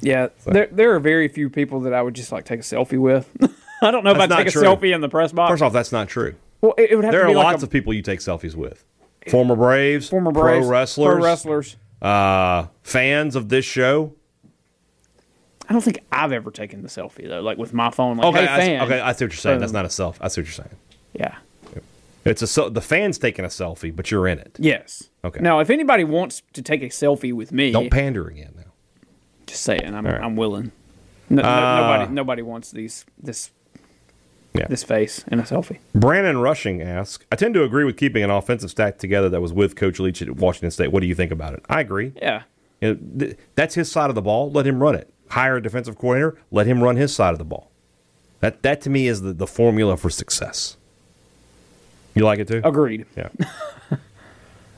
Yeah, 0.00 0.28
there 0.46 0.66
there 0.72 0.94
are 0.94 0.98
very 1.00 1.28
few 1.28 1.48
people 1.48 1.80
that 1.80 1.92
I 1.92 2.02
would 2.02 2.14
just 2.14 2.32
like 2.32 2.44
take 2.44 2.58
a 2.60 2.62
selfie 2.64 2.98
with. 2.98 3.28
I 3.82 3.90
don't 3.90 4.02
know 4.04 4.10
if 4.10 4.18
I'd 4.18 4.28
not 4.28 4.38
take 4.44 4.48
true. 4.52 4.62
a 4.62 4.64
selfie 4.64 4.94
in 4.94 5.00
the 5.00 5.08
press 5.08 5.30
box. 5.32 5.50
First 5.50 5.62
off, 5.62 5.72
that's 5.72 5.92
not 5.92 6.08
true. 6.08 6.34
well, 6.60 6.74
it, 6.78 6.90
it 6.90 6.96
would 6.96 7.04
have 7.04 7.12
There 7.12 7.22
to 7.24 7.28
are 7.30 7.34
like 7.34 7.44
lots 7.44 7.62
a 7.62 7.66
of 7.66 7.70
people 7.70 7.92
you 7.94 8.02
take 8.02 8.18
selfies 8.20 8.54
with. 8.56 8.84
Former 9.30 9.54
Braves, 9.54 10.08
former 10.08 10.32
Braves, 10.32 10.66
pro 10.66 10.68
wrestlers, 10.72 11.14
pro 11.14 11.22
wrestlers. 11.24 11.76
Uh, 12.00 12.66
fans 12.82 13.36
of 13.36 13.48
this 13.48 13.64
show. 13.64 14.14
I 15.68 15.72
don't 15.72 15.82
think 15.82 16.00
I've 16.10 16.32
ever 16.32 16.50
taken 16.50 16.82
the 16.82 16.88
selfie 16.88 17.28
though, 17.28 17.40
like 17.40 17.56
with 17.58 17.72
my 17.72 17.90
phone. 17.90 18.16
Like, 18.16 18.26
Okay, 18.26 18.46
hey, 18.46 18.76
I, 18.78 18.84
okay, 18.84 19.00
I 19.00 19.12
see 19.12 19.24
what 19.26 19.32
you're 19.32 19.38
saying. 19.38 19.60
That's 19.60 19.72
not 19.72 19.84
a 19.84 19.90
self. 19.90 20.18
I 20.20 20.26
see 20.28 20.40
what 20.40 20.46
you're 20.46 20.52
saying. 20.54 20.76
yeah. 21.12 21.36
It's 22.24 22.56
a 22.56 22.70
the 22.70 22.80
fans 22.80 23.18
taking 23.18 23.44
a 23.44 23.48
selfie, 23.48 23.94
but 23.94 24.10
you're 24.10 24.28
in 24.28 24.38
it. 24.38 24.56
Yes. 24.58 25.10
Okay. 25.24 25.40
Now, 25.40 25.58
if 25.60 25.70
anybody 25.70 26.04
wants 26.04 26.42
to 26.52 26.62
take 26.62 26.82
a 26.82 26.86
selfie 26.88 27.32
with 27.32 27.50
me, 27.52 27.72
Don't 27.72 27.90
pander 27.90 28.28
again 28.28 28.52
now. 28.56 28.72
just 29.46 29.62
saying, 29.62 29.92
I'm 29.94 30.06
right. 30.06 30.20
I'm 30.20 30.36
willing. 30.36 30.70
No, 31.28 31.42
no- 31.42 31.48
Uh, 31.48 31.76
nobody 31.80 32.12
nobody 32.12 32.42
wants 32.42 32.70
these 32.70 33.04
this 33.20 33.50
Yeah. 34.54 34.66
this 34.68 34.84
face 34.84 35.24
in 35.30 35.40
a 35.40 35.42
selfie. 35.44 35.78
Brandon 35.94 36.38
Rushing 36.38 36.80
asks, 36.82 37.24
I 37.32 37.36
tend 37.36 37.54
to 37.54 37.64
agree 37.64 37.84
with 37.84 37.96
keeping 37.96 38.22
an 38.22 38.30
offensive 38.30 38.70
stack 38.70 38.98
together 38.98 39.28
that 39.30 39.40
was 39.40 39.52
with 39.52 39.74
Coach 39.76 39.98
Leach 39.98 40.20
at 40.22 40.30
Washington 40.36 40.70
State. 40.70 40.92
What 40.92 41.00
do 41.00 41.06
you 41.06 41.14
think 41.14 41.32
about 41.32 41.54
it? 41.54 41.64
I 41.68 41.80
agree. 41.80 42.12
Yeah. 42.16 42.42
You 42.80 42.94
know, 42.94 42.98
th- 43.18 43.36
that's 43.54 43.74
his 43.74 43.90
side 43.90 44.10
of 44.10 44.14
the 44.14 44.22
ball. 44.22 44.50
Let 44.52 44.66
him 44.66 44.82
run 44.82 44.94
it. 44.94 45.08
Hire 45.30 45.56
a 45.56 45.62
defensive 45.62 45.96
coordinator. 45.96 46.36
Let 46.50 46.66
him 46.66 46.82
run 46.82 46.96
his 46.96 47.14
side 47.14 47.32
of 47.32 47.38
the 47.38 47.44
ball. 47.44 47.70
That 48.40 48.62
that 48.62 48.80
to 48.82 48.90
me 48.90 49.06
is 49.08 49.22
the, 49.22 49.32
the 49.32 49.46
formula 49.46 49.96
for 49.96 50.10
success. 50.10 50.76
You 52.14 52.24
like 52.24 52.38
it 52.38 52.48
too? 52.48 52.60
Agreed. 52.64 53.06
Yeah. 53.16 53.28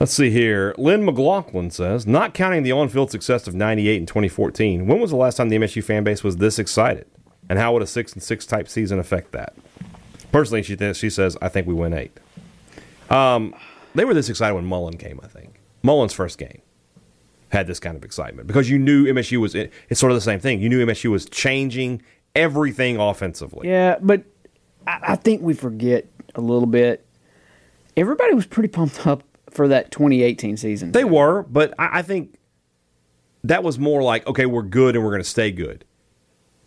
Let's 0.01 0.12
see 0.12 0.31
here. 0.31 0.75
Lynn 0.77 1.05
McLaughlin 1.05 1.70
says, 1.70 2.07
not 2.07 2.35
counting 2.35 2.62
the 2.62 2.73
on-field 2.73 3.11
success 3.11 3.47
of 3.47 3.55
'98 3.55 3.99
and 3.99 4.09
2014, 4.09 4.87
when 4.87 5.01
was 5.01 5.11
the 5.11 5.16
last 5.16 5.37
time 5.37 5.49
the 5.49 5.57
MSU 5.57 5.83
fan 5.83 6.05
base 6.05 6.23
was 6.25 6.37
this 6.38 6.59
excited, 6.59 7.07
and 7.49 7.59
how 7.59 7.73
would 7.73 7.83
a 7.83 7.87
six 7.87 8.12
and 8.12 8.23
six 8.23 8.44
type 8.44 8.68
season 8.68 8.99
affect 8.99 9.33
that? 9.33 9.55
Personally, 10.33 10.62
she 10.62 10.77
th- 10.77 10.97
she 10.97 11.11
says, 11.11 11.37
I 11.40 11.49
think 11.49 11.66
we 11.66 11.75
win 11.75 11.94
eight. 11.94 12.18
Um, 13.09 13.55
they 13.94 14.05
were 14.05 14.14
this 14.14 14.29
excited 14.29 14.55
when 14.55 14.64
Mullen 14.64 14.97
came. 14.97 15.20
I 15.23 15.29
think 15.29 15.61
Mullen's 15.83 16.12
first 16.12 16.38
game 16.38 16.61
had 17.51 17.68
this 17.68 17.79
kind 17.79 17.97
of 17.97 18.03
excitement 18.05 18.49
because 18.49 18.68
you 18.68 18.79
knew 18.79 19.05
MSU 19.07 19.38
was. 19.38 19.55
It's 19.55 20.01
sort 20.01 20.11
of 20.11 20.16
the 20.16 20.23
same 20.23 20.40
thing. 20.40 20.61
You 20.61 20.68
knew 20.68 20.85
MSU 20.85 21.11
was 21.11 21.27
changing 21.27 22.03
everything 22.35 22.97
offensively. 22.99 23.68
Yeah, 23.68 23.97
but 24.01 24.25
I, 24.87 24.99
I 25.09 25.16
think 25.16 25.40
we 25.40 25.55
forget 25.55 26.07
a 26.35 26.40
little 26.40 26.66
bit. 26.66 27.04
Everybody 27.96 28.35
was 28.35 28.46
pretty 28.46 28.68
pumped 28.68 29.07
up 29.07 29.22
for 29.50 29.68
that 29.68 29.90
2018 29.90 30.57
season. 30.57 30.92
They 30.92 31.04
were, 31.04 31.42
but 31.44 31.74
I, 31.78 31.98
I 31.98 32.02
think 32.02 32.37
that 33.44 33.62
was 33.62 33.78
more 33.78 34.02
like, 34.02 34.26
okay, 34.26 34.46
we're 34.46 34.62
good 34.62 34.96
and 34.96 35.04
we're 35.04 35.11
going 35.11 35.22
to 35.22 35.28
stay 35.28 35.50
good. 35.50 35.85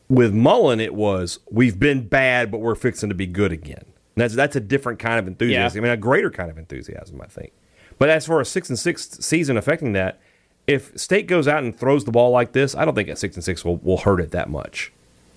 With 0.09 0.33
Mullen, 0.33 0.79
it 0.79 0.93
was 0.93 1.39
we've 1.51 1.77
been 1.77 2.07
bad, 2.07 2.49
but 2.49 2.59
we're 2.59 2.75
fixing 2.75 3.09
to 3.09 3.15
be 3.15 3.27
good 3.27 3.51
again. 3.51 3.83
And 3.83 4.23
that's 4.23 4.35
that's 4.35 4.55
a 4.55 4.61
different 4.61 4.99
kind 4.99 5.19
of 5.19 5.27
enthusiasm. 5.27 5.83
Yeah. 5.83 5.91
I 5.91 5.91
mean, 5.91 5.99
a 5.99 6.01
greater 6.01 6.31
kind 6.31 6.49
of 6.49 6.57
enthusiasm, 6.57 7.21
I 7.21 7.27
think. 7.27 7.51
But 7.99 8.09
as 8.09 8.25
for 8.25 8.39
a 8.39 8.45
six 8.45 8.69
and 8.69 8.79
six 8.79 9.09
season 9.19 9.57
affecting 9.57 9.93
that, 9.93 10.21
if 10.65 10.97
State 10.97 11.27
goes 11.27 11.47
out 11.47 11.63
and 11.63 11.77
throws 11.77 12.05
the 12.05 12.11
ball 12.11 12.31
like 12.31 12.53
this, 12.53 12.73
I 12.75 12.85
don't 12.85 12.95
think 12.95 13.09
a 13.09 13.15
six 13.15 13.35
and 13.35 13.43
six 13.43 13.65
will, 13.65 13.77
will 13.77 13.97
hurt 13.97 14.21
it 14.21 14.31
that 14.31 14.49
much. 14.49 14.93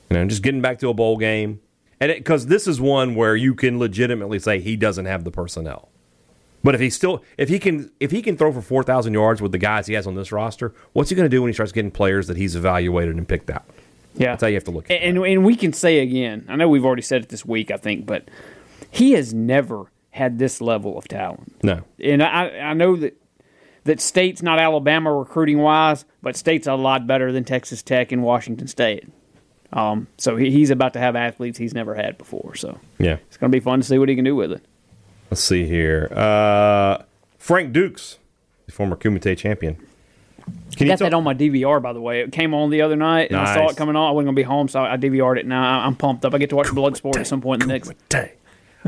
You 0.09 0.17
know, 0.17 0.25
just 0.27 0.43
getting 0.43 0.61
back 0.61 0.79
to 0.81 0.89
a 0.89 0.95
bowl 0.95 1.17
game, 1.17 1.61
and 2.01 2.13
because 2.13 2.47
this 2.47 2.67
is 2.67 2.81
one 2.81 3.15
where 3.15 3.37
you 3.37 3.55
can 3.55 3.79
legitimately 3.79 4.39
say 4.39 4.61
he 4.61 4.77
doesn't 4.77 5.07
have 5.07 5.25
the 5.25 5.31
personnel. 5.31 5.89
But 6.63 6.75
if 6.75 6.81
he 6.81 6.91
still 6.91 7.23
if 7.39 7.49
he 7.49 7.59
can 7.59 7.91
if 8.01 8.11
he 8.11 8.23
can 8.23 8.37
throw 8.37 8.53
for 8.53 8.63
four 8.63 8.83
thousand 8.83 9.15
yards 9.15 9.41
with 9.41 9.53
the 9.53 9.59
guys 9.59 9.87
he 9.87 9.95
has 9.95 10.07
on 10.07 10.15
this 10.15 10.33
roster, 10.33 10.75
what's 10.93 11.11
he 11.11 11.17
going 11.17 11.29
to 11.29 11.35
do 11.35 11.43
when 11.43 11.49
he 11.49 11.55
starts 11.55 11.73
getting 11.73 11.91
players 11.91 12.27
that 12.27 12.37
he's 12.37 12.57
evaluated 12.57 13.17
and 13.17 13.27
picked 13.27 13.51
out? 13.51 13.65
yeah. 14.15 14.31
That's 14.33 14.43
how 14.43 14.49
you 14.49 14.55
have 14.55 14.65
to 14.65 14.71
look. 14.71 14.91
At 14.91 15.03
and, 15.03 15.17
and 15.19 15.27
and 15.27 15.45
we 15.45 15.57
can 15.57 15.73
say 15.73 16.01
again. 16.01 16.45
I 16.49 16.57
know 16.57 16.69
we've 16.69 16.85
already 16.85 17.03
said 17.03 17.23
it 17.23 17.29
this 17.29 17.45
week, 17.45 17.71
I 17.71 17.77
think, 17.77 18.07
but 18.07 18.29
he 18.91 19.13
has 19.13 19.33
never 19.33 19.91
had 20.11 20.39
this 20.39 20.61
level 20.61 20.99
of 20.99 21.07
talent. 21.09 21.55
no, 21.63 21.83
And 22.03 22.23
I 22.23 22.49
I 22.59 22.75
know 22.75 22.97
that 22.97 23.17
that 23.85 24.01
state's 24.01 24.43
not 24.43 24.59
Alabama 24.59 25.15
recruiting 25.15 25.59
wise, 25.59 26.05
but 26.21 26.37
state's 26.37 26.67
a 26.67 26.75
lot 26.75 27.07
better 27.07 27.33
than 27.33 27.45
Texas 27.45 27.83
Tech 27.83 28.13
and 28.13 28.23
Washington 28.23 28.67
State. 28.67 29.09
Um, 29.73 30.09
so 30.19 30.37
he, 30.37 30.51
he's 30.51 30.71
about 30.71 30.93
to 30.95 30.99
have 30.99 31.17
athletes 31.17 31.59
he's 31.59 31.75
never 31.75 31.95
had 31.95 32.19
before. 32.19 32.55
So 32.55 32.79
yeah. 32.99 33.19
it's 33.29 33.37
going 33.37 33.51
to 33.51 33.57
be 33.57 33.61
fun 33.61 33.81
to 33.81 33.87
see 33.87 33.99
what 33.99 34.09
he 34.09 34.15
can 34.15 34.25
do 34.25 34.35
with 34.35 34.53
it. 34.53 34.65
Let's 35.31 35.43
see 35.43 35.67
here. 35.67 36.09
Uh, 36.13 37.05
Frank 37.39 37.73
Dux, 37.73 38.19
the 38.67 38.73
former 38.73 38.97
Kumite 38.97 39.37
champion. 39.39 39.77
Can 40.77 40.89
got 40.89 40.99
tell- 40.99 41.11
that 41.11 41.15
on 41.15 41.23
my 41.23 41.35
DVR, 41.35 41.81
by 41.81 41.93
the 41.93 42.01
way. 42.01 42.21
It 42.21 42.33
came 42.33 42.55
on 42.55 42.71
the 42.71 42.83
other 42.83 42.97
night, 42.97 43.31
and 43.31 43.39
I 43.39 43.55
saw 43.55 43.69
it 43.69 43.77
coming 43.77 43.95
on. 43.95 44.09
I 44.09 44.11
wasn't 44.11 44.27
going 44.27 44.37
to 44.37 44.41
be 44.41 44.45
home, 44.45 44.69
so 44.69 44.83
I 44.83 44.97
DVR'd 44.97 45.39
it. 45.39 45.47
Now 45.47 45.81
I'm 45.81 45.95
pumped 45.95 46.25
up. 46.25 46.35
I 46.35 46.39
get 46.39 46.51
to 46.51 46.57
watch 46.57 46.69
Bloodsport 46.69 47.17
at 47.17 47.27
some 47.27 47.41
point 47.41 47.63
in 47.63 47.69
the 47.69 47.75
next. 47.75 47.93
Day. 48.09 48.33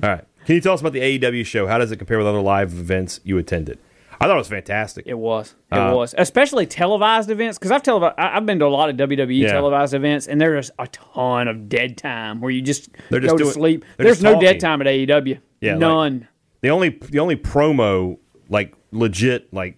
All 0.03 0.09
right. 0.09 0.25
Can 0.47 0.57
you 0.57 0.61
tell 0.61 0.75
us 0.75 0.81
about 0.81 0.93
the 0.93 1.19
AEW 1.19 1.47
show? 1.47 1.67
How 1.67 1.79
does 1.79 1.93
it 1.93 1.99
compare 1.99 2.19
with 2.19 2.27
other 2.27 2.41
live 2.41 2.73
events 2.73 3.21
you 3.23 3.39
attended? 3.39 3.79
I 4.23 4.27
thought 4.27 4.37
it 4.37 4.39
was 4.39 4.49
fantastic. 4.49 5.07
It 5.07 5.19
was. 5.19 5.55
It 5.73 5.77
Uh, 5.79 5.95
was, 5.97 6.15
especially 6.17 6.65
televised 6.67 7.29
events. 7.31 7.59
Because 7.59 7.73
I've 7.73 7.83
televised. 7.83 8.15
I've 8.19 8.47
been 8.47 8.59
to 8.61 8.67
a 8.67 8.69
lot 8.69 8.89
of 8.89 8.97
WWE 8.97 9.43
Yeah. 9.43 9.53
televised 9.53 9.95
events, 9.95 10.29
and 10.29 10.41
there's 10.41 10.71
a 10.79 10.87
ton 10.89 11.49
of 11.49 11.69
dead 11.69 11.97
time 11.99 12.41
where 12.41 12.51
you 12.51 12.63
just 12.63 12.89
They're 13.11 13.21
just 13.21 13.33
go 13.33 13.39
to 13.39 13.43
doing- 13.45 13.53
sleep. 13.55 13.85
There's 13.99 14.23
no 14.23 14.35
talking. 14.35 14.47
dead 14.47 14.61
time 14.61 14.81
at 14.81 14.87
AEW. 14.87 15.39
Yeah, 15.61 15.73
like- 15.73 15.81
none. 15.81 16.29
The 16.61 16.71
only 16.71 16.91
the 17.11 17.19
only 17.19 17.37
promo 17.37 18.19
like 18.49 18.75
legit 18.93 19.53
like 19.53 19.77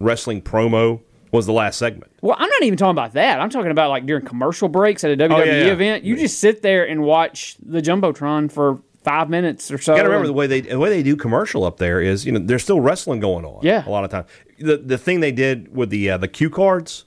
wrestling 0.00 0.40
promo 0.42 1.00
was 1.30 1.46
the 1.46 1.52
last 1.52 1.78
segment. 1.78 2.10
well, 2.20 2.36
I'm 2.38 2.48
not 2.48 2.62
even 2.62 2.76
talking 2.76 2.90
about 2.90 3.12
that. 3.14 3.40
I'm 3.40 3.48
talking 3.50 3.70
about 3.70 3.90
like 3.90 4.04
during 4.06 4.24
commercial 4.24 4.68
breaks 4.68 5.02
at 5.04 5.10
a 5.10 5.16
WWE 5.16 5.40
Oh, 5.40 5.44
yeah. 5.44 5.72
event. 5.72 6.04
You 6.04 6.16
just 6.16 6.38
sit 6.40 6.62
there 6.62 6.84
and 6.86 7.02
watch 7.02 7.56
the 7.64 7.80
jumbotron 7.80 8.50
for 8.52 8.80
five 9.04 9.28
minutes 9.30 9.70
or 9.70 9.78
so. 9.78 9.92
You 9.92 9.98
got 9.98 10.02
to 10.04 10.08
remember 10.08 10.26
the 10.28 10.32
way 10.32 10.46
they 10.46 10.60
the 10.60 10.78
way 10.78 10.88
they 10.90 11.02
do 11.02 11.16
commercial 11.16 11.64
up 11.64 11.78
there 11.78 12.00
is 12.00 12.24
you 12.24 12.32
know 12.32 12.38
there's 12.38 12.62
still 12.62 12.80
wrestling 12.80 13.20
going 13.20 13.44
on. 13.44 13.60
Yeah. 13.62 13.86
a 13.86 13.90
lot 13.90 14.04
of 14.04 14.10
times 14.10 14.26
The 14.58 14.76
the 14.78 14.98
thing 14.98 15.20
they 15.20 15.32
did 15.32 15.74
with 15.74 15.90
the 15.90 16.10
uh, 16.10 16.16
the 16.18 16.28
cue 16.28 16.50
cards 16.50 17.04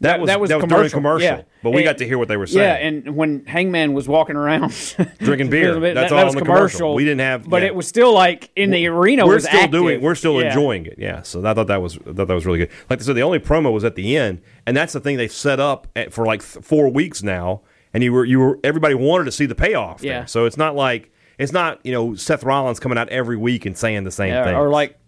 that, 0.00 0.20
was 0.20 0.26
that 0.28 0.38
was 0.40 0.50
during 0.50 0.60
commercial, 0.68 0.98
commercial. 0.98 1.24
yeah. 1.26 1.42
But 1.62 1.70
we 1.70 1.76
And- 1.78 1.84
got 1.86 1.98
to 1.98 2.06
hear 2.06 2.18
what 2.18 2.28
they 2.28 2.36
were 2.36 2.46
saying. 2.48 2.62
Yeah, 2.68 2.86
and 3.06 3.16
when 3.16 3.46
Hangman 3.46 3.94
was 3.94 4.06
walking 4.06 4.36
around 4.36 4.70
Drinking 5.18 5.48
beer. 5.48 5.72
that, 5.80 5.94
That's 5.94 6.10
that 6.10 6.18
all 6.18 6.24
was 6.26 6.34
in 6.34 6.40
the 6.40 6.44
commercial. 6.44 6.78
commercial. 6.78 6.94
We 6.94 7.04
didn't 7.04 7.20
have- 7.20 7.48
but 7.48 7.62
yeah. 7.62 7.68
it 7.68 7.74
was 7.74 7.86
still 7.88 8.12
like 8.12 8.50
in 8.54 8.70
the 8.70 8.86
arena. 8.88 9.24
we're 9.26 9.34
was 9.34 9.44
still 9.44 9.60
active. 9.60 9.70
doing 9.70 10.02
we're 10.02 10.14
still 10.16 10.40
Yeah. 10.42 10.48
enjoying 10.48 10.84
it 10.86 10.96
yeah 10.98 11.22
so 11.22 11.46
i 11.46 11.54
thought 11.54 11.68
that 11.68 11.80
was 11.80 11.96
I 11.96 12.12
thought 12.12 12.26
that 12.28 12.34
was 12.34 12.44
really 12.44 12.58
good 12.58 12.70
like 12.90 13.00
I 13.00 13.02
said 13.02 13.16
the 13.16 13.22
only 13.22 13.38
promo 13.38 13.72
was 13.72 13.84
at 13.84 13.94
the 13.94 14.16
end 14.16 14.42
and 14.66 14.76
that's 14.76 14.92
the 14.92 15.00
thing 15.00 15.16
they've 15.16 15.32
set 15.32 15.58
up 15.60 15.86
at, 15.96 16.12
for 16.12 16.26
like 16.26 16.40
th- 16.42 16.62
four 16.64 16.90
weeks 16.90 17.22
now 17.22 17.62
and 17.94 18.02
you 18.02 18.12
were 18.12 18.24
you 18.26 18.40
were 18.40 18.58
everybody 18.62 18.94
wanted 18.94 19.24
to 19.24 19.32
see 19.32 19.46
the 19.46 19.54
payoff. 19.54 20.02
Yeah. 20.02 20.24
so 20.26 20.44
it's 20.44 20.58
not 20.58 20.74
like 20.74 21.12
it's 21.38 21.52
not 21.52 21.80
you 21.84 21.92
know 21.92 22.14
seth 22.14 22.42
rollins 22.44 22.78
coming 22.80 22.98
out 22.98 23.08
every 23.08 23.36
week 23.36 23.66
and 23.66 23.76
saying 23.76 24.04
the 24.04 24.10
same 24.10 24.28
Yeah, 24.32 24.44
thing 24.44 24.54
or 24.56 24.68
like 24.70 24.98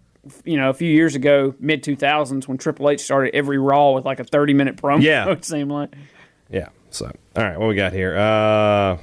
you 0.45 0.57
know 0.57 0.71
a 0.71 0.75
few 0.75 0.91
years 0.91 1.15
ago, 1.15 1.55
mid 1.61 1.83
two 1.83 1.95
thousands, 1.97 2.49
when 2.49 2.59
Triple 2.59 2.91
H 2.91 3.01
started 3.01 3.35
every 3.35 3.59
Raw 3.59 3.93
with 3.93 4.05
like 4.05 4.19
a 4.21 4.25
thirty 4.25 4.55
minute 4.55 4.77
promo. 4.77 5.01
Yeah. 5.03 5.31
it 5.31 5.45
seemed 5.45 5.71
like. 5.71 5.95
yeah 6.51 6.69
so 6.91 7.11
all 7.37 7.43
right 7.45 7.59
what 7.59 7.69
we 7.69 7.75
got 7.75 7.93
here 7.93 8.17
uh 8.17 8.99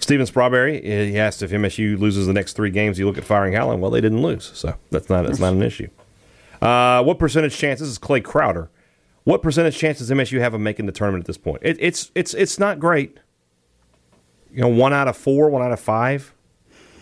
Stephen 0.00 0.24
Strawberry, 0.26 0.80
he 0.80 1.18
asked 1.18 1.42
if 1.42 1.50
MSU 1.50 1.98
loses 1.98 2.26
the 2.26 2.32
next 2.32 2.54
three 2.54 2.70
games, 2.70 2.98
you 2.98 3.06
look 3.06 3.18
at 3.18 3.24
firing 3.24 3.52
Howland. 3.52 3.82
Well, 3.82 3.90
they 3.90 4.00
didn't 4.00 4.22
lose, 4.22 4.50
so 4.54 4.74
that's 4.90 5.10
not 5.10 5.26
that's 5.26 5.40
not 5.40 5.52
an 5.52 5.62
issue. 5.62 5.88
Uh, 6.62 7.02
what 7.02 7.18
percentage 7.18 7.56
chance? 7.56 7.80
This 7.80 7.88
is 7.88 7.98
Clay 7.98 8.20
Crowder. 8.20 8.70
What 9.24 9.42
percentage 9.42 9.76
chance 9.76 9.98
does 9.98 10.10
MSU 10.10 10.38
have 10.38 10.54
of 10.54 10.60
making 10.60 10.86
the 10.86 10.92
tournament 10.92 11.24
at 11.24 11.26
this 11.26 11.36
point? 11.36 11.62
It, 11.62 11.76
it's 11.80 12.10
it's 12.14 12.32
it's 12.32 12.58
not 12.58 12.78
great. 12.78 13.18
You 14.52 14.62
know, 14.62 14.68
one 14.68 14.92
out 14.92 15.08
of 15.08 15.16
four, 15.16 15.50
one 15.50 15.62
out 15.62 15.72
of 15.72 15.80
five. 15.80 16.32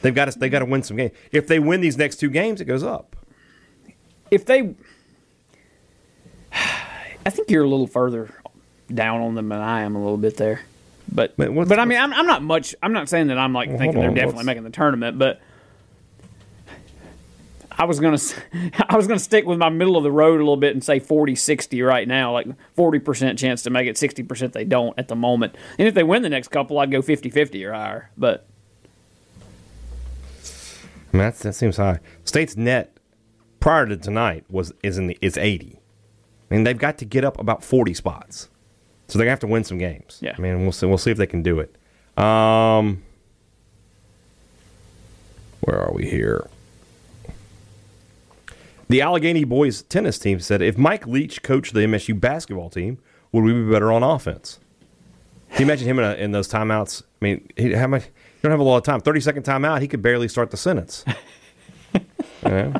They've 0.03 0.15
got 0.15 0.31
to 0.31 0.39
they 0.39 0.49
got 0.49 0.61
to 0.61 0.65
win 0.65 0.83
some 0.83 0.97
games. 0.97 1.13
If 1.33 1.47
they 1.47 1.59
win 1.59 1.81
these 1.81 1.97
next 1.97 2.17
two 2.17 2.31
games, 2.31 2.61
it 2.61 2.67
goes 2.67 2.83
up. 2.83 3.17
If 4.31 4.45
they, 4.45 4.75
I 6.53 7.31
think 7.31 7.51
you're 7.51 7.65
a 7.65 7.69
little 7.69 7.87
further 7.87 8.31
down 8.93 9.21
on 9.21 9.35
them 9.35 9.49
than 9.49 9.61
I 9.61 9.83
am 9.83 9.97
a 9.97 10.01
little 10.01 10.17
bit 10.19 10.37
there. 10.37 10.61
But 11.13 11.37
But 11.37 11.55
but 11.69 11.79
I 11.79 11.85
mean 11.85 11.99
I'm, 11.99 12.13
I'm 12.13 12.27
not 12.27 12.43
much. 12.43 12.75
I'm 12.83 12.93
not 12.93 13.09
saying 13.09 13.29
that 13.29 13.39
I'm 13.39 13.53
like 13.53 13.69
Well, 13.69 13.79
thinking 13.79 14.01
they're 14.01 14.11
definitely 14.11 14.45
making 14.45 14.65
the 14.65 14.71
tournament, 14.71 15.19
but. 15.19 15.41
I 17.79 17.85
was 17.85 18.01
gonna, 18.01 18.19
I 18.89 18.97
was 18.97 19.07
gonna 19.07 19.19
stick 19.21 19.45
with 19.47 19.59
my 19.59 19.69
middle 19.69 19.97
of 19.97 20.03
the 20.03 20.11
road 20.11 20.37
a 20.37 20.43
little 20.43 20.57
bit 20.57 20.73
and 20.75 20.83
say 20.83 21.01
40-60 21.01 21.87
right 21.87 22.09
now, 22.09 22.33
like 22.33 22.47
forty 22.75 22.99
percent 22.99 23.39
chance 23.39 23.63
to 23.65 23.71
make 23.71 23.87
it, 23.87 23.99
sixty 23.99 24.23
percent 24.23 24.53
they 24.53 24.65
don't 24.65 24.99
at 24.99 25.09
the 25.09 25.17
moment. 25.17 25.55
And 25.79 25.87
if 25.87 25.95
they 25.95 26.03
win 26.03 26.23
the 26.23 26.29
next 26.29 26.49
couple, 26.49 26.79
I'd 26.79 26.91
go 26.91 27.03
50-50 27.03 27.65
or 27.67 27.73
higher. 27.73 28.11
But 28.17 28.47
I 31.13 31.17
mean, 31.17 31.33
that 31.41 31.55
seems 31.55 31.77
high. 31.77 32.01
State's 32.25 32.57
net 32.57 32.97
prior 33.61 33.87
to 33.87 33.97
tonight 33.97 34.45
was 34.51 34.73
is 34.83 34.99
in 34.99 35.07
the 35.07 35.19
is 35.21 35.37
eighty. 35.37 35.81
I 36.51 36.55
mean, 36.55 36.65
they've 36.65 36.79
got 36.79 36.99
to 36.99 37.05
get 37.05 37.25
up 37.25 37.39
about 37.39 37.65
forty 37.65 37.95
spots, 37.95 38.49
so 39.09 39.19
they're 39.19 39.25
gonna 39.25 39.33
have 39.33 39.41
to 39.41 39.47
win 39.47 39.65
some 39.65 39.79
games. 39.79 40.19
Yeah. 40.21 40.35
I 40.37 40.41
mean, 40.41 40.63
we'll 40.63 40.73
see. 40.73 40.87
We'll 40.87 40.99
see 40.99 41.11
if 41.11 41.19
they 41.19 41.27
can 41.27 41.43
do 41.43 41.61
it. 41.61 41.75
Um, 42.23 43.03
where 45.61 45.81
are 45.81 45.93
we 45.93 46.09
here? 46.09 46.49
The 48.89 49.03
Allegheny 49.03 49.45
boys 49.45 49.83
tennis 49.83 50.19
team 50.19 50.41
said 50.41 50.63
if 50.63 50.79
Mike 50.79 51.07
Leach 51.07 51.43
coached 51.43 51.75
the 51.75 51.81
MSU 51.81 52.19
basketball 52.19 52.71
team, 52.71 52.99
would 53.33 53.43
we 53.43 53.53
be 53.53 53.71
better 53.71 53.91
on 53.91 54.03
offense? 54.03 54.61
Can 55.51 55.61
you 55.61 55.67
imagine 55.67 55.89
him 55.89 55.99
in, 55.99 56.05
a, 56.05 56.15
in 56.15 56.33
those 56.33 56.49
timeouts? 56.49 57.03
I 57.03 57.25
mean, 57.25 57.49
he, 57.57 57.73
how 57.73 57.87
much? 57.87 58.05
You 58.05 58.43
don't 58.43 58.51
have 58.53 58.61
a 58.61 58.65
lot 58.65 58.77
of 58.77 58.85
time. 58.85 59.01
Thirty 59.01 59.21
second 59.21 59.45
timeout, 59.45 59.81
he 59.81 59.89
could 59.89 60.03
barely 60.03 60.29
start 60.29 60.51
the 60.51 60.57
sentence. 60.57 61.05
Yeah. 62.45 62.79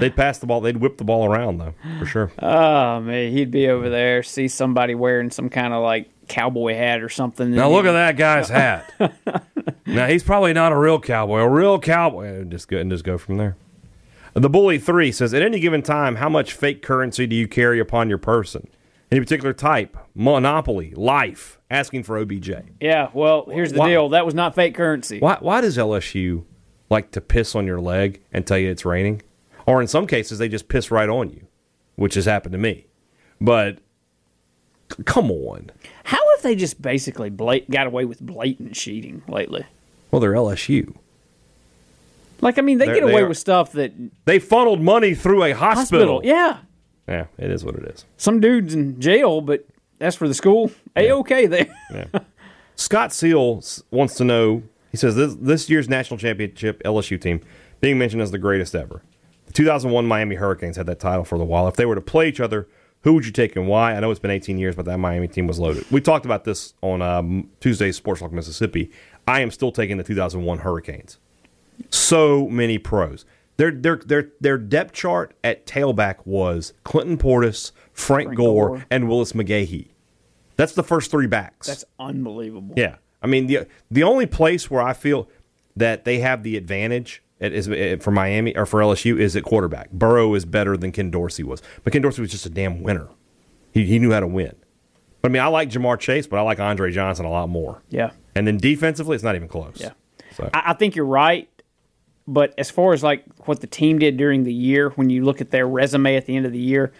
They'd 0.00 0.16
pass 0.16 0.38
the 0.38 0.46
ball. 0.46 0.60
They'd 0.60 0.76
whip 0.76 0.98
the 0.98 1.04
ball 1.04 1.26
around 1.26 1.58
though, 1.58 1.74
for 1.98 2.06
sure. 2.06 2.32
Oh 2.38 3.00
man, 3.00 3.32
he'd 3.32 3.50
be 3.50 3.68
over 3.68 3.88
there, 3.88 4.22
see 4.22 4.48
somebody 4.48 4.94
wearing 4.94 5.30
some 5.30 5.48
kind 5.48 5.72
of 5.72 5.82
like 5.82 6.10
cowboy 6.28 6.74
hat 6.74 7.02
or 7.02 7.08
something. 7.08 7.50
Now 7.50 7.70
look 7.70 7.86
at 7.86 7.92
that 7.92 8.16
guy's 8.16 8.48
hat. 8.48 8.92
now 9.86 10.06
he's 10.06 10.22
probably 10.22 10.52
not 10.52 10.72
a 10.72 10.76
real 10.76 11.00
cowboy. 11.00 11.40
A 11.40 11.48
real 11.48 11.78
cowboy. 11.78 12.26
And 12.26 12.50
just 12.50 12.68
go 12.68 12.78
and 12.78 12.90
just 12.90 13.04
go 13.04 13.18
from 13.18 13.38
there. 13.38 13.56
The 14.34 14.48
bully 14.48 14.78
three 14.78 15.10
says, 15.12 15.34
at 15.34 15.42
any 15.42 15.58
given 15.60 15.82
time, 15.82 16.16
how 16.16 16.28
much 16.28 16.52
fake 16.52 16.82
currency 16.82 17.26
do 17.26 17.34
you 17.34 17.48
carry 17.48 17.80
upon 17.80 18.08
your 18.08 18.18
person? 18.18 18.68
Any 19.10 19.20
particular 19.20 19.52
type? 19.52 19.96
Monopoly, 20.14 20.92
life, 20.94 21.58
asking 21.70 22.04
for 22.04 22.16
OBJ. 22.16 22.50
Yeah, 22.80 23.08
well, 23.12 23.46
here's 23.50 23.72
the 23.72 23.80
Why- 23.80 23.88
deal. 23.90 24.08
That 24.10 24.24
was 24.24 24.34
not 24.34 24.54
fake 24.54 24.74
currency. 24.76 25.18
Why? 25.18 25.36
Why 25.40 25.60
does 25.60 25.76
LSU 25.76 26.44
like 26.88 27.10
to 27.12 27.20
piss 27.20 27.54
on 27.56 27.66
your 27.66 27.80
leg 27.80 28.22
and 28.32 28.46
tell 28.46 28.58
you 28.58 28.70
it's 28.70 28.84
raining? 28.84 29.22
Or 29.66 29.80
in 29.80 29.88
some 29.88 30.06
cases, 30.06 30.38
they 30.38 30.48
just 30.48 30.68
piss 30.68 30.90
right 30.92 31.08
on 31.08 31.30
you, 31.30 31.46
which 31.96 32.14
has 32.14 32.24
happened 32.24 32.52
to 32.52 32.58
me. 32.58 32.86
But 33.40 33.78
c- 34.96 35.02
come 35.04 35.30
on. 35.30 35.70
How 36.04 36.18
have 36.36 36.42
they 36.42 36.54
just 36.54 36.80
basically 36.80 37.30
blat- 37.30 37.68
got 37.70 37.86
away 37.88 38.04
with 38.04 38.20
blatant 38.20 38.74
cheating 38.74 39.22
lately? 39.28 39.66
Well, 40.10 40.20
they're 40.20 40.32
LSU. 40.32 40.94
Like, 42.42 42.58
I 42.58 42.62
mean, 42.62 42.78
they 42.78 42.86
They're- 42.86 42.94
get 42.96 43.06
they 43.06 43.12
away 43.12 43.22
are- 43.22 43.28
with 43.28 43.38
stuff 43.38 43.72
that 43.72 43.92
They 44.24 44.38
funneled 44.38 44.80
money 44.80 45.14
through 45.14 45.44
a 45.44 45.52
hospital. 45.52 46.20
hospital. 46.20 46.20
Yeah, 46.24 46.58
Yeah, 47.08 47.26
it 47.38 47.50
is 47.50 47.64
what 47.64 47.74
it 47.76 47.84
is. 47.84 48.04
some 48.16 48.40
dudes 48.40 48.74
in 48.74 49.00
jail, 49.00 49.40
but 49.40 49.66
that's 49.98 50.16
for 50.16 50.26
the 50.28 50.34
school. 50.34 50.70
A 50.96 51.10
okay 51.12 51.46
there. 51.46 51.66
Scott 52.76 53.12
Seal 53.12 53.58
s- 53.58 53.82
wants 53.90 54.14
to 54.14 54.24
know. 54.24 54.62
He 54.90 54.96
says 54.96 55.14
this 55.16 55.34
this 55.36 55.68
year's 55.70 55.88
national 55.88 56.18
championship 56.18 56.82
LSU 56.84 57.20
team 57.20 57.40
being 57.80 57.98
mentioned 57.98 58.22
as 58.22 58.30
the 58.30 58.38
greatest 58.38 58.74
ever. 58.74 59.02
The 59.46 59.52
2001 59.52 60.06
Miami 60.06 60.36
Hurricanes 60.36 60.76
had 60.76 60.86
that 60.86 60.98
title 61.00 61.24
for 61.24 61.36
a 61.36 61.44
while. 61.44 61.68
If 61.68 61.76
they 61.76 61.84
were 61.86 61.94
to 61.94 62.00
play 62.00 62.28
each 62.28 62.40
other, 62.40 62.68
who 63.02 63.12
would 63.14 63.26
you 63.26 63.32
take 63.32 63.56
and 63.56 63.66
why? 63.68 63.94
I 63.94 64.00
know 64.00 64.10
it's 64.10 64.20
been 64.20 64.30
18 64.30 64.58
years, 64.58 64.74
but 64.76 64.84
that 64.86 64.98
Miami 64.98 65.28
team 65.28 65.46
was 65.46 65.58
loaded. 65.58 65.84
We 65.90 66.00
talked 66.00 66.24
about 66.24 66.44
this 66.44 66.74
on 66.82 67.02
um, 67.02 67.48
Tuesday's 67.60 67.96
Sports 67.96 68.20
Talk 68.20 68.32
Mississippi. 68.32 68.90
I 69.26 69.40
am 69.40 69.50
still 69.50 69.72
taking 69.72 69.96
the 69.96 70.04
2001 70.04 70.58
Hurricanes. 70.58 71.18
So 71.90 72.48
many 72.48 72.78
pros. 72.78 73.24
Their 73.56 73.70
their 73.70 73.96
their 73.96 74.30
their 74.40 74.58
depth 74.58 74.92
chart 74.92 75.34
at 75.44 75.66
tailback 75.66 76.26
was 76.26 76.72
Clinton 76.84 77.18
Portis, 77.18 77.72
Frank, 77.92 78.28
Frank 78.28 78.36
Gore, 78.36 78.68
Gore. 78.68 78.86
and 78.90 79.08
Willis 79.08 79.32
McGahee. 79.32 79.88
That's 80.56 80.72
the 80.72 80.82
first 80.82 81.10
three 81.10 81.26
backs. 81.26 81.66
That's 81.66 81.84
unbelievable. 81.98 82.74
Yeah, 82.76 82.96
I 83.22 83.26
mean 83.26 83.46
the 83.46 83.66
the 83.90 84.02
only 84.02 84.26
place 84.26 84.70
where 84.70 84.82
I 84.82 84.92
feel 84.92 85.28
that 85.76 86.04
they 86.04 86.20
have 86.20 86.42
the 86.42 86.56
advantage 86.56 87.22
at, 87.40 87.52
is 87.52 87.68
uh, 87.68 87.96
for 88.00 88.10
Miami 88.10 88.56
or 88.56 88.66
for 88.66 88.80
LSU 88.80 89.18
is 89.18 89.36
at 89.36 89.42
quarterback. 89.42 89.90
Burrow 89.90 90.34
is 90.34 90.44
better 90.44 90.76
than 90.76 90.92
Ken 90.92 91.10
Dorsey 91.10 91.42
was, 91.42 91.62
but 91.84 91.92
Ken 91.92 92.02
Dorsey 92.02 92.22
was 92.22 92.30
just 92.30 92.46
a 92.46 92.50
damn 92.50 92.82
winner. 92.82 93.08
He 93.72 93.84
he 93.84 93.98
knew 93.98 94.12
how 94.12 94.20
to 94.20 94.26
win. 94.26 94.54
But 95.20 95.30
I 95.30 95.32
mean, 95.32 95.42
I 95.42 95.48
like 95.48 95.68
Ja'Marr 95.68 95.98
Chase, 95.98 96.26
but 96.26 96.38
I 96.38 96.42
like 96.42 96.60
Andre 96.60 96.90
Johnson 96.90 97.26
a 97.26 97.30
lot 97.30 97.48
more. 97.50 97.82
Yeah. 97.90 98.12
And 98.34 98.46
then 98.46 98.56
defensively, 98.56 99.14
it's 99.14 99.24
not 99.24 99.36
even 99.36 99.48
close. 99.48 99.76
Yeah. 99.78 99.92
So 100.34 100.48
I, 100.54 100.62
I 100.66 100.72
think 100.72 100.96
you're 100.96 101.04
right. 101.04 101.49
But 102.32 102.54
as 102.56 102.70
far 102.70 102.92
as 102.92 103.02
like 103.02 103.24
what 103.46 103.60
the 103.60 103.66
team 103.66 103.98
did 103.98 104.16
during 104.16 104.44
the 104.44 104.52
year, 104.54 104.90
when 104.90 105.10
you 105.10 105.24
look 105.24 105.40
at 105.40 105.50
their 105.50 105.66
resume 105.66 106.14
at 106.14 106.26
the 106.26 106.36
end 106.36 106.46
of 106.46 106.52
the 106.52 106.58
year, 106.60 106.92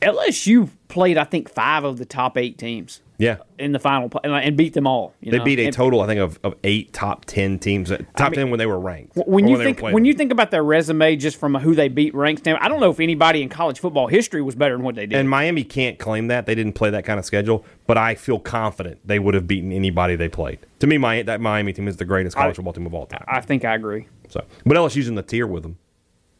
LSU 0.00 0.68
played 0.88 1.16
I 1.18 1.24
think 1.24 1.48
five 1.48 1.84
of 1.84 1.98
the 1.98 2.04
top 2.04 2.36
eight 2.36 2.58
teams 2.58 3.00
yeah, 3.18 3.36
in 3.56 3.70
the 3.70 3.78
final 3.78 4.10
and, 4.24 4.56
beat 4.56 4.74
them 4.74 4.84
all. 4.84 5.14
you 5.20 5.30
they 5.30 5.38
know? 5.38 5.44
beat 5.44 5.60
a 5.60 5.66
And 5.66 5.72
total 5.72 6.00
I 6.00 6.06
think 6.08 6.18
of, 6.18 6.40
of 6.42 6.56
eight 6.64 6.92
top 6.92 7.24
ten 7.24 7.56
teams. 7.60 7.92
uh, 7.92 7.98
Top 8.16 8.32
mean, 8.32 8.38
ten 8.40 8.50
when 8.50 8.58
they 8.58 8.66
were 8.66 8.80
ranked. 8.80 9.12
When 9.14 9.46
you 9.46 9.58
think 9.62 9.80
when 9.80 10.04
you 10.04 10.12
think 10.12 10.32
about 10.32 10.50
their 10.50 10.64
resume, 10.64 11.14
just 11.14 11.36
from 11.38 11.54
who 11.54 11.76
they 11.76 11.86
beat 11.88 12.14
rank 12.16 12.40
standpoint, 12.40 12.64
I 12.64 12.68
don't 12.68 12.80
know 12.80 12.90
if 12.90 12.98
anybody 12.98 13.42
in 13.42 13.48
college 13.48 13.78
football 13.78 14.08
history 14.08 14.42
was 14.42 14.56
better 14.56 14.74
than 14.76 14.84
what 14.84 14.96
they 14.96 15.06
did. 15.06 15.16
And 15.18 15.30
Miami 15.30 15.62
can't 15.62 16.00
claim 16.00 16.26
that 16.28 16.46
they 16.46 16.56
didn't 16.56 16.72
play 16.72 16.90
that 16.90 17.04
kind 17.04 17.20
of 17.20 17.24
schedule, 17.24 17.64
but 17.86 17.96
I 17.96 18.16
feel 18.16 18.40
confident 18.40 18.98
they 19.06 19.20
would 19.20 19.34
have 19.34 19.46
beaten 19.46 19.70
anybody 19.70 20.16
they 20.16 20.28
played. 20.28 20.58
To 20.80 20.88
me, 20.88 20.98
my 20.98 21.22
that 21.22 21.40
Miami 21.40 21.72
team 21.72 21.86
is 21.86 21.98
the 21.98 22.04
greatest 22.04 22.34
college 22.36 22.54
I- 22.54 22.56
football 22.56 22.72
team 22.72 22.86
of 22.86 22.94
all 22.94 23.06
time. 23.06 23.24
I 23.28 23.40
think 23.40 23.64
I 23.64 23.76
agree. 23.76 24.08
So, 24.32 24.42
but 24.64 24.78
LSU's 24.78 25.08
in 25.08 25.14
the 25.14 25.22
tier 25.22 25.46
with 25.46 25.62
them. 25.62 25.76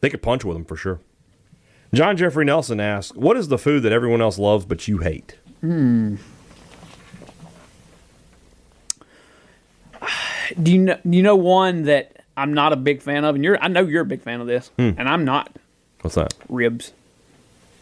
They 0.01 0.09
could 0.09 0.23
punch 0.23 0.43
with 0.43 0.57
them 0.57 0.65
for 0.65 0.75
sure. 0.75 0.99
John 1.93 2.17
Jeffrey 2.17 2.43
Nelson 2.43 2.79
asks, 2.79 3.15
"What 3.15 3.37
is 3.37 3.49
the 3.49 3.59
food 3.59 3.83
that 3.83 3.91
everyone 3.91 4.19
else 4.19 4.39
loves 4.39 4.65
but 4.65 4.87
you 4.87 4.97
hate?" 4.97 5.37
Do 5.61 6.17
you 10.71 10.77
know? 10.79 10.97
You 11.05 11.21
know 11.23 11.35
one 11.35 11.83
that 11.83 12.23
I'm 12.35 12.53
not 12.53 12.73
a 12.73 12.75
big 12.75 13.01
fan 13.01 13.23
of, 13.25 13.35
and 13.35 13.43
you're 13.43 13.57
I 13.61 13.67
know 13.67 13.81
you're 13.85 14.01
a 14.01 14.05
big 14.05 14.21
fan 14.21 14.41
of 14.41 14.47
this, 14.47 14.71
Hmm. 14.77 14.91
and 14.97 15.07
I'm 15.07 15.23
not 15.23 15.55
What's 16.01 16.15
that? 16.15 16.33
ribs. 16.49 16.91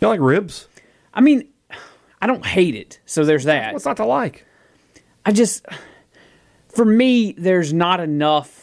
You 0.01 0.07
like 0.09 0.19
ribs? 0.19 0.67
I 1.13 1.21
mean, 1.21 1.47
I 2.21 2.27
don't 2.27 2.45
hate 2.45 2.75
it, 2.75 2.99
so 3.05 3.23
there's 3.25 3.45
that. 3.45 3.73
What's 3.73 3.85
not 3.85 3.97
to 3.97 4.05
like? 4.05 4.45
I 5.25 5.31
just, 5.31 5.65
for 6.69 6.85
me, 6.85 7.33
there's 7.37 7.73
not 7.73 7.99
enough 7.99 8.60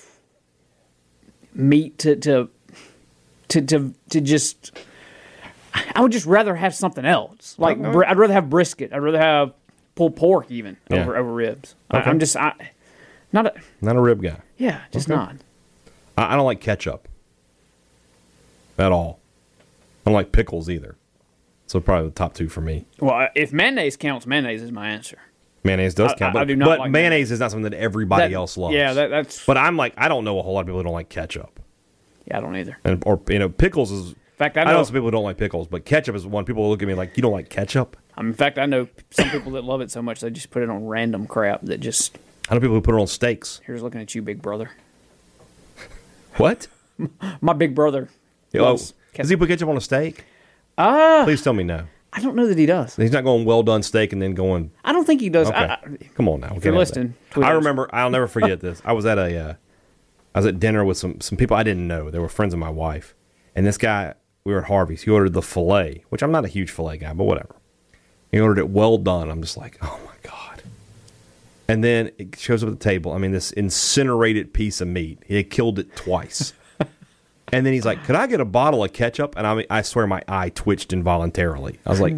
meat 1.59 1.99
to 1.99 2.17
to 2.17 2.49
to 3.49 3.61
to, 3.63 3.95
to 4.11 4.21
just. 4.23 4.73
I 5.95 6.01
would 6.01 6.13
just 6.13 6.25
rather 6.27 6.55
have 6.57 6.75
something 6.75 7.05
else. 7.05 7.55
Like 7.59 7.81
br- 7.81 8.05
I'd 8.05 8.17
rather 8.19 8.33
have 8.33 8.49
brisket. 8.49 8.93
I'd 8.93 8.99
rather 9.03 9.19
have 9.21 9.53
pulled 9.95 10.17
pork 10.17 10.51
even 10.51 10.77
Yeah. 10.89 11.03
over 11.03 11.17
over 11.17 11.33
ribs. 11.33 11.75
I, 11.91 11.99
Okay. 11.99 12.11
I'm 12.11 12.19
just 12.19 12.37
I, 12.37 12.73
not 13.33 13.47
a 13.47 13.55
Not 13.83 13.97
a 13.97 14.01
rib 14.01 14.23
guy. 14.23 14.39
yeah, 14.57 14.81
just 14.93 15.09
Okay. 15.11 15.17
not. 15.17 15.37
I, 16.17 16.33
I 16.33 16.37
don't 16.37 16.47
like 16.47 16.61
ketchup 16.61 17.07
at 18.79 18.93
all. 18.93 19.21
I 19.61 20.11
don't 20.11 20.15
like 20.15 20.33
pickles 20.33 20.71
either. 20.71 20.97
So 21.67 21.81
probably 21.81 22.09
the 22.09 22.15
top 22.15 22.33
two 22.35 22.49
for 22.49 22.61
me. 22.63 22.87
Well, 22.99 23.29
if 23.35 23.53
mayonnaise 23.53 23.97
counts, 23.97 24.27
mayonnaise 24.27 24.63
is 24.63 24.73
my 24.73 24.89
answer. 24.89 25.19
Mayonnaise 25.65 25.95
does 25.95 26.13
I- 26.13 26.17
count, 26.17 26.37
I 26.37 26.41
but, 26.41 26.49
do 26.49 26.57
not 26.57 26.67
but 26.67 26.79
like 26.81 26.91
mayonnaise 26.91 27.31
is 27.31 27.41
not 27.41 27.51
something 27.51 27.71
that 27.71 27.77
everybody 27.79 28.29
That- 28.29 28.33
else 28.37 28.57
loves. 28.57 28.75
Yeah, 28.75 28.93
that, 28.95 29.09
that's 29.11 29.45
but 29.45 29.57
I'm 29.57 29.77
like, 29.77 29.93
I 29.97 30.09
don't 30.09 30.25
know 30.25 30.39
a 30.39 30.43
whole 30.43 30.55
lot 30.55 30.61
of 30.61 30.67
people 30.67 30.79
who 30.79 30.85
don't 30.85 30.93
like 30.93 31.09
ketchup. 31.09 31.61
yeah. 32.27 32.39
I 32.39 32.41
don't 32.41 32.57
either. 32.57 32.79
And 32.85 33.03
or 33.07 33.21
you 33.29 33.39
know, 33.39 33.49
pickles 33.49 33.91
is. 33.93 34.11
In 34.11 34.17
fact, 34.37 34.57
I 34.57 34.61
I 34.61 34.65
know. 34.65 34.73
know 34.75 34.83
some 34.85 34.95
people 34.95 35.11
don't 35.11 35.25
like 35.25 35.37
pickles, 35.37 35.67
but 35.67 35.85
ketchup 35.85 36.15
is 36.15 36.25
one. 36.25 36.45
People 36.45 36.69
look 36.71 36.81
at 36.81 36.87
me 36.87 36.95
like, 36.95 37.17
you 37.17 37.23
don't 37.23 37.33
like 37.33 37.49
ketchup. 37.49 37.97
in 38.17 38.33
fact, 38.35 38.57
I 38.59 38.67
know 38.67 38.87
some 39.11 39.29
people 39.31 39.51
that 39.53 39.65
love 39.65 39.81
it 39.81 39.91
so 39.91 40.01
much 40.01 40.21
they 40.21 40.31
just 40.31 40.51
put 40.51 40.63
it 40.63 40.71
on 40.71 40.87
random 40.87 41.27
crap 41.27 41.63
that 41.63 41.79
just. 41.81 42.17
I 42.49 42.55
know 42.55 42.61
people 42.61 42.77
who 42.77 42.81
put 42.81 42.95
it 42.95 43.01
on 43.01 43.09
steaks. 43.09 43.61
Here's 43.65 43.83
looking 43.83 44.01
at 44.01 44.15
you, 44.15 44.23
big 44.23 44.41
brother. 44.41 44.71
What? 46.37 46.69
My 47.41 47.53
big 47.53 47.75
brother. 47.75 48.09
Oh, 48.55 48.79
does 49.15 49.29
he 49.29 49.37
put 49.37 49.49
ketchup 49.49 49.69
on 49.69 49.77
a 49.77 49.81
steak? 49.81 50.25
Ah, 50.77 51.23
Please 51.25 51.43
tell 51.43 51.53
me 51.53 51.65
no. 51.65 51.85
I 52.19 52.21
don't 52.21 52.35
know 52.35 52.49
that 52.49 52.59
he 52.59 52.67
does. 52.67 52.97
He's 52.97 53.13
not 53.13 53.23
going 53.23 53.45
well 53.45 53.63
done 53.63 53.85
steak 53.85 54.13
and 54.13 54.21
then 54.21 54.35
going. 54.35 54.73
I 54.85 54.93
don't 54.93 55.05
think 55.05 55.21
he 55.21 55.31
does. 55.31 55.47
Okay, 55.47 55.57
I, 55.57 55.75
I, 55.75 55.79
come 56.17 56.29
on 56.29 56.41
now. 56.41 56.53
if 56.57 56.65
you're 56.65 56.75
listening, 56.75 57.15
I 57.37 57.51
remember. 57.51 57.89
I'll 57.93 58.11
never 58.11 58.27
forget 58.27 58.59
this. 58.61 58.83
I 58.85 58.93
was 58.93 59.07
at 59.07 59.19
a. 59.19 59.39
Uh, 59.39 59.55
I 60.35 60.41
was 60.41 60.47
at 60.47 60.59
dinner 60.59 60.85
with 60.85 60.99
some 60.99 61.21
some 61.21 61.39
people 61.39 61.57
I 61.57 61.63
didn't 61.63 61.87
know. 61.87 62.11
They 62.11 62.19
were 62.19 62.29
friends 62.29 62.53
of 62.53 62.59
my 62.59 62.71
wife, 62.71 63.15
and 63.55 63.65
this 63.65 63.79
guy. 63.79 64.15
We 64.45 64.55
were 64.55 64.61
at 64.61 64.69
Harvey's. 64.69 65.03
He 65.03 65.11
ordered 65.11 65.35
the 65.35 65.43
fillet, 65.43 66.05
which 66.09 66.23
I'm 66.23 66.33
not 66.33 66.45
a 66.47 66.49
huge 66.49 66.71
fillet 66.71 66.97
guy, 66.97 67.13
but 67.13 67.25
whatever. 67.25 67.55
He 68.33 68.41
ordered 68.41 68.59
it 68.59 68.71
well 68.71 68.97
done. 68.97 69.31
I'm 69.31 69.43
just 69.43 69.59
like, 69.59 69.77
oh 69.83 70.01
my 70.07 70.15
god. 70.23 70.63
And 71.69 71.85
then 71.85 72.13
it 72.17 72.39
shows 72.39 72.63
up 72.63 72.69
at 72.69 72.79
the 72.79 72.83
table. 72.83 73.13
I 73.13 73.19
mean, 73.19 73.33
this 73.33 73.51
incinerated 73.51 74.55
piece 74.55 74.81
of 74.81 74.89
meat. 74.89 75.23
He 75.27 75.37
had 75.37 75.51
killed 75.51 75.79
it 75.79 75.95
twice. 75.95 76.55
And 77.53 77.65
then 77.67 77.73
he's 77.73 77.85
like, 77.85 78.05
"Could 78.05 78.17
I 78.17 78.27
get 78.27 78.41
a 78.41 78.45
bottle 78.45 78.83
of 78.85 78.93
ketchup?" 78.93 79.35
And 79.37 79.47
I 79.47 79.55
mean, 79.55 79.67
I 79.71 79.83
swear 79.83 80.07
my 80.07 80.23
eye 80.29 80.51
twitched 80.51 80.93
involuntarily. 80.93 81.79
I 81.87 81.91
was 81.91 82.01
like, 82.01 82.15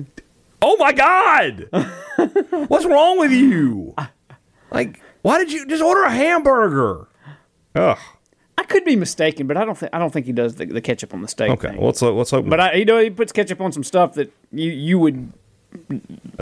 "Oh 0.62 0.76
my 0.78 0.93
god, 0.93 1.68
what's 2.68 2.85
wrong 2.87 3.18
with 3.18 3.33
you? 3.33 3.95
Like, 4.70 5.01
why 5.22 5.39
did 5.39 5.53
you 5.53 5.66
just 5.66 5.83
order 5.83 6.03
a 6.05 6.11
hamburger?" 6.11 7.09
Ugh. 7.74 7.99
I 8.59 8.64
could 8.64 8.85
be 8.85 8.95
mistaken, 8.95 9.47
but 9.47 9.57
I 9.57 9.64
don't 9.64 9.76
think 9.78 9.91
I 9.95 9.99
don't 9.99 10.12
think 10.12 10.26
he 10.26 10.33
does 10.33 10.57
the, 10.57 10.66
the 10.66 10.81
ketchup 10.83 11.14
on 11.14 11.22
the 11.22 11.28
steak. 11.28 11.51
Okay, 11.51 11.68
thing. 11.68 11.78
well, 11.78 11.87
let's 11.87 12.03
uh, 12.03 12.12
let's 12.12 12.31
hope. 12.31 12.49
but 12.49 12.61
I, 12.61 12.74
you 12.74 12.85
know, 12.85 12.99
he 12.99 13.09
puts 13.11 13.33
ketchup 13.33 13.61
on 13.61 13.72
some 13.72 13.83
stuff 13.85 14.14
that 14.14 14.33
you 14.53 14.70
you 14.70 14.99
would, 14.99 15.33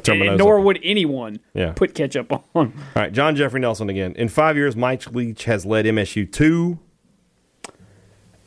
nor 0.06 0.60
would 0.60 0.80
anyone 0.82 1.38
Yeah. 1.54 1.72
put 1.72 1.94
ketchup 1.94 2.32
on. 2.32 2.42
All 2.54 2.72
right, 2.96 3.12
John 3.12 3.36
Jeffrey 3.36 3.60
Nelson 3.60 3.88
again. 3.88 4.14
In 4.16 4.28
five 4.28 4.56
years, 4.56 4.74
Mike 4.76 5.10
Leach 5.12 5.44
has 5.44 5.64
led 5.64 5.84
MSU 5.84 6.30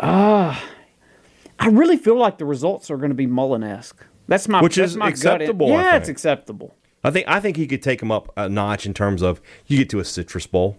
to. 0.02 0.58
I 1.60 1.68
really 1.68 1.97
feel 1.97 2.18
like 2.18 2.38
the 2.39 2.45
results 2.45 2.89
are 2.89 2.97
going 2.97 3.10
to 3.10 3.16
be 3.16 3.28
Mullen 3.28 3.64
esque. 3.64 4.04
That's 4.28 4.47
my 4.47 4.62
Which 4.62 4.76
that's 4.76 4.91
is 4.91 4.97
my 4.97 5.10
acceptable, 5.10 5.70
Yeah, 5.70 5.95
it's 5.97 6.10
acceptable. 6.10 6.76
I 7.04 7.12
think 7.12 7.28
I 7.28 7.39
think 7.39 7.58
he 7.58 7.68
could 7.68 7.82
take 7.82 8.02
him 8.02 8.12
up 8.12 8.32
a 8.38 8.47
notch 8.47 8.86
in 8.86 8.93
terms 8.93 9.22
of 9.22 9.41
you 9.68 9.78
get 9.78 9.89
to 9.91 9.99
a 9.99 10.06
Citrus 10.06 10.47
Bowl, 10.47 10.78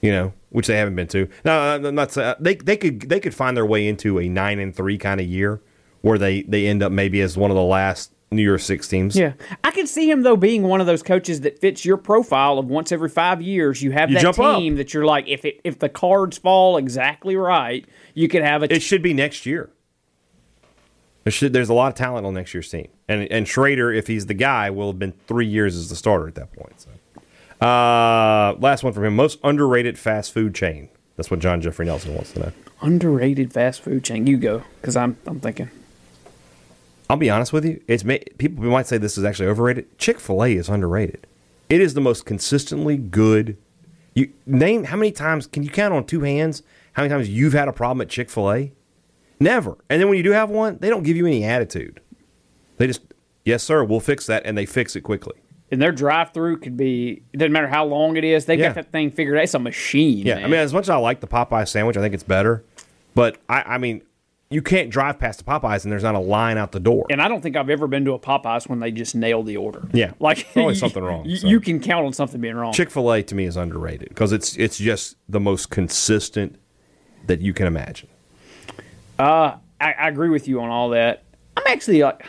you 0.00 0.10
know, 0.10 0.32
which 0.50 0.66
they 0.66 0.76
haven't 0.76 0.96
been 0.96 1.06
to. 1.08 1.28
Now, 1.44 1.74
I'm 1.74 1.94
not 1.94 2.12
saying 2.12 2.28
uh, 2.28 2.34
they 2.40 2.56
they 2.56 2.76
could 2.76 3.02
they 3.02 3.20
could 3.20 3.34
find 3.34 3.56
their 3.56 3.66
way 3.66 3.86
into 3.88 4.18
a 4.18 4.28
nine 4.28 4.58
and 4.58 4.74
three 4.74 4.98
kind 4.98 5.20
of 5.20 5.26
year 5.26 5.60
where 6.02 6.18
they 6.18 6.42
they 6.42 6.66
end 6.66 6.82
up 6.82 6.92
maybe 6.92 7.20
as 7.20 7.36
one 7.36 7.50
of 7.50 7.56
the 7.56 7.62
last 7.62 8.12
New 8.30 8.42
Year's 8.42 8.64
Six 8.64 8.88
teams. 8.88 9.16
Yeah, 9.16 9.32
I 9.64 9.70
can 9.70 9.86
see 9.86 10.10
him 10.10 10.22
though 10.22 10.36
being 10.36 10.64
one 10.64 10.80
of 10.80 10.86
those 10.88 11.02
coaches 11.04 11.40
that 11.42 11.58
fits 11.60 11.84
your 11.84 11.96
profile 11.96 12.58
of 12.58 12.66
once 12.66 12.90
every 12.92 13.08
five 13.08 13.40
years 13.40 13.80
you 13.82 13.92
have 13.92 14.10
You 14.10 14.16
that 14.16 14.22
jump 14.22 14.38
up. 14.40 14.58
team 14.58 14.74
that 14.76 14.92
you're 14.92 15.06
like 15.06 15.28
if 15.28 15.44
it 15.44 15.60
if 15.64 15.78
the 15.78 15.88
cards 15.88 16.36
fall 16.36 16.76
exactly 16.76 17.36
right 17.36 17.86
you 18.18 18.28
could 18.28 18.42
have 18.42 18.62
a 18.62 18.72
It 18.72 18.82
should 18.82 19.02
be 19.02 19.14
next 19.14 19.46
year. 19.46 19.70
There 21.24 21.30
should, 21.30 21.52
there's 21.52 21.68
a 21.68 21.74
lot 21.74 21.88
of 21.88 21.94
talent 21.94 22.26
on 22.26 22.34
next 22.34 22.52
year's 22.54 22.70
team, 22.70 22.88
and 23.08 23.30
and 23.30 23.46
Shrader, 23.46 23.94
if 23.96 24.06
he's 24.06 24.26
the 24.26 24.34
guy, 24.34 24.70
will 24.70 24.88
have 24.88 24.98
been 24.98 25.12
three 25.26 25.46
years 25.46 25.76
as 25.76 25.88
the 25.88 25.96
starter 25.96 26.26
at 26.26 26.34
that 26.34 26.52
point. 26.52 26.80
So. 26.80 26.90
Uh, 27.64 28.56
last 28.58 28.82
one 28.82 28.92
from 28.92 29.04
him: 29.04 29.14
most 29.14 29.38
underrated 29.44 29.98
fast 29.98 30.32
food 30.32 30.54
chain. 30.54 30.88
That's 31.16 31.30
what 31.30 31.40
John 31.40 31.60
Jeffrey 31.60 31.86
Nelson 31.86 32.14
wants 32.14 32.32
to 32.32 32.40
know. 32.40 32.52
underrated 32.80 33.52
fast 33.52 33.82
food 33.82 34.04
chain. 34.04 34.26
You 34.26 34.36
go 34.36 34.62
because 34.80 34.96
I'm 34.96 35.16
I'm 35.26 35.40
thinking 35.40 35.70
I'll 37.10 37.16
be 37.16 37.30
honest 37.30 37.52
with 37.52 37.64
you. 37.64 37.82
It's 37.86 38.04
ma- 38.04 38.16
people 38.38 38.64
might 38.64 38.86
say 38.86 38.98
this 38.98 39.18
is 39.18 39.24
actually 39.24 39.48
overrated. 39.48 39.98
Chick 39.98 40.20
Fil 40.20 40.44
A 40.44 40.54
is 40.54 40.68
underrated. 40.68 41.26
It 41.68 41.80
is 41.80 41.94
the 41.94 42.00
most 42.00 42.24
consistently 42.24 42.96
good. 42.96 43.56
You 44.14 44.32
name 44.46 44.84
how 44.84 44.96
many 44.96 45.12
times 45.12 45.46
can 45.46 45.62
you 45.62 45.70
count 45.70 45.94
on 45.94 46.04
two 46.04 46.22
hands? 46.22 46.62
How 46.98 47.04
many 47.04 47.14
times 47.14 47.28
you've 47.28 47.52
had 47.52 47.68
a 47.68 47.72
problem 47.72 48.00
at 48.00 48.08
Chick 48.08 48.28
Fil 48.28 48.50
A? 48.52 48.72
Never. 49.38 49.78
And 49.88 50.00
then 50.00 50.08
when 50.08 50.16
you 50.18 50.24
do 50.24 50.32
have 50.32 50.50
one, 50.50 50.78
they 50.80 50.90
don't 50.90 51.04
give 51.04 51.16
you 51.16 51.26
any 51.26 51.44
attitude. 51.44 52.00
They 52.78 52.88
just 52.88 53.02
yes 53.44 53.62
sir, 53.62 53.84
we'll 53.84 54.00
fix 54.00 54.26
that, 54.26 54.42
and 54.44 54.58
they 54.58 54.66
fix 54.66 54.96
it 54.96 55.02
quickly. 55.02 55.36
and 55.70 55.80
their 55.80 55.92
drive 55.92 56.32
through 56.32 56.56
could 56.58 56.76
be 56.76 57.22
it 57.32 57.36
doesn't 57.36 57.52
matter 57.52 57.68
how 57.68 57.84
long 57.84 58.16
it 58.16 58.24
is 58.24 58.46
they 58.46 58.56
Yeah. 58.56 58.68
got 58.70 58.74
that 58.74 58.90
thing 58.90 59.12
figured 59.12 59.36
out. 59.36 59.44
It's 59.44 59.54
a 59.54 59.58
machine. 59.60 60.26
Yeah, 60.26 60.34
man. 60.36 60.44
I 60.44 60.46
mean, 60.48 60.58
as 60.60 60.72
much 60.72 60.86
as 60.86 60.90
I 60.90 60.96
like 60.96 61.20
the 61.20 61.28
Popeye 61.28 61.68
sandwich, 61.68 61.96
I 61.96 62.00
think 62.00 62.14
it's 62.14 62.24
better. 62.24 62.64
But 63.14 63.38
I, 63.48 63.62
I 63.62 63.78
mean, 63.78 64.02
you 64.50 64.62
can't 64.62 64.88
drive 64.90 65.18
past 65.20 65.38
the 65.38 65.44
Popeyes 65.44 65.84
and 65.84 65.92
there's 65.92 66.02
not 66.02 66.14
a 66.14 66.18
line 66.20 66.56
out 66.58 66.72
the 66.72 66.80
door. 66.80 67.06
and 67.10 67.20
I 67.20 67.28
don't 67.28 67.42
think 67.42 67.54
I've 67.54 67.68
ever 67.70 67.86
been 67.86 68.04
to 68.06 68.12
a 68.14 68.18
Popeyes 68.18 68.66
when 68.68 68.80
they 68.80 68.90
just 68.90 69.14
nailed 69.14 69.46
the 69.46 69.56
order. 69.58 69.86
Yeah. 69.92 70.12
like 70.20 70.38
There's 70.54 70.56
always 70.64 70.80
something 70.80 71.02
wrong, 71.04 71.26
You, 71.26 71.36
so. 71.36 71.46
you 71.46 71.60
can 71.60 71.78
count 71.80 72.06
on 72.06 72.12
something 72.14 72.40
being 72.40 72.56
wrong. 72.56 72.72
Chick 72.72 72.90
Fil 72.90 73.12
A 73.12 73.22
to 73.22 73.34
me 73.36 73.44
is 73.44 73.56
underrated 73.56 74.08
because 74.08 74.32
it's 74.32 74.56
it's 74.56 74.78
just 74.78 75.16
the 75.28 75.38
most 75.40 75.68
consistent 75.70 76.58
that 77.28 77.40
you 77.40 77.52
can 77.54 77.66
imagine. 77.66 78.08
Uh, 79.18 79.56
I, 79.80 79.92
I 79.92 80.08
agree 80.08 80.28
with 80.30 80.48
you 80.48 80.60
on 80.60 80.68
all 80.70 80.90
that. 80.90 81.22
I'm 81.56 81.64
actually 81.66 82.02
like, 82.02 82.24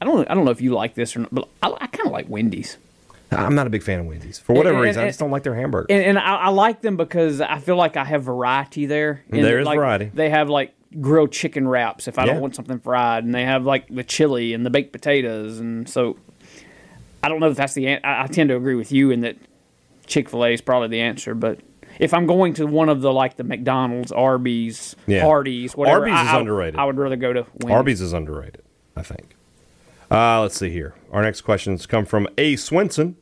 I 0.00 0.04
don't 0.04 0.28
I 0.30 0.34
don't 0.34 0.44
know 0.44 0.50
if 0.50 0.60
you 0.60 0.72
like 0.72 0.94
this 0.94 1.16
or 1.16 1.20
not, 1.20 1.34
but 1.34 1.48
I, 1.62 1.68
I 1.80 1.86
kind 1.86 2.06
of 2.06 2.12
like 2.12 2.28
Wendy's. 2.28 2.76
I'm 3.32 3.54
not 3.54 3.66
a 3.66 3.70
big 3.70 3.82
fan 3.82 4.00
of 4.00 4.06
Wendy's 4.06 4.38
for 4.38 4.52
whatever 4.54 4.76
And- 4.76 4.84
reason. 4.84 5.02
I 5.02 5.06
just 5.08 5.18
don't 5.18 5.30
like 5.30 5.42
their 5.42 5.54
hamburgers. 5.54 5.86
and, 5.90 6.02
and 6.02 6.18
I, 6.18 6.36
I 6.36 6.48
like 6.50 6.80
them 6.80 6.96
because 6.96 7.40
I 7.40 7.58
feel 7.58 7.76
like 7.76 7.96
I 7.96 8.04
have 8.04 8.22
variety 8.22 8.86
there. 8.86 9.24
And 9.30 9.42
There 9.44 9.58
is 9.58 9.66
like, 9.66 9.78
variety. 9.78 10.10
They 10.14 10.30
have 10.30 10.48
like 10.48 10.72
grilled 11.00 11.32
chicken 11.32 11.66
wraps 11.66 12.06
if 12.06 12.18
I 12.18 12.24
Yeah. 12.24 12.32
don't 12.34 12.42
want 12.42 12.54
something 12.54 12.78
fried, 12.78 13.24
and 13.24 13.34
they 13.34 13.44
have 13.44 13.64
like 13.64 13.88
the 13.88 14.04
chili 14.04 14.54
and 14.54 14.64
the 14.64 14.70
baked 14.70 14.92
potatoes, 14.92 15.58
and 15.58 15.88
so 15.88 16.16
I 17.22 17.28
don't 17.28 17.40
know 17.40 17.48
if 17.50 17.56
that's 17.56 17.74
the. 17.74 17.88
I, 17.96 18.24
I 18.24 18.26
tend 18.28 18.50
to 18.50 18.56
agree 18.56 18.76
with 18.76 18.92
you 18.92 19.10
in 19.10 19.22
that 19.22 19.36
Chick 20.06 20.28
Fil 20.28 20.44
A 20.44 20.52
is 20.52 20.60
probably 20.60 20.88
the 20.88 21.00
answer, 21.00 21.34
but. 21.34 21.58
If 21.98 22.12
I'm 22.14 22.26
going 22.26 22.54
to 22.54 22.66
one 22.66 22.88
of 22.88 23.00
the 23.00 23.12
like 23.12 23.36
the 23.36 23.44
McDonald's, 23.44 24.12
Arby's, 24.12 24.96
Yeah. 25.06 25.22
Hardee's, 25.22 25.76
whatever, 25.76 26.00
Arby's 26.00 26.14
I- 26.14 26.22
is 26.22 26.28
I- 26.28 26.40
underrated. 26.40 26.76
I 26.80 26.84
would 26.84 26.96
rather 26.98 27.16
go 27.16 27.32
to 27.32 27.46
Wendy's. 27.62 27.70
Arby's 27.76 28.00
is 28.00 28.12
underrated, 28.12 28.62
I 28.96 29.02
think. 29.02 29.34
Uh, 30.10 30.40
let's 30.42 30.56
see 30.56 30.70
here. 30.70 30.94
Our 31.12 31.22
next 31.22 31.40
questions 31.40 31.86
come 31.86 32.04
from 32.04 32.28
A. 32.38 32.56
Swenson. 32.56 33.16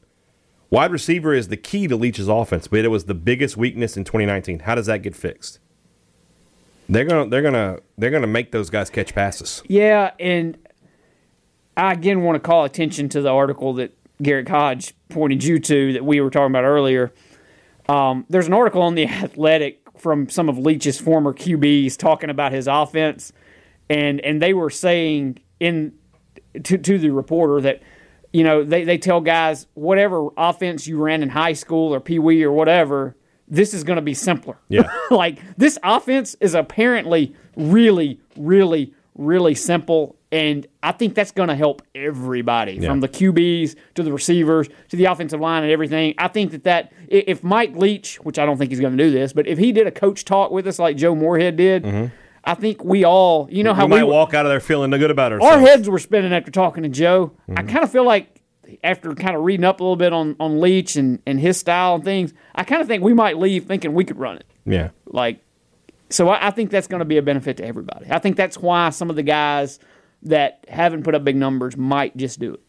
Wide 0.70 0.90
receiver 0.90 1.32
is 1.32 1.48
the 1.48 1.56
key 1.56 1.86
to 1.86 1.96
Leach's 1.96 2.28
offense, 2.28 2.66
but 2.66 2.80
it 2.84 2.88
was 2.88 3.04
the 3.04 3.14
biggest 3.14 3.56
weakness 3.56 3.96
in 3.96 4.04
2019. 4.04 4.60
How 4.60 4.74
does 4.74 4.86
that 4.86 5.02
get 5.02 5.14
fixed? 5.14 5.60
They're 6.88 7.04
gonna 7.06 7.30
they're 7.30 7.40
gonna 7.42 7.78
they're 7.96 8.10
gonna 8.10 8.26
make 8.26 8.52
those 8.52 8.68
guys 8.68 8.90
catch 8.90 9.14
passes. 9.14 9.62
Yeah, 9.68 10.10
and 10.20 10.58
I 11.76 11.92
again 11.92 12.22
want 12.22 12.36
to 12.36 12.40
call 12.40 12.64
attention 12.64 13.08
to 13.10 13.22
the 13.22 13.30
article 13.30 13.72
that 13.74 13.96
Garrett 14.22 14.48
Hodge 14.48 14.94
pointed 15.08 15.42
you 15.44 15.58
to 15.60 15.92
that 15.94 16.04
we 16.04 16.20
were 16.20 16.28
talking 16.30 16.52
about 16.52 16.64
earlier. 16.64 17.12
Um, 17.88 18.24
there's 18.28 18.46
an 18.46 18.52
article 18.52 18.82
on 18.82 18.94
the 18.94 19.06
Athletic 19.06 19.80
from 19.98 20.28
some 20.28 20.48
of 20.48 20.58
Leach's 20.58 21.00
former 21.00 21.32
QBs 21.32 21.96
talking 21.96 22.30
about 22.30 22.52
his 22.52 22.66
offense, 22.66 23.32
and 23.88 24.20
and 24.20 24.40
they 24.40 24.54
were 24.54 24.70
saying 24.70 25.38
in 25.60 25.92
to 26.62 26.78
to 26.78 26.98
the 26.98 27.10
reporter 27.10 27.60
that 27.60 27.82
you 28.32 28.44
know 28.44 28.64
they 28.64 28.84
they 28.84 28.98
tell 28.98 29.20
guys 29.20 29.66
whatever 29.74 30.28
offense 30.36 30.86
you 30.86 30.98
ran 30.98 31.22
in 31.22 31.28
high 31.28 31.52
school 31.52 31.94
or 31.94 32.00
pee 32.00 32.18
wee 32.18 32.42
or 32.42 32.52
whatever. 32.52 33.16
This 33.46 33.74
is 33.74 33.84
going 33.84 33.96
to 33.96 34.02
be 34.02 34.14
simpler. 34.14 34.56
Yeah. 34.68 34.90
like 35.10 35.38
this 35.58 35.78
offense 35.82 36.34
is 36.40 36.54
apparently 36.54 37.36
really, 37.56 38.18
really, 38.38 38.94
really 39.14 39.54
simple, 39.54 40.16
And 40.34 40.66
I 40.82 40.92
think 40.92 41.14
that's 41.14 41.30
going 41.32 41.48
to 41.48 41.54
help 41.54 41.82
everybody 41.94 42.72
Yeah. 42.72 42.88
from 42.88 43.00
the 43.00 43.08
QBs 43.08 43.76
to 43.94 44.02
the 44.02 44.12
receivers 44.12 44.68
to 44.88 44.96
the 44.96 45.04
offensive 45.04 45.40
line 45.40 45.62
and 45.62 45.70
everything. 45.70 46.14
I 46.18 46.28
think 46.28 46.50
that 46.52 46.64
that 46.64 46.92
if 47.08 47.44
Mike 47.44 47.76
Leach, 47.76 48.16
which 48.16 48.38
I 48.38 48.44
don't 48.46 48.56
think 48.56 48.70
he's 48.70 48.80
going 48.80 48.96
to 48.96 49.02
do 49.04 49.10
this, 49.10 49.32
but 49.32 49.46
if 49.46 49.58
he 49.58 49.70
did 49.72 49.86
a 49.86 49.90
coach 49.92 50.24
talk 50.24 50.50
with 50.50 50.66
us 50.66 50.78
like 50.78 50.96
Joe 50.96 51.14
Moorhead 51.14 51.56
did, 51.56 52.10
I 52.44 52.54
think 52.54 52.84
we 52.84 53.04
all, 53.04 53.48
you 53.50 53.62
know 53.62 53.74
how 53.74 53.86
we 53.86 53.92
we 53.94 54.00
might 54.00 54.08
walk 54.08 54.34
out 54.34 54.44
of 54.44 54.50
there 54.50 54.60
feeling 54.60 54.90
good 54.90 55.10
about 55.10 55.32
ourselves. 55.32 55.54
our 55.54 55.60
heads 55.60 55.88
were 55.88 55.98
spinning 55.98 56.32
after 56.32 56.50
talking 56.50 56.82
to 56.82 56.88
Joe. 56.88 57.32
I 57.48 57.52
Mm-hmm. 57.52 57.68
kind 57.68 57.84
of 57.84 57.90
feel 57.92 58.04
like 58.04 58.40
after 58.82 59.14
kind 59.14 59.36
of 59.36 59.44
reading 59.44 59.64
up 59.64 59.78
a 59.80 59.82
little 59.84 59.94
bit 59.96 60.12
on, 60.12 60.34
on 60.40 60.60
Leach 60.60 60.96
and, 60.96 61.20
and 61.26 61.38
his 61.38 61.58
style 61.58 61.94
and 61.94 62.02
things, 62.04 62.34
I 62.54 62.64
kind 62.64 62.82
of 62.82 62.88
think 62.88 63.02
we 63.04 63.14
might 63.14 63.38
leave 63.38 63.66
thinking 63.66 63.94
we 63.94 64.04
could 64.04 64.18
run 64.18 64.36
it. 64.36 64.46
Yeah. 64.66 64.90
Like, 65.06 65.40
so 66.10 66.28
I, 66.28 66.48
I 66.48 66.50
think 66.50 66.70
that's 66.70 66.86
going 66.86 66.98
to 67.00 67.04
be 67.04 67.18
a 67.18 67.22
benefit 67.22 67.58
to 67.58 67.64
everybody. 67.64 68.06
I 68.10 68.18
think 68.18 68.36
that's 68.36 68.58
why 68.58 68.90
some 68.90 69.10
of 69.10 69.16
the 69.16 69.22
guys 69.22 69.78
that 70.24 70.64
haven't 70.68 71.02
put 71.02 71.14
up 71.14 71.24
big 71.24 71.36
numbers 71.36 71.76
might 71.76 72.16
just 72.16 72.38
do 72.40 72.54
it. 72.54 72.60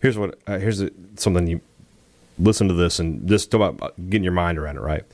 Here's 0.00 0.18
what. 0.18 0.38
Uh, 0.46 0.58
here's 0.58 0.80
a, 0.80 0.90
something 1.16 1.46
you 1.46 1.60
listen 2.38 2.68
to 2.68 2.74
this 2.74 2.98
and 2.98 3.28
just 3.28 3.50
talk 3.50 3.74
about 3.74 3.94
getting 4.08 4.24
your 4.24 4.32
mind 4.32 4.58
around 4.58 4.76
it. 4.76 4.80
Right. 4.80 5.04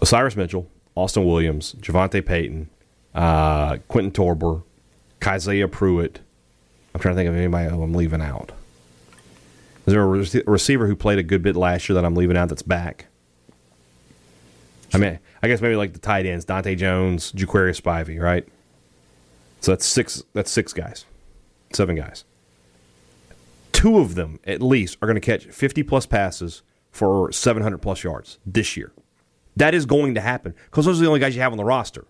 Osirus 0.00 0.36
Mitchell, 0.36 0.66
Austin 0.94 1.24
Williams, 1.24 1.74
JaVonta 1.80 2.24
Payton, 2.24 2.68
uh, 3.14 3.76
Quentin 3.88 4.12
Torber, 4.12 4.62
Kaiser 5.20 5.68
Pruitt. 5.68 6.20
I'm 6.94 7.00
trying 7.00 7.14
to 7.14 7.18
think 7.18 7.28
of 7.28 7.36
anybody 7.36 7.70
who 7.70 7.82
I'm 7.82 7.94
leaving 7.94 8.22
out. 8.22 8.52
Is 9.86 9.92
there 9.92 10.02
a 10.02 10.06
rec- 10.06 10.44
receiver 10.46 10.86
who 10.86 10.96
played 10.96 11.18
a 11.18 11.22
good 11.22 11.42
bit 11.42 11.56
last 11.56 11.88
year 11.88 11.94
that 11.94 12.04
I'm 12.04 12.14
leaving 12.14 12.36
out 12.36 12.48
that's 12.48 12.62
back? 12.62 13.06
I 14.92 14.98
mean, 14.98 15.18
I 15.42 15.48
guess 15.48 15.60
maybe 15.60 15.76
like 15.76 15.92
the 15.92 15.98
tight 15.98 16.26
ends, 16.26 16.44
Dante 16.44 16.74
Jones, 16.74 17.32
Jaquarius 17.32 17.80
Spivey, 17.80 18.20
right? 18.20 18.46
So 19.60 19.72
that's 19.72 19.86
six. 19.86 20.22
That's 20.32 20.50
six 20.50 20.72
guys, 20.72 21.04
seven 21.72 21.96
guys. 21.96 22.24
Two 23.72 23.98
of 23.98 24.14
them 24.14 24.40
at 24.44 24.60
least 24.60 24.98
are 25.00 25.06
going 25.06 25.20
to 25.20 25.20
catch 25.20 25.44
50 25.46 25.82
plus 25.84 26.06
passes 26.06 26.62
for 26.90 27.30
700 27.32 27.78
plus 27.78 28.02
yards 28.02 28.38
this 28.44 28.76
year. 28.76 28.92
That 29.56 29.74
is 29.74 29.86
going 29.86 30.14
to 30.14 30.20
happen 30.20 30.54
because 30.66 30.86
those 30.86 31.00
are 31.00 31.04
the 31.04 31.08
only 31.08 31.20
guys 31.20 31.34
you 31.34 31.42
have 31.42 31.52
on 31.52 31.58
the 31.58 31.64
roster. 31.64 32.06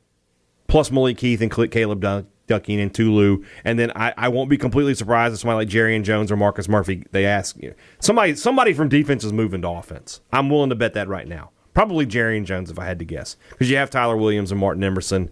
Plus 0.69 0.91
Malik 0.91 1.19
Heath 1.21 1.41
and 1.41 1.51
Caleb 1.51 2.01
Duck, 2.01 2.27
Ducking 2.47 2.81
and 2.81 2.95
Tulu, 2.95 3.45
and 3.65 3.79
then 3.79 3.93
I, 3.95 4.15
I 4.17 4.29
won't 4.29 4.51
be 4.51 4.57
completely 4.57 4.95
surprised 4.95 5.35
if 5.35 5.41
somebody 5.41 5.67
like 5.67 5.69
Jarrian 5.69 6.05
Jones 6.05 6.31
or 6.31 6.37
Marcus 6.37 6.69
Murphy 6.69 7.05
they 7.11 7.27
ask 7.27 7.57
you 7.61 7.75
somebody 7.99 8.35
somebody 8.37 8.73
from 8.73 8.89
defense 8.89 9.25
is 9.25 9.33
moving 9.33 9.63
to 9.63 9.69
offense. 9.69 10.21
I'm 10.33 10.49
willing 10.49 10.71
to 10.71 10.77
bet 10.77 10.95
that 10.95 11.09
right 11.09 11.27
now. 11.27 11.51
Probably 11.75 12.07
Jarrian 12.07 12.45
Jones 12.45 12.71
if 12.71 12.79
I 12.79 12.85
had 12.85 12.99
to 13.01 13.05
guess 13.05 13.37
because 13.51 13.71
you 13.71 13.77
have 13.77 13.91
Tyler 13.91 14.17
Williams 14.17 14.51
and 14.51 14.61
Martin 14.61 14.83
Emerson. 14.83 15.31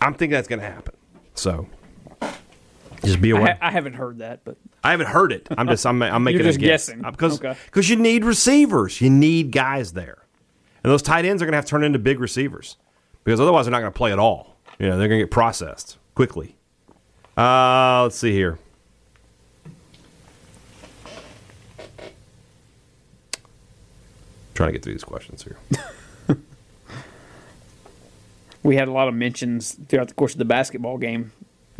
I'm 0.00 0.14
thinking 0.14 0.30
that's 0.34 0.48
going 0.48 0.60
to 0.60 0.66
happen. 0.66 0.94
So 1.34 1.66
just 3.04 3.20
be 3.20 3.32
I, 3.32 3.38
aware. 3.38 3.54
ha- 3.60 3.68
I 3.68 3.70
haven't 3.70 3.94
heard 3.94 4.18
that, 4.18 4.40
but 4.44 4.56
I 4.82 4.90
haven't 4.92 5.06
heard 5.08 5.32
it. 5.32 5.46
I'm 5.56 5.66
just 5.68 5.84
I'm, 5.86 6.02
I'm 6.02 6.22
making 6.24 6.40
You're 6.40 6.48
just 6.48 6.58
a 6.58 6.60
guess 6.60 6.88
guessing. 6.88 7.04
Uh, 7.04 7.10
because 7.10 7.38
Okay. 7.38 7.56
because 7.66 7.88
you 7.90 7.96
need 7.96 8.24
receivers, 8.24 9.00
you 9.00 9.10
need 9.10 9.50
guys 9.52 9.92
there, 9.92 10.24
and 10.82 10.90
those 10.92 11.02
tight 11.02 11.24
ends 11.24 11.42
are 11.42 11.46
going 11.46 11.52
to 11.52 11.56
have 11.56 11.64
to 11.66 11.70
turn 11.70 11.84
into 11.84 11.98
big 11.98 12.20
receivers 12.20 12.76
because 13.24 13.40
otherwise 13.40 13.66
they're 13.66 13.72
not 13.72 13.80
going 13.80 13.92
to 13.92 13.96
play 13.96 14.12
at 14.12 14.18
all. 14.18 14.56
You 14.78 14.86
know 14.88 14.98
they're 14.98 15.08
going 15.08 15.20
to 15.20 15.24
get 15.26 15.30
processed 15.30 15.98
quickly. 16.14 16.56
Uh, 17.36 18.02
let's 18.04 18.16
see 18.16 18.32
here. 18.32 18.58
Trying 24.54 24.68
to 24.68 24.72
get 24.72 24.82
through 24.82 24.94
these 24.94 25.04
questions 25.04 25.42
here. 25.42 25.58
we 28.66 28.76
had 28.76 28.88
a 28.88 28.92
lot 28.92 29.08
of 29.08 29.14
mentions 29.14 29.72
throughout 29.88 30.08
the 30.08 30.14
course 30.14 30.32
of 30.32 30.38
the 30.38 30.44
basketball 30.44 30.98
game. 30.98 31.32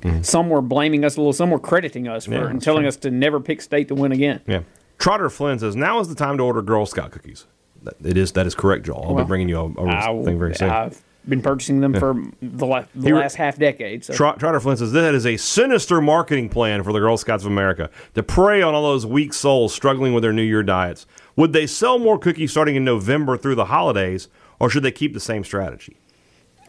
Mm-hmm. 0.03 0.23
Some 0.23 0.49
were 0.51 0.61
blaming 0.63 1.05
us 1.05 1.17
a 1.17 1.21
little, 1.21 1.33
some 1.33 1.51
were 1.51 1.59
crediting 1.59 2.07
us 2.07 2.27
for 2.27 2.33
Yeah, 2.35 2.47
and 2.49 2.61
telling 2.63 2.83
true. 2.83 2.89
us 2.89 2.97
to 2.99 3.11
never 3.11 3.41
pick 3.41 3.61
state 3.63 3.89
to 3.89 3.95
win 3.95 4.13
again. 4.13 4.41
Yeah. 4.47 4.61
Trotter 4.99 5.29
Flynn 5.31 5.59
says 5.59 5.75
now 5.77 6.01
is 6.01 6.09
the 6.09 6.15
time 6.15 6.37
to 6.39 6.43
order 6.43 6.63
Girl 6.63 6.87
Scout 6.87 7.11
cookies. 7.13 7.47
That, 7.83 7.95
it 8.05 8.17
is 8.17 8.33
that 8.33 8.47
is 8.47 8.55
correct, 8.55 8.87
Joel. 8.87 9.05
I'll 9.05 9.15
Well, 9.15 9.25
be 9.25 9.29
bringing 9.29 9.49
you 9.49 9.59
a, 9.59 9.65
a 9.83 9.87
I, 9.89 10.23
thing 10.25 10.39
very 10.39 10.55
soon. 10.55 10.71
I've 10.71 11.03
been 11.29 11.43
purchasing 11.43 11.81
them 11.81 11.93
for 11.95 12.15
the, 12.41 12.67
la- 12.67 12.85
the 12.95 13.09
He 13.09 13.13
last 13.13 13.37
half 13.37 13.59
decade. 13.59 14.05
So. 14.05 14.15
Trot- 14.15 14.39
Trotter 14.39 14.61
Flynn 14.61 14.77
says 14.77 14.93
that 14.93 15.15
is 15.15 15.27
a 15.27 15.37
sinister 15.37 16.01
marketing 16.01 16.49
plan 16.51 16.83
for 16.85 16.93
the 16.93 16.99
Girl 17.01 17.17
Scouts 17.17 17.45
of 17.45 17.51
America 17.51 17.91
to 18.15 18.23
prey 18.23 18.63
on 18.63 18.75
all 18.75 18.83
those 18.85 19.05
weak 19.07 19.33
souls 19.35 19.75
struggling 19.75 20.13
with 20.15 20.23
their 20.23 20.33
New 20.33 20.43
Year 20.43 20.63
diets. 20.63 21.07
Would 21.37 21.53
they 21.53 21.67
sell 21.67 21.99
more 21.99 22.19
cookies 22.19 22.51
starting 22.53 22.77
in 22.77 22.85
November 22.85 23.37
through 23.37 23.57
the 23.57 23.67
holidays, 23.67 24.29
or 24.61 24.71
should 24.71 24.83
they 24.83 24.93
keep 24.93 25.15
the 25.15 25.21
same 25.21 25.43
strategy? 25.45 25.97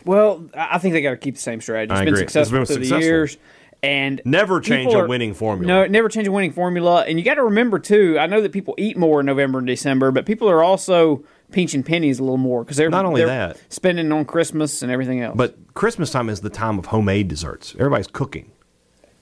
Well, 0.05 0.49
I 0.53 0.77
think 0.77 0.93
they 0.93 1.01
got 1.01 1.11
to 1.11 1.17
keep 1.17 1.35
the 1.35 1.41
same 1.41 1.61
strategy. 1.61 1.91
It's 1.93 1.99
I 2.01 2.05
been 2.05 2.13
agree. 2.13 2.23
It's 2.23 2.33
successful 2.33 2.59
been 2.59 2.65
through 2.65 2.75
successful. 2.75 2.99
the 2.99 3.05
years, 3.05 3.37
and 3.83 4.21
Never 4.25 4.59
change 4.59 4.93
a 4.93 5.05
winning 5.05 5.33
formula. 5.33 5.67
No, 5.67 5.85
never 5.87 6.09
change 6.09 6.27
a 6.27 6.31
winning 6.31 6.51
formula. 6.51 7.03
And 7.07 7.19
you 7.19 7.25
got 7.25 7.35
to 7.35 7.43
remember 7.43 7.79
too. 7.79 8.17
I 8.19 8.25
know 8.27 8.41
that 8.41 8.51
people 8.51 8.73
eat 8.77 8.97
more 8.97 9.19
in 9.19 9.25
November 9.25 9.59
and 9.59 9.67
December, 9.67 10.11
but 10.11 10.25
people 10.25 10.49
are 10.49 10.63
also 10.63 11.23
pinching 11.51 11.83
pennies 11.83 12.19
a 12.19 12.23
little 12.23 12.37
more 12.37 12.63
because 12.63 12.77
they're 12.77 12.89
Not 12.89 13.05
only 13.05 13.21
they're 13.21 13.27
that. 13.53 13.57
spending 13.69 14.11
on 14.11 14.25
Christmas 14.25 14.81
and 14.81 14.91
everything 14.91 15.21
else. 15.21 15.35
But 15.37 15.55
Christmas 15.73 16.11
time 16.11 16.29
is 16.29 16.41
the 16.41 16.49
time 16.49 16.79
of 16.79 16.87
homemade 16.87 17.27
desserts. 17.27 17.73
Everybody's 17.75 18.07
cooking. 18.07 18.51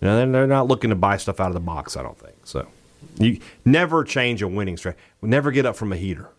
You 0.02 0.08
know, 0.08 0.18
they're, 0.18 0.32
they're 0.32 0.48
not 0.48 0.68
looking 0.68 0.90
to 0.90 0.96
buy 0.96 1.18
stuff 1.18 1.40
out 1.40 1.48
of 1.48 1.54
the 1.54 1.60
box. 1.60 1.96
I 1.98 2.04
don't 2.04 2.18
think 2.18 2.36
so. 2.44 2.68
You 3.18 3.40
never 3.64 4.04
change 4.04 4.42
a 4.42 4.48
winning 4.48 4.78
strategy. 4.78 5.02
Never 5.22 5.52
get 5.52 5.66
up 5.66 5.76
from 5.76 5.94
a 5.94 5.96
heater. 5.98 6.30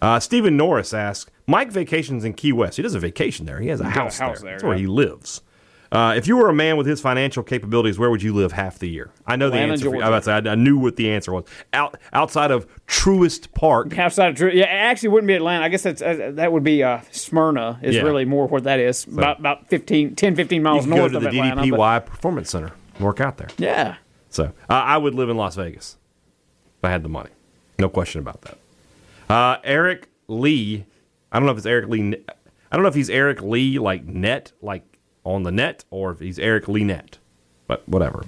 Uh, 0.00 0.20
Stephen 0.20 0.56
Norris 0.56 0.94
asks, 0.94 1.30
Mike 1.46 1.70
vacations 1.72 2.24
in 2.24 2.34
Key 2.34 2.52
West. 2.52 2.76
He 2.76 2.82
doesn't 2.82 3.00
vacation 3.00 3.46
there. 3.46 3.60
He 3.60 3.68
has 3.68 3.80
a, 3.80 3.84
got 3.84 3.96
a 3.96 4.00
house, 4.00 4.18
house 4.18 4.40
there. 4.40 4.44
there, 4.44 4.52
That's 4.54 4.64
where 4.64 4.76
he 4.76 4.86
lives. 4.86 5.42
Uh, 5.90 6.12
if 6.14 6.26
you 6.28 6.36
were 6.36 6.50
a 6.50 6.54
man 6.54 6.76
with 6.76 6.86
his 6.86 7.00
financial 7.00 7.42
capabilities, 7.42 7.98
where 7.98 8.10
would 8.10 8.22
you 8.22 8.34
live 8.34 8.52
half 8.52 8.78
the 8.78 8.88
year? 8.90 9.10
I 9.26 9.36
know 9.36 9.46
Atlanta, 9.46 9.68
the 9.68 9.72
answer. 9.72 9.84
For, 9.86 9.90
Georgia. 9.92 10.04
I, 10.06 10.10
was 10.10 10.26
about 10.28 10.42
to 10.42 10.46
say, 10.46 10.50
I, 10.50 10.52
I 10.52 10.54
knew 10.54 10.78
what 10.78 10.96
the 10.96 11.10
answer 11.10 11.32
was. 11.32 11.44
Out 11.72 11.96
outside 12.12 12.50
of 12.50 12.66
Truist 12.86 13.54
Park, 13.54 13.98
outside 13.98 14.28
of 14.28 14.34
Drew, 14.34 14.50
yeah, 14.50 14.64
it 14.64 14.68
actually 14.90 15.08
wouldn't 15.08 15.28
be 15.28 15.34
Atlanta. 15.34 15.64
I 15.64 15.70
guess 15.70 15.84
that's 15.84 16.02
uh, 16.02 16.32
that 16.34 16.52
would 16.52 16.62
be 16.62 16.82
uh, 16.82 17.00
Smyrna 17.10 17.78
is 17.82 17.94
Yeah. 17.96 18.02
really 18.02 18.26
more 18.26 18.46
what 18.48 18.64
that 18.64 18.80
is. 18.80 19.06
About 19.06 19.38
about 19.40 19.68
15, 19.68 20.14
10, 20.14 20.36
15 20.36 20.56
you 20.56 20.62
miles 20.62 20.84
could 20.84 20.94
go 20.94 21.08
to 21.08 21.16
of 21.16 21.22
the 21.22 21.28
Atlanta. 21.30 21.56
but- 21.56 21.64
DDPY 21.64 22.04
Performance 22.04 22.50
Center 22.50 22.72
work 23.00 23.22
out 23.22 23.38
there. 23.38 23.48
yeah, 23.56 23.96
So 24.28 24.44
uh, 24.44 24.72
I 24.74 24.98
would 24.98 25.14
live 25.14 25.30
in 25.30 25.38
Las 25.38 25.56
Vegas 25.56 25.96
if 26.80 26.84
I 26.84 26.90
had 26.90 27.02
the 27.02 27.08
money. 27.08 27.30
No 27.78 27.88
question 27.88 28.20
about 28.20 28.42
that. 28.42 28.58
Uh, 29.28 29.58
Eric 29.64 30.08
Lee. 30.26 30.84
I 31.30 31.38
don't 31.38 31.46
know 31.46 31.52
if 31.52 31.58
it's 31.58 31.66
Eric 31.66 31.88
Lee. 31.88 32.16
I 32.70 32.76
don't 32.76 32.82
know 32.82 32.88
if 32.88 32.94
he's 32.94 33.10
Eric 33.10 33.42
Lee 33.42 33.78
like 33.78 34.04
net, 34.04 34.52
like 34.62 34.98
on 35.24 35.42
the 35.42 35.52
net, 35.52 35.84
or 35.90 36.10
if 36.10 36.20
he's 36.20 36.38
Eric 36.38 36.68
Lee 36.68 36.84
net. 36.84 37.18
But 37.66 37.86
whatever. 37.88 38.24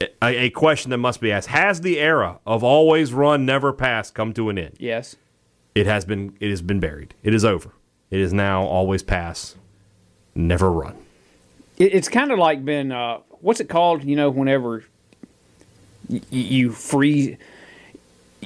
A, 0.00 0.08
a 0.44 0.50
question 0.50 0.90
that 0.90 0.98
must 0.98 1.20
be 1.20 1.32
asked: 1.32 1.48
Has 1.48 1.80
the 1.80 1.98
era 1.98 2.38
of 2.46 2.62
always 2.62 3.12
run, 3.12 3.46
never 3.46 3.72
pass 3.72 4.10
come 4.10 4.32
to 4.34 4.48
an 4.50 4.58
end? 4.58 4.76
yes. 4.78 5.16
It 5.74 5.86
has 5.86 6.06
been. 6.06 6.34
It 6.40 6.48
has 6.48 6.62
been 6.62 6.80
buried. 6.80 7.14
It 7.22 7.34
is 7.34 7.44
over. 7.44 7.70
It 8.10 8.18
is 8.20 8.32
now 8.32 8.62
always 8.62 9.02
pass, 9.02 9.56
never 10.34 10.72
run. 10.72 10.96
It, 11.76 11.92
it's 11.92 12.08
kind 12.08 12.32
of 12.32 12.38
like 12.38 12.64
been 12.64 12.92
uh, 12.92 13.18
what's 13.40 13.60
it 13.60 13.68
called? 13.68 14.02
You 14.02 14.16
know, 14.16 14.30
whenever 14.30 14.84
you 16.08 16.70
freeze, 16.72 17.36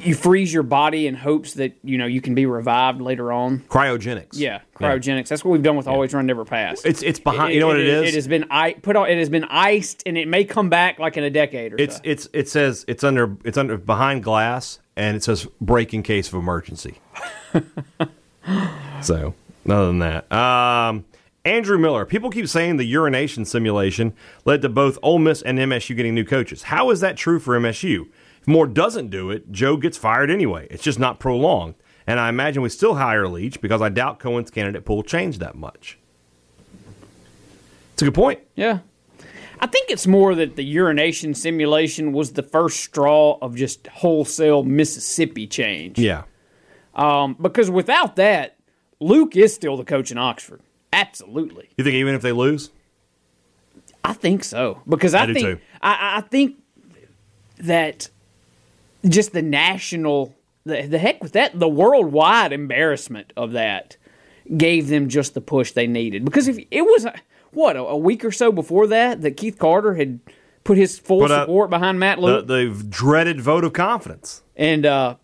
you 0.02 0.14
freeze 0.14 0.52
your 0.52 0.62
body 0.62 1.06
in 1.06 1.14
hopes 1.14 1.54
that 1.54 1.72
you 1.82 1.98
know 1.98 2.06
you 2.06 2.20
can 2.20 2.34
be 2.34 2.46
revived 2.46 3.00
later 3.00 3.32
on. 3.32 3.60
Cryogenics. 3.68 4.28
Yeah, 4.32 4.60
cryogenics. 4.74 5.28
That's 5.28 5.44
what 5.44 5.52
we've 5.52 5.62
done 5.62 5.76
with 5.76 5.86
Always 5.88 6.12
Run 6.14 6.26
Never 6.26 6.44
Pass. 6.44 6.84
It's 6.84 7.02
it's 7.02 7.18
behind. 7.18 7.54
you 7.54 7.60
know 7.60 7.66
what 7.66 7.78
it 7.80 7.86
is? 7.86 8.08
It 8.08 8.14
has 8.14 8.28
been 8.28 8.46
I 8.50 8.72
put 8.74 8.96
on. 8.96 9.08
It 9.08 9.18
has 9.18 9.28
been 9.28 9.44
iced, 9.44 10.02
and 10.06 10.16
it 10.18 10.28
may 10.28 10.44
come 10.44 10.68
back 10.68 10.98
like 10.98 11.16
in 11.16 11.24
a 11.24 11.30
decade 11.30 11.72
or 11.74 11.76
It's 11.78 11.96
so. 11.96 12.02
it's 12.04 12.28
it 12.32 12.48
says 12.48 12.84
it's 12.88 13.04
under 13.04 13.36
it's 13.44 13.58
under 13.58 13.76
behind 13.76 14.22
glass 14.24 14.78
and 14.96 15.16
it 15.16 15.22
says 15.24 15.46
break 15.60 15.94
in 15.94 16.02
case 16.02 16.28
of 16.28 16.34
emergency. 16.34 16.98
so 19.02 19.34
other 19.68 19.86
than 19.86 19.98
that, 20.00 20.30
um, 20.32 21.04
Andrew 21.44 21.78
Miller. 21.78 22.04
People 22.04 22.30
keep 22.30 22.48
saying 22.48 22.76
the 22.76 22.84
urination 22.84 23.44
simulation 23.44 24.12
led 24.44 24.62
to 24.62 24.68
both 24.68 24.98
Ole 25.02 25.18
Miss 25.18 25.42
and 25.42 25.58
MSU 25.58 25.96
getting 25.96 26.14
new 26.14 26.24
coaches. 26.24 26.64
How 26.64 26.90
is 26.90 27.00
that 27.00 27.16
true 27.16 27.38
for 27.38 27.58
MSU? 27.58 28.08
If 28.40 28.48
Moore 28.48 28.66
doesn't 28.66 29.10
do 29.10 29.30
it, 29.30 29.52
Joe 29.52 29.76
gets 29.76 29.98
fired 29.98 30.30
anyway. 30.30 30.66
It's 30.70 30.82
just 30.82 30.98
not 30.98 31.20
prolonged. 31.20 31.74
And 32.06 32.18
I 32.18 32.28
imagine 32.28 32.62
we 32.62 32.70
still 32.70 32.94
hire 32.94 33.28
Leach 33.28 33.60
because 33.60 33.82
I 33.82 33.88
doubt 33.88 34.18
Cohen's 34.18 34.50
candidate 34.50 34.84
pool 34.84 35.02
changed 35.02 35.40
that 35.40 35.54
much. 35.54 35.98
It's 37.92 38.02
a 38.02 38.06
good 38.06 38.14
point. 38.14 38.40
Yeah. 38.56 38.80
I 39.60 39.66
think 39.66 39.90
it's 39.90 40.06
more 40.06 40.34
that 40.34 40.56
the 40.56 40.64
urination 40.64 41.34
simulation 41.34 42.12
was 42.12 42.32
the 42.32 42.42
first 42.42 42.80
straw 42.80 43.38
of 43.42 43.54
just 43.56 43.86
wholesale 43.88 44.62
Mississippi 44.62 45.46
change. 45.46 45.98
Yeah. 45.98 46.22
Um, 46.94 47.36
because 47.40 47.70
without 47.70 48.16
that, 48.16 48.56
Luke 49.00 49.36
is 49.36 49.54
still 49.54 49.76
the 49.76 49.84
coach 49.84 50.10
in 50.10 50.16
Oxford. 50.16 50.62
Absolutely. 50.92 51.68
You 51.76 51.84
think 51.84 51.94
even 51.94 52.14
if 52.14 52.22
they 52.22 52.32
lose? 52.32 52.70
I 54.02 54.14
think 54.14 54.44
so. 54.44 54.80
Because 54.88 55.14
I, 55.14 55.24
I 55.24 55.32
think. 55.34 55.60
I, 55.82 56.16
I 56.16 56.20
think 56.22 56.56
that 57.58 58.08
just 59.08 59.32
the 59.32 59.42
national 59.42 60.34
the, 60.64 60.82
the 60.82 60.98
heck 60.98 61.22
with 61.22 61.32
that, 61.32 61.58
the 61.58 61.68
worldwide 61.68 62.52
embarrassment 62.52 63.32
of 63.36 63.52
that 63.52 63.96
gave 64.56 64.88
them 64.88 65.08
just 65.08 65.32
the 65.34 65.40
push 65.40 65.72
they 65.72 65.86
needed. 65.86 66.24
Because 66.24 66.48
if 66.48 66.58
it 66.70 66.82
was 66.82 67.06
what 67.52 67.76
a, 67.76 67.80
a 67.80 67.96
week 67.96 68.24
or 68.24 68.30
so 68.32 68.52
before 68.52 68.86
that 68.88 69.22
that 69.22 69.36
Keith 69.36 69.58
Carter 69.58 69.94
had 69.94 70.20
put 70.64 70.76
his 70.76 70.98
full 70.98 71.22
up 71.24 71.42
support 71.44 71.70
behind 71.70 71.98
Matt 71.98 72.18
The, 72.18 72.22
Luke, 72.24 72.46
the 72.46 72.84
dreaded 72.88 73.40
vote 73.40 73.64
of 73.64 73.72
confidence. 73.72 74.42
and 74.56 74.84
uh, 74.84 75.16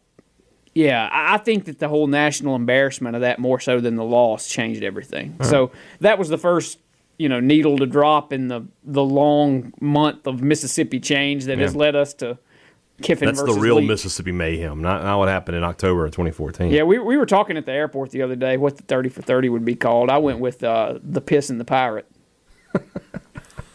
yeah, 0.75 1.09
I 1.13 1.35
I 1.35 1.39
think 1.39 1.67
that 1.67 1.79
the 1.79 1.89
whole 1.89 2.07
national 2.07 2.55
embarrassment 2.57 3.15
of 3.15 3.23
that 3.23 3.39
more 3.39 3.61
so 3.61 3.81
than 3.81 3.97
the 3.97 4.05
loss 4.05 4.49
changed 4.49 4.83
everything. 4.83 5.37
So 5.43 5.71
that 6.01 6.19
was 6.19 6.29
the 6.29 6.39
first 6.39 6.79
you 7.19 7.29
know 7.29 7.41
needle 7.41 7.79
to 7.79 7.87
drop 7.87 8.33
in 8.33 8.49
the 8.49 8.67
the 8.85 9.05
long 9.05 9.73
month 9.81 10.27
of 10.27 10.43
Mississippi 10.43 11.01
change 11.01 11.45
that 11.45 11.59
has 11.59 11.75
led 11.77 11.95
us 11.97 12.15
to 12.15 12.39
Kiffin 13.03 13.27
That's 13.27 13.43
the 13.43 13.53
real 13.53 13.77
Leach. 13.77 13.89
Mississippi 13.89 14.33
mayhem, 14.33 14.81
not, 14.81 15.03
not 15.05 15.19
what 15.19 15.29
happened 15.29 15.57
in 15.57 15.65
October 15.65 16.07
of 16.07 16.13
2014. 16.13 16.71
Yeah, 16.71 16.83
we, 16.85 16.99
we 16.99 17.17
were 17.17 17.27
talking 17.27 17.57
at 17.57 17.67
the 17.67 17.73
airport 17.73 18.11
the 18.11 18.23
other 18.23 18.37
day 18.37 18.57
what 18.57 18.79
the 18.79 18.83
30 18.85 19.11
for 19.11 19.23
30 19.23 19.51
would 19.51 19.65
be 19.65 19.75
called. 19.75 20.11
I 20.11 20.19
went 20.19 20.41
with 20.41 20.63
uh, 20.65 20.99
the 21.03 21.21
piss 21.21 21.51
and 21.51 21.61
the 21.61 21.65
pirate. 21.65 22.11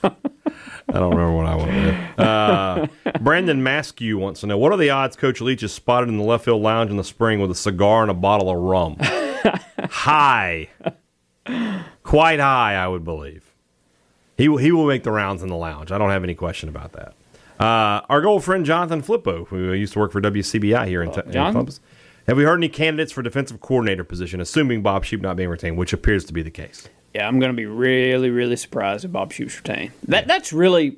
I 0.04 1.00
don't 1.00 1.16
remember 1.16 1.36
what 1.36 1.46
I 1.46 1.56
went 1.56 1.72
with. 1.72 2.20
Uh, 2.20 2.88
Brandon 3.22 3.62
Maskew 3.62 4.16
wants 4.16 4.42
to 4.42 4.48
know 4.48 4.58
what 4.58 4.74
are 4.74 4.78
the 4.78 4.90
odds 4.90 5.16
Coach 5.16 5.40
Leach 5.40 5.64
is 5.64 5.72
spotted 5.72 6.10
in 6.10 6.18
the 6.18 6.24
left 6.24 6.46
field 6.46 6.62
lounge 6.62 6.90
in 6.90 6.98
the 6.98 7.04
spring 7.04 7.40
with 7.40 7.52
a 7.52 7.56
cigar 7.56 8.02
and 8.02 8.12
a 8.12 8.16
bottle 8.16 8.50
of 8.50 8.58
rum? 8.58 8.98
high, 9.90 10.68
quite 12.04 12.40
high, 12.40 12.76
I 12.76 12.88
would 12.88 13.04
believe. 13.04 13.54
He 14.36 14.50
will, 14.50 14.58
he 14.58 14.72
will 14.72 14.88
make 14.88 15.04
the 15.04 15.12
rounds 15.12 15.44
in 15.44 15.50
the 15.50 15.56
lounge. 15.56 15.92
I 15.92 15.98
don't 15.98 16.10
have 16.10 16.24
any 16.24 16.36
question 16.36 16.68
about 16.68 16.94
that. 16.94 17.14
Uh, 17.62 18.02
our 18.10 18.26
old 18.26 18.44
friend 18.44 18.66
Jonathan 18.66 19.02
Flippo, 19.04 19.48
who 19.48 19.72
used 19.74 19.94
to 19.94 20.00
work 20.00 20.12
for 20.12 20.20
WCBI 20.22 20.88
here 20.88 21.04
in, 21.04 21.12
Te- 21.12 21.22
in 21.26 21.32
Columbus. 21.32 21.80
Have 22.28 22.38
we 22.38 22.44
heard 22.44 22.58
any 22.58 22.70
candidates 22.70 23.12
for 23.12 23.22
defensive 23.22 23.62
coordinator 23.62 24.04
position, 24.04 24.42
assuming 24.42 24.82
Bob 24.82 25.06
Shoop 25.06 25.22
not 25.22 25.36
being 25.36 25.50
retained, 25.50 25.78
which 25.78 25.94
appears 25.94 26.24
to 26.26 26.34
be 26.34 26.42
the 26.42 26.52
case? 26.52 26.88
Yeah, 27.14 27.28
I'm 27.28 27.40
going 27.40 27.52
to 27.52 27.56
be 27.56 27.66
really, 27.66 28.30
really 28.30 28.56
surprised 28.56 29.06
if 29.06 29.12
Bob 29.12 29.32
Shoop's 29.34 29.58
retained. 29.58 29.92
That 30.08 30.28
That's 30.28 30.54
really, 30.54 30.98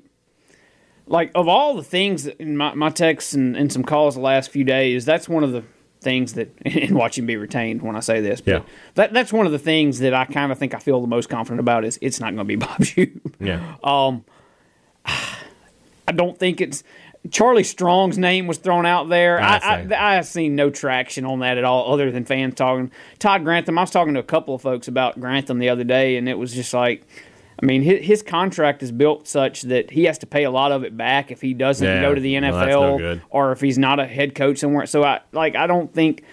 like, 1.07 1.32
of 1.36 1.47
all 1.47 1.76
the 1.76 1.84
things 1.84 2.26
that 2.26 2.39
in 2.39 2.55
my, 2.55 2.74
my 2.76 2.89
texts 2.89 3.34
and, 3.34 3.57
and 3.57 3.72
some 3.72 3.84
calls 3.84 4.16
the 4.16 4.22
last 4.22 4.51
few 4.51 4.64
days, 4.64 5.05
that's 5.05 5.28
one 5.28 5.43
of 5.43 5.51
the 5.53 5.64
things 6.01 6.34
that, 6.34 6.49
and 6.66 6.95
watch 6.95 7.18
him 7.18 7.26
be 7.26 7.36
retained 7.36 7.82
when 7.82 7.95
I 7.95 7.99
say 8.01 8.22
this, 8.22 8.41
but 8.41 8.51
Yeah. 8.51 8.61
that, 8.95 9.14
that's 9.14 9.34
one 9.34 9.45
of 9.45 9.51
the 9.51 9.59
things 9.59 9.99
that 9.99 10.14
I 10.14 10.26
kind 10.26 10.51
of 10.51 10.59
think 10.59 10.74
I 10.76 10.80
feel 10.80 11.01
the 11.01 11.07
most 11.07 11.30
confident 11.30 11.59
about 11.61 11.84
is 11.84 11.97
it's 12.01 12.20
not 12.20 12.28
going 12.36 12.38
to 12.38 12.43
be 12.45 12.55
Bob 12.57 12.84
Shoop. 12.84 13.36
Yeah. 13.39 13.76
I 13.84 14.22
don't 16.14 16.38
think 16.38 16.61
it's 16.61 16.84
Charlie 17.32 17.64
Strong's 17.64 18.18
name 18.18 18.47
was 18.47 18.57
thrown 18.57 18.86
out 18.86 19.07
there. 19.09 19.39
I, 19.39 19.57
I, 19.57 19.88
I, 19.89 20.11
I 20.11 20.16
have 20.16 20.26
seen 20.26 20.55
no 20.55 20.70
traction 20.70 21.26
on 21.26 21.39
that 21.39 21.57
at 21.57 21.64
all, 21.64 21.93
other 21.93 22.11
than 22.11 22.26
fans 22.26 22.55
talking. 22.55 22.91
Todd 23.20 23.43
Grantham. 23.43 23.78
I 23.78 23.82
was 23.82 23.91
talking 23.91 24.14
to 24.16 24.20
a 24.20 24.24
couple 24.24 24.53
of 24.55 24.61
folks 24.61 24.88
about 24.88 25.20
Grantham 25.20 25.59
the 25.59 25.70
other 25.70 25.84
day, 25.86 26.18
and 26.18 26.28
it 26.28 26.38
was 26.38 26.53
just 26.53 26.74
like, 26.74 27.05
I 27.61 27.66
mean, 27.66 27.82
his, 27.82 28.05
his 28.05 28.22
contract 28.24 28.84
is 28.84 28.91
built 28.91 29.28
such 29.28 29.61
that 29.64 29.91
he 29.91 30.03
has 30.03 30.18
to 30.18 30.26
pay 30.26 30.43
a 30.43 30.51
lot 30.51 30.72
of 30.74 30.84
it 30.84 30.97
back 30.97 31.32
if 31.32 31.39
he 31.39 31.53
doesn't 31.53 31.88
Yeah, 31.88 32.01
go 32.01 32.14
to 32.14 32.20
the 32.20 32.38
that's 32.39 32.53
no 32.55 32.97
NFL 32.97 33.22
or 33.30 33.51
if 33.53 33.61
he's 33.61 33.78
not 33.78 33.99
a 34.01 34.05
head 34.05 34.36
coach 34.36 34.57
somewhere. 34.57 34.86
So 34.86 35.03
I 35.03 35.22
like 35.32 35.55
I 35.55 35.68
don't 35.68 35.93
think. 35.93 36.24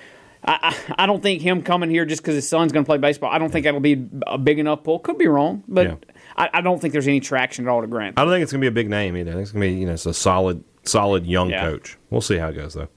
I, 0.42 0.74
I 0.98 1.04
I 1.04 1.06
don't 1.06 1.22
think 1.22 1.42
him 1.42 1.62
coming 1.62 1.90
here 1.90 2.06
just 2.06 2.22
because 2.22 2.34
his 2.34 2.48
son's 2.48 2.72
going 2.72 2.82
to 2.84 2.88
play 2.88 2.96
baseball. 2.96 3.30
I 3.30 3.38
don't 3.38 3.50
think 3.52 3.64
that'll 3.64 3.78
be 3.78 4.08
a 4.26 4.38
big 4.38 4.58
enough 4.58 4.82
pull. 4.82 4.98
Could 4.98 5.18
be 5.18 5.28
wrong, 5.28 5.62
but 5.68 5.86
Yeah. 5.86 5.94
I, 6.36 6.48
I 6.54 6.60
don't 6.60 6.80
think 6.80 6.92
there's 6.92 7.08
any 7.08 7.20
traction 7.20 7.66
at 7.66 7.70
all 7.70 7.80
to 7.80 7.86
Grant. 7.86 8.18
I 8.18 8.24
don't 8.24 8.32
think 8.32 8.42
it's 8.42 8.52
going 8.52 8.60
to 8.60 8.64
be 8.64 8.68
a 8.68 8.82
big 8.82 8.88
name 8.90 9.16
either. 9.16 9.30
I 9.30 9.34
think 9.34 9.42
it's 9.42 9.52
going 9.52 9.68
to 9.68 9.74
be 9.74 9.80
you 9.80 9.86
know 9.86 9.92
it's 9.92 10.06
a 10.06 10.14
solid 10.14 10.64
solid 10.84 11.26
young 11.26 11.50
Yeah. 11.50 11.62
coach. 11.62 11.98
We'll 12.10 12.20
see 12.20 12.36
how 12.36 12.48
it 12.48 12.54
goes 12.54 12.74
though. 12.74 12.88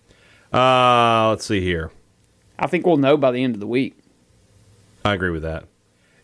Uh, 0.58 1.30
let's 1.30 1.46
see 1.46 1.62
here. 1.62 1.92
I 2.60 2.68
think 2.68 2.86
we'll 2.86 2.98
know 2.98 3.18
by 3.18 3.32
the 3.32 3.44
end 3.44 3.56
of 3.56 3.60
the 3.60 3.68
week. 3.68 3.98
I 5.04 5.14
agree 5.14 5.32
with 5.32 5.42
that. 5.44 5.66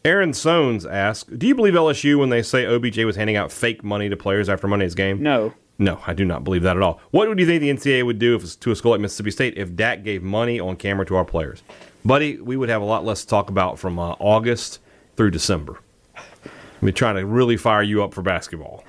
Aaron 0.06 0.32
Sones 0.32 0.90
asks, 0.90 1.30
"Do 1.30 1.46
you 1.48 1.56
believe 1.56 1.74
LSU 1.74 2.18
when 2.20 2.30
they 2.30 2.42
say 2.42 2.66
OBJ 2.66 3.00
was 3.04 3.16
handing 3.18 3.36
out 3.36 3.52
fake 3.52 3.84
money 3.84 4.08
to 4.08 4.16
players 4.16 4.48
after 4.48 4.68
Monday's 4.68 4.96
game?" 4.96 5.22
No. 5.22 5.54
No, 5.82 6.00
I 6.06 6.14
do 6.14 6.26
not 6.26 6.44
believe 6.44 6.64
that 6.64 6.76
at 6.78 6.84
all. 6.84 7.00
What 7.12 7.28
would 7.30 7.40
you 7.40 7.46
think 7.46 7.62
the 7.62 7.70
NCAA 7.70 8.06
would 8.06 8.20
do 8.20 8.36
if 8.36 8.44
it's 8.44 8.56
to 8.58 8.72
a 8.72 8.76
school 8.76 8.92
like 8.92 9.00
Mississippi 9.02 9.32
State 9.32 9.58
if 9.58 9.76
Dak 9.76 10.04
gave 10.04 10.22
money 10.22 10.60
on 10.60 10.76
camera 10.76 11.06
to 11.06 11.16
our 11.16 11.24
players? 11.26 11.64
Buddy, 12.04 12.38
we 12.40 12.58
would 12.58 12.70
have 12.70 12.82
a 12.82 12.86
lot 12.86 13.06
less 13.06 13.22
to 13.22 13.28
talk 13.28 13.50
about 13.50 13.80
from 13.80 13.98
uh, 13.98 14.12
August 14.20 14.80
through 15.16 15.32
December. 15.32 15.80
We're 16.82 16.92
trying 16.92 17.16
to 17.16 17.26
really 17.26 17.58
fire 17.58 17.84
you 17.84 18.04
up 18.04 18.14
for 18.14 18.22
basketball. 18.22 18.84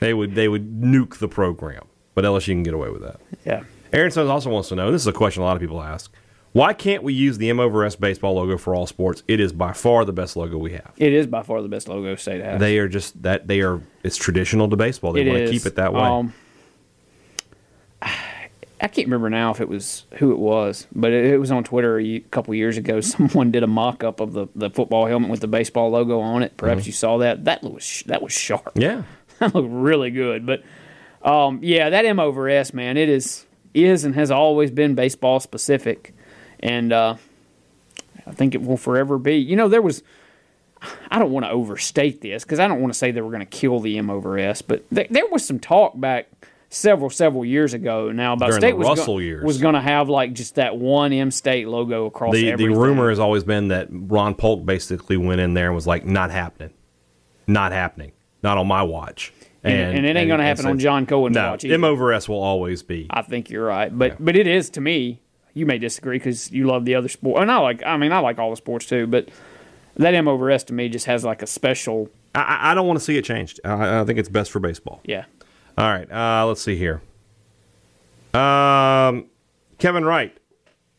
They 0.00 0.14
would 0.14 0.34
they 0.34 0.48
would 0.48 0.80
nuke 0.80 1.18
the 1.18 1.28
program, 1.28 1.84
but 2.14 2.24
LSU 2.24 2.46
can 2.46 2.62
get 2.62 2.74
away 2.74 2.90
with 2.90 3.02
that. 3.02 3.20
Yeah. 3.44 3.64
Aaron 3.92 4.10
Sons 4.10 4.28
also 4.28 4.50
wants 4.50 4.70
to 4.70 4.74
know, 4.76 4.86
and 4.86 4.94
this 4.94 5.02
is 5.02 5.06
a 5.06 5.12
question 5.12 5.42
a 5.42 5.44
lot 5.46 5.56
of 5.56 5.60
people 5.60 5.80
ask, 5.82 6.12
why 6.52 6.72
can't 6.72 7.02
we 7.02 7.12
use 7.12 7.38
the 7.38 7.50
M 7.50 7.60
over 7.60 7.84
S 7.84 7.96
baseball 7.96 8.34
logo 8.34 8.56
for 8.56 8.74
all 8.74 8.86
sports? 8.86 9.22
It 9.28 9.40
is 9.40 9.52
by 9.52 9.72
far 9.72 10.04
the 10.04 10.12
best 10.12 10.36
logo 10.36 10.56
we 10.56 10.72
have. 10.72 10.92
It 10.96 11.12
is 11.12 11.26
by 11.26 11.42
far 11.42 11.60
the 11.62 11.68
best 11.68 11.88
logo 11.88 12.14
state 12.16 12.42
has. 12.42 12.60
They 12.60 12.78
are 12.78 12.88
just 12.88 13.22
that 13.22 13.46
they 13.46 13.60
are 13.60 13.80
it's 14.02 14.16
traditional 14.16 14.68
to 14.70 14.76
baseball. 14.76 15.12
They 15.12 15.22
It 15.22 15.28
want 15.28 15.46
to 15.46 15.50
keep 15.50 15.66
it 15.66 15.76
that 15.76 15.92
way. 15.92 16.00
Um, 16.00 16.32
I 18.84 18.88
can't 18.88 19.06
remember 19.06 19.30
now 19.30 19.50
if 19.50 19.60
it 19.62 19.68
was 19.68 20.04
who 20.18 20.30
it 20.32 20.38
was, 20.38 20.86
but 20.94 21.10
it, 21.10 21.24
it 21.24 21.38
was 21.38 21.50
on 21.50 21.64
Twitter 21.64 21.98
a 21.98 22.20
couple 22.30 22.54
years 22.54 22.76
ago. 22.76 23.00
Someone 23.00 23.50
did 23.50 23.62
a 23.62 23.66
mock 23.66 24.04
up 24.04 24.20
of 24.20 24.32
the, 24.34 24.46
the 24.54 24.68
football 24.68 25.06
helmet 25.06 25.30
with 25.30 25.40
the 25.40 25.46
baseball 25.48 25.90
logo 25.90 26.20
on 26.20 26.42
it. 26.42 26.56
Perhaps 26.56 26.82
Mm-hmm. 26.82 26.88
you 26.88 26.92
saw 26.92 27.18
that. 27.18 27.44
That 27.46 27.62
was 27.62 28.02
that 28.06 28.20
was 28.22 28.32
sharp. 28.32 28.72
yeah. 28.74 29.02
that 29.38 29.54
looked 29.54 29.70
really 29.70 30.10
good. 30.10 30.44
But 30.46 30.62
um, 31.22 31.60
yeah, 31.62 31.90
that 31.90 32.04
M 32.04 32.20
over 32.20 32.48
S 32.48 32.74
man, 32.74 32.96
it 32.96 33.08
is 33.08 33.46
is 33.72 34.04
and 34.04 34.14
has 34.14 34.30
always 34.30 34.70
been 34.70 34.94
baseball 34.94 35.40
specific, 35.40 36.14
and 36.60 36.92
uh, 36.92 37.16
I 38.26 38.32
think 38.32 38.54
it 38.54 38.62
will 38.62 38.76
forever 38.76 39.16
be. 39.18 39.36
You 39.36 39.56
know, 39.56 39.68
there 39.68 39.82
was. 39.82 40.02
I 41.10 41.18
don't 41.18 41.30
want 41.32 41.46
to 41.46 41.50
overstate 41.50 42.20
this 42.20 42.44
because 42.44 42.60
I 42.60 42.68
don't 42.68 42.82
want 42.82 42.92
to 42.92 42.98
say 42.98 43.10
they 43.10 43.22
were 43.22 43.30
going 43.30 43.40
to 43.40 43.46
kill 43.46 43.80
the 43.80 43.96
M 43.96 44.10
over 44.10 44.38
S, 44.38 44.60
but 44.60 44.84
th- 44.94 45.08
there 45.08 45.26
was 45.26 45.42
some 45.42 45.58
talk 45.58 45.98
back 45.98 46.28
several 46.74 47.08
several 47.10 47.44
years 47.44 47.72
ago 47.74 48.10
now 48.12 48.32
about 48.34 48.46
During 48.46 48.60
state 48.60 48.70
the 48.72 48.76
was 48.76 48.88
Russell 48.88 49.14
go- 49.14 49.18
years. 49.20 49.44
was 49.44 49.58
going 49.58 49.74
to 49.74 49.80
have 49.80 50.08
like 50.08 50.32
just 50.32 50.56
that 50.56 50.76
one 50.76 51.12
M 51.12 51.30
state 51.30 51.68
logo 51.68 52.06
across 52.06 52.32
The 52.34 52.52
the 52.56 52.68
rumor 52.68 53.08
has 53.10 53.18
always 53.18 53.44
been 53.44 53.68
that 53.68 53.88
Ron 53.90 54.34
Polk 54.34 54.64
basically 54.66 55.16
went 55.16 55.40
in 55.40 55.54
there 55.54 55.66
and 55.66 55.74
was 55.74 55.86
like, 55.86 56.04
not 56.04 56.30
happening. 56.30 56.70
Not 57.46 57.72
happening. 57.72 58.12
Not 58.42 58.58
on 58.58 58.66
my 58.66 58.82
watch. 58.82 59.32
And- 59.62 59.96
and 59.96 60.06
it 60.06 60.16
ain't 60.16 60.28
gonna 60.28 60.42
happen 60.44 60.66
on 60.66 60.78
John 60.78 61.06
Cohen's 61.06 61.34
no, 61.34 61.50
watch 61.52 61.64
either. 61.64 61.74
M 61.74 61.84
over 61.84 62.12
S 62.12 62.28
will 62.28 62.42
always 62.42 62.82
be. 62.82 63.06
I 63.10 63.22
think 63.22 63.48
you're 63.48 63.64
right, 63.64 63.96
but 63.96 64.22
but 64.22 64.36
it 64.36 64.46
is 64.46 64.68
to 64.70 64.80
me. 64.80 65.20
You 65.56 65.64
may 65.66 65.78
disagree 65.78 66.18
because 66.18 66.50
you 66.50 66.66
love 66.66 66.84
the 66.84 66.96
other 66.96 67.08
sport, 67.08 67.40
and 67.40 67.50
I 67.50 67.58
like. 67.58 67.82
I 67.86 67.96
mean, 67.96 68.10
I 68.12 68.18
like 68.18 68.38
all 68.40 68.50
the 68.50 68.56
sports 68.56 68.86
too, 68.86 69.06
but 69.06 69.28
that 69.96 70.12
M 70.12 70.26
over 70.28 70.50
S 70.50 70.64
to 70.64 70.74
me 70.74 70.88
just 70.88 71.06
has 71.06 71.24
like 71.24 71.40
a 71.42 71.46
special. 71.46 72.10
I, 72.34 72.40
I- 72.40 72.70
I 72.72 72.74
don't 72.74 72.86
want 72.88 72.98
to 72.98 73.04
see 73.04 73.16
it 73.16 73.24
changed. 73.24 73.60
I, 73.64 74.00
I 74.00 74.04
think 74.04 74.18
it's 74.18 74.28
best 74.28 74.50
for 74.50 74.58
baseball. 74.58 75.00
Yeah, 75.04 75.24
All 75.76 75.88
right, 75.88 76.10
uh, 76.10 76.46
let's 76.46 76.62
see 76.62 76.76
here. 76.76 77.02
Um, 78.32 79.26
Kevin 79.78 80.04
Wright, 80.04 80.36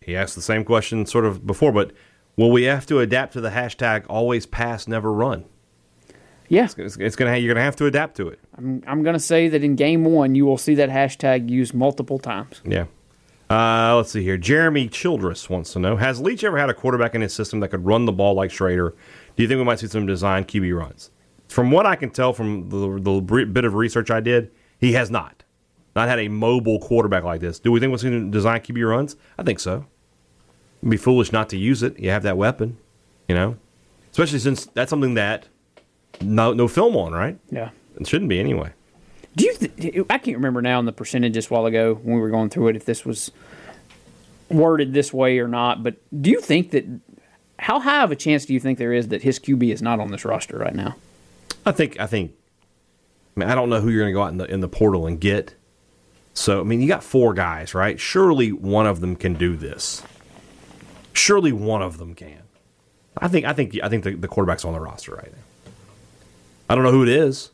he 0.01 0.15
asked 0.15 0.36
the 0.36 0.41
same 0.41 0.63
question 0.63 1.05
sort 1.05 1.26
of 1.26 1.45
before, 1.45 1.71
but 1.71 1.91
will 2.36 2.51
we 2.51 2.63
have 2.63 2.86
to 2.88 2.99
adapt 2.99 3.34
to 3.34 3.41
the 3.41 3.49
hashtag 3.49 4.05
always 4.09 4.45
pass, 4.45 4.88
never 4.88 5.11
run? 5.11 5.45
yeah. 6.49 6.67
It's, 6.78 6.97
it's 6.97 7.15
gonna 7.15 7.38
you're 7.38 7.53
gonna 7.53 7.63
have 7.63 7.76
to 7.78 7.86
adapt 7.86 8.17
to 8.17 8.28
it. 8.30 8.39
I'm 8.57 8.84
I'm 8.88 9.03
gonna 9.03 9.19
say 9.19 9.47
that 9.49 9.63
in 9.63 9.76
game 9.76 10.03
one 10.05 10.36
you 10.36 10.45
will 10.45 10.57
see 10.57 10.76
that 10.76 10.89
hashtag 10.89 11.49
used 11.49 11.73
multiple 11.73 12.19
times. 12.19 12.61
Yeah. 12.63 12.86
Uh, 13.49 13.95
let's 13.95 14.11
see 14.11 14.23
here. 14.23 14.38
Jeremy 14.38 14.88
Childress 14.88 15.49
wants 15.49 15.73
to 15.73 15.80
know: 15.80 15.97
Has 15.97 16.19
Leach 16.19 16.43
ever 16.43 16.57
had 16.57 16.69
a 16.69 16.73
quarterback 16.73 17.13
in 17.13 17.21
his 17.21 17.34
system 17.34 17.59
that 17.59 17.69
could 17.69 17.86
run 17.86 18.05
the 18.05 18.11
ball 18.11 18.34
like 18.34 18.49
Shrader? 18.49 18.93
Do 19.36 19.43
you 19.43 19.47
think 19.47 19.59
we 19.59 19.63
might 19.63 19.80
see 19.80 19.88
some 19.88 20.07
design 20.07 20.45
QB 20.45 20.78
runs? 20.78 21.11
From 21.47 21.69
what 21.69 21.86
I 21.86 21.95
can 21.95 22.09
tell 22.09 22.34
from 22.34 22.69
the, 22.69 22.99
the 22.99 23.45
bit 23.45 23.65
of 23.65 23.76
research 23.76 24.09
I 24.09 24.19
did, 24.19 24.51
he 24.80 24.93
has 24.93 25.09
not. 25.09 25.43
Not 25.95 26.09
had 26.09 26.19
a 26.19 26.28
mobile 26.28 26.80
quarterback 26.80 27.23
like 27.23 27.39
this. 27.39 27.59
Do 27.59 27.71
we 27.71 27.80
think 27.80 27.91
we're 27.91 28.09
going 28.09 28.26
to 28.26 28.32
design 28.32 28.59
QB 28.59 28.88
runs? 28.89 29.15
I 29.38 29.43
think 29.43 29.59
so. 29.59 29.86
It'd 30.82 30.91
be 30.91 30.97
foolish 30.97 31.32
not 31.32 31.49
to 31.49 31.57
use 31.57 31.84
it. 31.84 31.97
You 31.99 32.09
have 32.09 32.23
that 32.23 32.38
weapon, 32.38 32.78
you 33.30 33.36
know, 33.36 33.55
especially 34.11 34.39
since 34.39 34.65
that's 34.65 34.89
something 34.89 35.13
that 35.13 35.47
no 36.21 36.53
no 36.53 36.67
film 36.67 36.95
on, 36.97 37.13
right? 37.13 37.39
Yeah. 37.49 37.69
It 37.99 38.07
shouldn't 38.07 38.30
be 38.30 38.39
anyway. 38.39 38.71
Do 39.36 39.45
you? 39.45 39.53
Th- 39.55 40.05
I 40.09 40.17
can't 40.17 40.38
remember 40.38 40.61
now 40.61 40.80
in 40.80 40.86
the 40.86 40.91
percentages 40.91 41.49
a 41.49 41.53
while 41.53 41.65
ago 41.65 41.95
when 41.95 42.15
we 42.15 42.21
were 42.21 42.30
going 42.30 42.49
through 42.49 42.69
it 42.69 42.76
if 42.76 42.86
this 42.86 43.05
was 43.05 43.32
worded 44.49 44.93
this 44.93 45.13
way 45.13 45.39
or 45.39 45.47
not. 45.47 45.84
But 45.84 45.95
do 46.21 46.30
you 46.30 46.41
think 46.41 46.71
that? 46.71 46.86
How 47.57 47.80
high 47.80 48.03
of 48.03 48.11
a 48.11 48.17
chance 48.17 48.45
do 48.45 48.53
you 48.53 48.59
think 48.59 48.78
there 48.78 48.91
is 48.91 49.07
that 49.07 49.21
his 49.23 49.39
QB 49.39 49.73
is 49.73 49.82
not 49.82 50.01
on 50.01 50.11
this 50.11 50.26
roster 50.26 50.57
right 50.57 50.76
now? 50.76 50.97
I 51.65 51.71
think 51.71 51.99
I 51.99 52.05
think. 52.05 52.34
I 53.36 53.39
mean, 53.39 53.49
I 53.49 53.55
don't 53.55 53.69
know 53.69 53.81
who 53.81 53.89
you're 53.89 54.01
going 54.01 54.13
to 54.13 54.17
go 54.17 54.23
out 54.23 54.31
in 54.31 54.38
the 54.38 54.45
in 54.45 54.61
the 54.61 54.67
portal 54.67 55.07
and 55.07 55.19
get. 55.19 55.55
So 56.33 56.61
I 56.61 56.63
mean, 56.63 56.81
you 56.81 56.88
got 56.88 57.03
four 57.03 57.33
guys, 57.33 57.73
right? 57.73 57.99
Surely 57.99 58.51
one 58.51 58.88
of 58.88 59.01
them 59.01 59.15
can 59.15 59.33
do 59.33 59.55
this. 59.55 60.03
Surely 61.13 61.51
one 61.51 61.81
of 61.81 61.97
them 61.97 62.13
can. 62.13 62.41
I 63.17 63.27
think 63.27 63.45
I 63.45 63.53
think 63.53 63.77
I 63.83 63.89
think 63.89 64.03
the, 64.03 64.15
the 64.15 64.27
quarterback's 64.27 64.65
on 64.65 64.73
the 64.73 64.79
roster 64.79 65.13
right 65.15 65.31
now. 65.31 65.71
I 66.69 66.75
don't 66.75 66.83
know 66.83 66.91
who 66.91 67.03
it 67.03 67.09
is, 67.09 67.51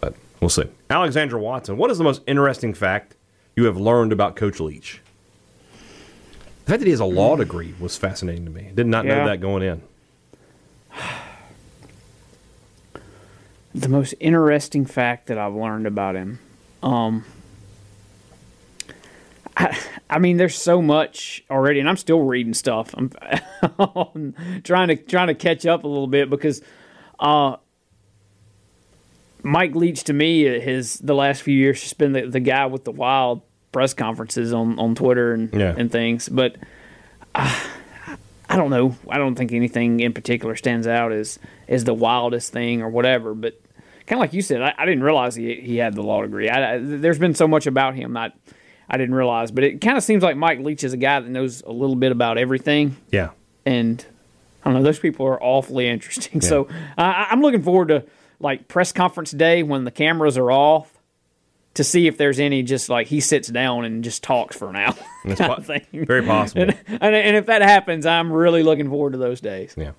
but 0.00 0.14
we'll 0.40 0.50
see. 0.50 0.64
Alexandra 0.90 1.40
Watson, 1.40 1.76
what 1.76 1.90
is 1.90 1.98
the 1.98 2.04
most 2.04 2.22
interesting 2.26 2.74
fact 2.74 3.14
you 3.56 3.64
have 3.66 3.76
learned 3.76 4.12
about 4.12 4.34
Coach 4.36 4.60
Leach? 4.60 5.00
The 6.64 6.70
fact 6.72 6.80
that 6.80 6.86
he 6.86 6.90
has 6.90 7.00
a 7.00 7.04
law 7.04 7.36
degree 7.36 7.74
was 7.78 7.96
fascinating 7.96 8.44
to 8.46 8.50
me. 8.50 8.70
Did 8.74 8.86
not 8.86 9.04
Yeah. 9.04 9.18
know 9.18 9.26
that 9.26 9.40
going 9.40 9.62
in. 9.62 9.82
The 13.74 13.88
most 13.88 14.14
interesting 14.20 14.86
fact 14.86 15.26
that 15.26 15.38
I've 15.38 15.54
learned 15.54 15.86
about 15.86 16.14
him. 16.14 16.38
Um, 16.82 17.24
I, 19.56 19.78
I 20.10 20.18
mean, 20.18 20.36
there's 20.36 20.56
so 20.56 20.82
much 20.82 21.44
already, 21.50 21.80
and 21.80 21.88
I'm 21.88 21.96
still 21.96 22.20
reading 22.22 22.54
stuff. 22.54 22.94
I'm 22.96 23.10
trying 24.64 24.88
to 24.88 24.96
trying 24.96 25.28
to 25.28 25.34
catch 25.34 25.66
up 25.66 25.84
a 25.84 25.88
little 25.88 26.06
bit 26.06 26.28
because 26.30 26.60
uh, 27.18 27.56
Mike 29.42 29.74
Leach 29.74 30.04
to 30.04 30.12
me 30.12 30.42
his 30.60 30.98
the 30.98 31.14
last 31.14 31.42
few 31.42 31.56
years 31.56 31.82
has 31.82 31.92
been 31.92 32.12
the, 32.12 32.26
the 32.26 32.40
guy 32.40 32.66
with 32.66 32.84
the 32.84 32.92
wild 32.92 33.42
press 33.72 33.94
conferences 33.94 34.52
on, 34.52 34.78
on 34.78 34.94
Twitter 34.94 35.32
and 35.32 35.52
Yeah. 35.52 35.74
and 35.76 35.90
things, 35.90 36.28
but. 36.28 36.56
Uh, 37.34 37.52
I 38.54 38.56
don't 38.56 38.70
know. 38.70 38.96
I 39.08 39.18
don't 39.18 39.34
think 39.34 39.52
anything 39.52 39.98
in 40.00 40.12
particular 40.12 40.54
stands 40.54 40.86
out 40.86 41.10
as 41.12 41.38
as 41.68 41.82
the 41.84 41.94
wildest 41.94 42.52
thing 42.52 42.82
or 42.82 42.88
whatever. 42.88 43.34
But 43.34 43.60
kind 44.06 44.18
of 44.18 44.20
like 44.20 44.32
you 44.32 44.42
said, 44.42 44.62
I, 44.62 44.72
I 44.78 44.84
didn't 44.86 45.02
realize 45.02 45.34
he 45.34 45.56
he 45.56 45.76
had 45.78 45.94
the 45.94 46.02
law 46.02 46.22
degree. 46.22 46.48
I, 46.48 46.74
I, 46.74 46.78
there's 46.78 47.18
been 47.18 47.34
so 47.34 47.48
much 47.48 47.66
about 47.66 47.94
him 47.96 48.16
I 48.16 48.30
I 48.88 48.96
didn't 48.96 49.14
realize. 49.16 49.50
But 49.50 49.64
it 49.64 49.80
kind 49.80 49.96
of 49.96 50.04
seems 50.04 50.22
like 50.22 50.36
Mike 50.36 50.60
Leach 50.60 50.84
is 50.84 50.92
a 50.92 50.96
guy 50.96 51.18
that 51.18 51.28
knows 51.28 51.62
a 51.62 51.72
little 51.72 51.96
bit 51.96 52.12
about 52.12 52.38
everything, 52.38 52.96
Yeah. 53.10 53.30
and 53.66 54.04
I 54.62 54.70
don't 54.70 54.74
know. 54.74 54.82
Those 54.84 54.98
people 55.00 55.26
are 55.26 55.42
awfully 55.42 55.88
interesting. 55.88 56.40
So 56.40 56.68
I 56.96 57.26
I'm 57.30 57.40
looking 57.40 57.62
forward 57.62 57.88
to 57.88 58.04
like 58.40 58.68
press 58.68 58.92
conference 58.92 59.30
day 59.32 59.62
when 59.64 59.84
the 59.84 59.90
cameras 59.90 60.38
are 60.38 60.52
off. 60.52 60.93
To 61.74 61.84
see 61.84 62.06
if 62.06 62.16
there's 62.16 62.38
any, 62.38 62.62
just 62.62 62.88
like 62.88 63.08
he 63.08 63.20
sits 63.20 63.48
down 63.48 63.84
and 63.84 64.04
just 64.04 64.22
talks 64.22 64.56
for 64.56 64.70
an 64.70 64.76
hour. 64.76 64.94
Kind 65.24 65.38
po- 65.38 65.60
thing. 65.60 65.84
very 65.92 66.22
possible. 66.22 66.62
And, 66.62 66.78
and, 66.86 67.14
and 67.14 67.36
if 67.36 67.46
that 67.46 67.62
happens, 67.62 68.06
I'm 68.06 68.32
really 68.32 68.62
looking 68.62 68.88
forward 68.88 69.12
to 69.12 69.18
those 69.18 69.40
days. 69.40 69.74
Yeah. 69.76 69.92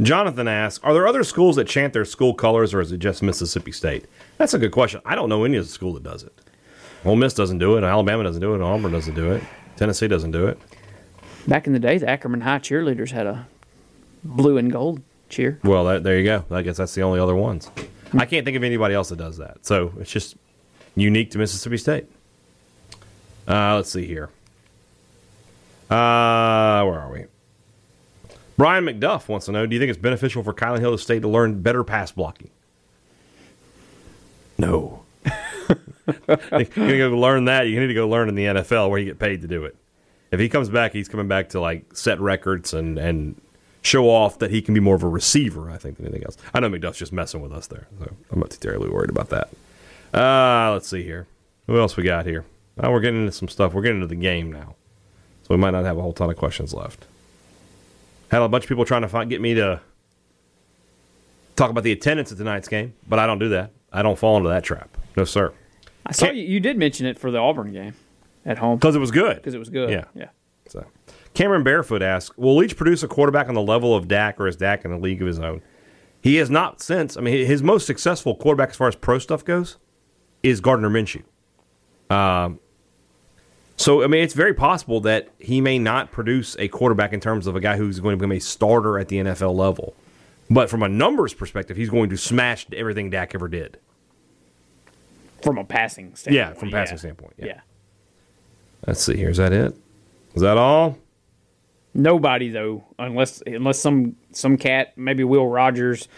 Jonathan 0.00 0.48
asks, 0.48 0.82
are 0.82 0.92
there 0.92 1.06
other 1.06 1.22
schools 1.22 1.56
that 1.56 1.68
chant 1.68 1.92
their 1.92 2.04
school 2.04 2.34
colors, 2.34 2.74
or 2.74 2.80
is 2.80 2.90
it 2.90 2.98
just 2.98 3.22
Mississippi 3.22 3.70
State? 3.70 4.06
That's 4.38 4.52
a 4.52 4.58
good 4.58 4.72
question. 4.72 5.00
I 5.04 5.14
don't 5.14 5.28
know 5.28 5.44
any 5.44 5.56
of 5.56 5.64
the 5.64 5.70
school 5.70 5.92
that 5.94 6.02
does 6.02 6.24
it. 6.24 6.32
Ole 7.04 7.16
Miss 7.16 7.34
doesn't 7.34 7.58
do 7.58 7.76
it. 7.76 7.84
Alabama 7.84 8.24
doesn't 8.24 8.40
do 8.40 8.54
it. 8.54 8.60
Auburn 8.60 8.90
doesn't 8.92 9.14
do 9.14 9.32
it. 9.32 9.42
Tennessee 9.76 10.08
doesn't 10.08 10.30
do 10.32 10.46
it. 10.46 10.58
Back 11.46 11.66
in 11.66 11.72
the 11.72 11.78
day, 11.78 11.98
the 11.98 12.08
Ackerman 12.08 12.40
High 12.40 12.58
cheerleaders 12.58 13.10
had 13.10 13.26
a 13.26 13.46
blue 14.24 14.56
and 14.56 14.70
gold 14.72 15.02
cheer. 15.28 15.58
Well, 15.64 15.84
that, 15.84 16.02
there 16.04 16.18
you 16.18 16.24
go. 16.24 16.44
I 16.50 16.62
guess 16.62 16.76
that's 16.76 16.94
the 16.94 17.02
only 17.02 17.20
other 17.20 17.34
ones. 17.34 17.70
I 18.14 18.26
can't 18.26 18.44
think 18.44 18.56
of 18.56 18.62
anybody 18.62 18.94
else 18.94 19.08
that 19.08 19.16
does 19.16 19.38
that. 19.38 19.64
So 19.64 19.92
it's 19.98 20.10
just 20.10 20.36
unique 20.94 21.30
to 21.32 21.38
Mississippi 21.38 21.76
State. 21.76 22.06
Uh, 23.46 23.76
let's 23.76 23.90
see 23.90 24.06
here. 24.06 24.30
Uh, 25.90 26.84
where 26.84 27.00
are 27.00 27.10
we? 27.12 27.26
Brian 28.56 28.84
McDuff 28.84 29.28
wants 29.28 29.46
to 29.46 29.52
know: 29.52 29.66
Do 29.66 29.74
you 29.74 29.80
think 29.80 29.90
it's 29.90 29.98
beneficial 29.98 30.42
for 30.42 30.54
Kylan 30.54 30.80
Hill 30.80 30.96
State 30.98 31.20
to 31.22 31.28
learn 31.28 31.60
better 31.62 31.84
pass 31.84 32.12
blocking? 32.12 32.50
No. 34.58 35.02
You're 36.28 36.36
gonna 36.76 36.98
go 36.98 37.18
learn 37.18 37.46
that. 37.46 37.68
You 37.68 37.80
need 37.80 37.88
to 37.88 37.94
go 37.94 38.08
learn 38.08 38.28
in 38.28 38.34
the 38.34 38.44
NFL 38.44 38.90
where 38.90 38.98
you 38.98 39.06
get 39.06 39.18
paid 39.18 39.42
to 39.42 39.48
do 39.48 39.64
it. 39.64 39.76
If 40.30 40.40
he 40.40 40.48
comes 40.48 40.68
back, 40.68 40.92
he's 40.92 41.08
coming 41.08 41.28
back 41.28 41.50
to 41.50 41.60
like 41.60 41.96
set 41.96 42.20
records 42.20 42.72
and 42.72 42.98
and 42.98 43.40
show 43.82 44.08
off 44.08 44.38
that 44.38 44.50
he 44.50 44.62
can 44.62 44.74
be 44.74 44.80
more 44.80 44.94
of 44.94 45.02
a 45.02 45.08
receiver. 45.08 45.70
I 45.70 45.78
think 45.78 45.96
than 45.96 46.06
anything 46.06 46.24
else. 46.24 46.36
I 46.54 46.60
know 46.60 46.70
McDuff's 46.70 46.98
just 46.98 47.12
messing 47.12 47.40
with 47.40 47.52
us 47.52 47.66
there, 47.66 47.88
so 47.98 48.12
I'm 48.30 48.40
not 48.40 48.50
too 48.50 48.58
terribly 48.58 48.88
worried 48.88 49.10
about 49.10 49.30
that. 49.30 49.50
Uh, 50.12 50.70
let's 50.72 50.88
see 50.88 51.02
here. 51.02 51.26
Who 51.66 51.78
else 51.78 51.96
we 51.96 52.02
got 52.04 52.26
here? 52.26 52.44
Oh, 52.80 52.90
we're 52.90 53.00
getting 53.00 53.20
into 53.20 53.32
some 53.32 53.48
stuff. 53.48 53.72
We're 53.74 53.82
getting 53.82 53.98
into 53.98 54.08
the 54.08 54.14
game 54.16 54.50
now, 54.52 54.74
so 55.42 55.48
we 55.50 55.56
might 55.56 55.70
not 55.70 55.84
have 55.84 55.98
a 55.98 56.02
whole 56.02 56.12
ton 56.12 56.30
of 56.30 56.36
questions 56.36 56.72
left. 56.74 57.06
Had 58.30 58.42
a 58.42 58.48
bunch 58.48 58.64
of 58.64 58.68
people 58.68 58.84
trying 58.84 59.02
to 59.02 59.08
find, 59.08 59.28
get 59.30 59.40
me 59.40 59.54
to 59.54 59.80
talk 61.56 61.70
about 61.70 61.84
the 61.84 61.92
attendance 61.92 62.32
at 62.32 62.38
tonight's 62.38 62.68
game, 62.68 62.94
but 63.08 63.18
I 63.18 63.26
don't 63.26 63.38
do 63.38 63.50
that. 63.50 63.70
I 63.92 64.02
don't 64.02 64.18
fall 64.18 64.36
into 64.38 64.48
that 64.48 64.64
trap. 64.64 64.88
No, 65.16 65.24
sir. 65.24 65.52
I 66.06 66.12
saw 66.12 66.26
Can't- 66.26 66.36
you, 66.38 66.44
you 66.44 66.60
did 66.60 66.78
mention 66.78 67.06
it 67.06 67.18
for 67.18 67.30
the 67.30 67.38
Auburn 67.38 67.72
game 67.72 67.94
at 68.46 68.58
home 68.58 68.78
Because 68.78 68.96
it 68.96 69.00
was 69.00 69.10
good. 69.10 69.36
because 69.36 69.54
it 69.54 69.58
was 69.58 69.68
good. 69.68 69.90
Yeah. 69.90 70.04
yeah. 70.14 70.28
So, 70.66 70.84
Cameron 71.34 71.62
Barefoot 71.62 72.02
asks, 72.02 72.36
"Will 72.38 72.56
Leach 72.56 72.76
produce 72.76 73.02
a 73.02 73.08
quarterback 73.08 73.48
on 73.48 73.54
the 73.54 73.60
level 73.62 73.94
of 73.94 74.08
Dak, 74.08 74.40
or 74.40 74.46
is 74.48 74.56
Dak 74.56 74.84
in 74.86 74.92
a 74.92 74.98
league 74.98 75.20
of 75.20 75.26
his 75.26 75.38
own?" 75.38 75.60
He 76.22 76.36
has 76.36 76.48
not 76.48 76.80
since. 76.80 77.16
I 77.16 77.20
mean, 77.20 77.46
his 77.46 77.62
most 77.62 77.86
successful 77.86 78.34
quarterback 78.34 78.70
as 78.70 78.76
far 78.76 78.88
as 78.88 78.94
pro 78.96 79.18
stuff 79.18 79.44
goes 79.44 79.76
is 80.42 80.60
Gardner 80.60 80.90
Minshew. 80.90 81.22
Um, 82.10 82.58
so 83.76 84.02
I 84.02 84.06
mean, 84.06 84.22
it's 84.22 84.34
very 84.34 84.54
possible 84.54 85.00
that 85.00 85.28
he 85.38 85.60
may 85.60 85.78
not 85.78 86.12
produce 86.12 86.56
a 86.58 86.68
quarterback 86.68 87.12
in 87.12 87.20
terms 87.20 87.46
of 87.46 87.56
a 87.56 87.60
guy 87.60 87.76
who's 87.76 88.00
going 88.00 88.12
to 88.12 88.16
become 88.16 88.32
a 88.32 88.38
starter 88.38 88.98
at 88.98 89.08
the 89.08 89.16
NFL 89.16 89.56
level, 89.56 89.94
but 90.50 90.70
from 90.70 90.82
a 90.82 90.88
numbers 90.88 91.34
perspective, 91.34 91.76
he's 91.76 91.90
going 91.90 92.10
to 92.10 92.16
smash 92.16 92.66
everything 92.72 93.10
Dak 93.10 93.34
ever 93.34 93.48
did. 93.48 93.78
From 95.42 95.58
a 95.58 95.64
passing 95.64 96.14
standpoint. 96.14 96.36
Yeah, 96.36 96.52
from 96.52 96.68
a 96.68 96.72
passing 96.72 96.98
standpoint. 96.98 97.34
Yeah. 97.38 97.46
yeah. 97.46 97.60
Let's 98.86 99.02
see 99.02 99.16
here. 99.16 99.30
Is 99.30 99.38
that 99.38 99.52
it? 99.52 99.76
Is 100.34 100.42
that 100.42 100.56
all? 100.56 100.98
Nobody 101.94 102.48
though, 102.48 102.84
unless 102.98 103.42
unless 103.46 103.78
some 103.78 104.16
some 104.30 104.56
cat, 104.56 104.96
maybe 104.96 105.24
Will 105.24 105.48
Rogers, 105.48 106.08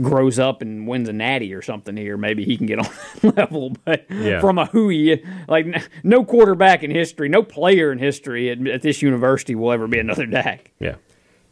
grows 0.00 0.38
up 0.38 0.62
and 0.62 0.86
wins 0.86 1.08
a 1.08 1.12
natty 1.12 1.52
or 1.54 1.62
something 1.62 1.96
here, 1.96 2.16
maybe 2.16 2.44
he 2.44 2.56
can 2.56 2.66
get 2.66 2.78
on 2.78 2.88
that 3.22 3.36
level. 3.36 3.74
But 3.84 4.06
Yeah. 4.10 4.40
from 4.40 4.58
a 4.58 4.66
hooey, 4.66 5.24
like 5.48 5.66
no 6.02 6.24
quarterback 6.24 6.82
in 6.82 6.90
history, 6.90 7.28
no 7.28 7.42
player 7.42 7.92
in 7.92 7.98
history 7.98 8.50
at, 8.50 8.66
at 8.66 8.82
this 8.82 9.02
university 9.02 9.54
will 9.54 9.72
ever 9.72 9.86
be 9.86 9.98
another 9.98 10.26
Dak. 10.26 10.72
Yeah. 10.80 10.96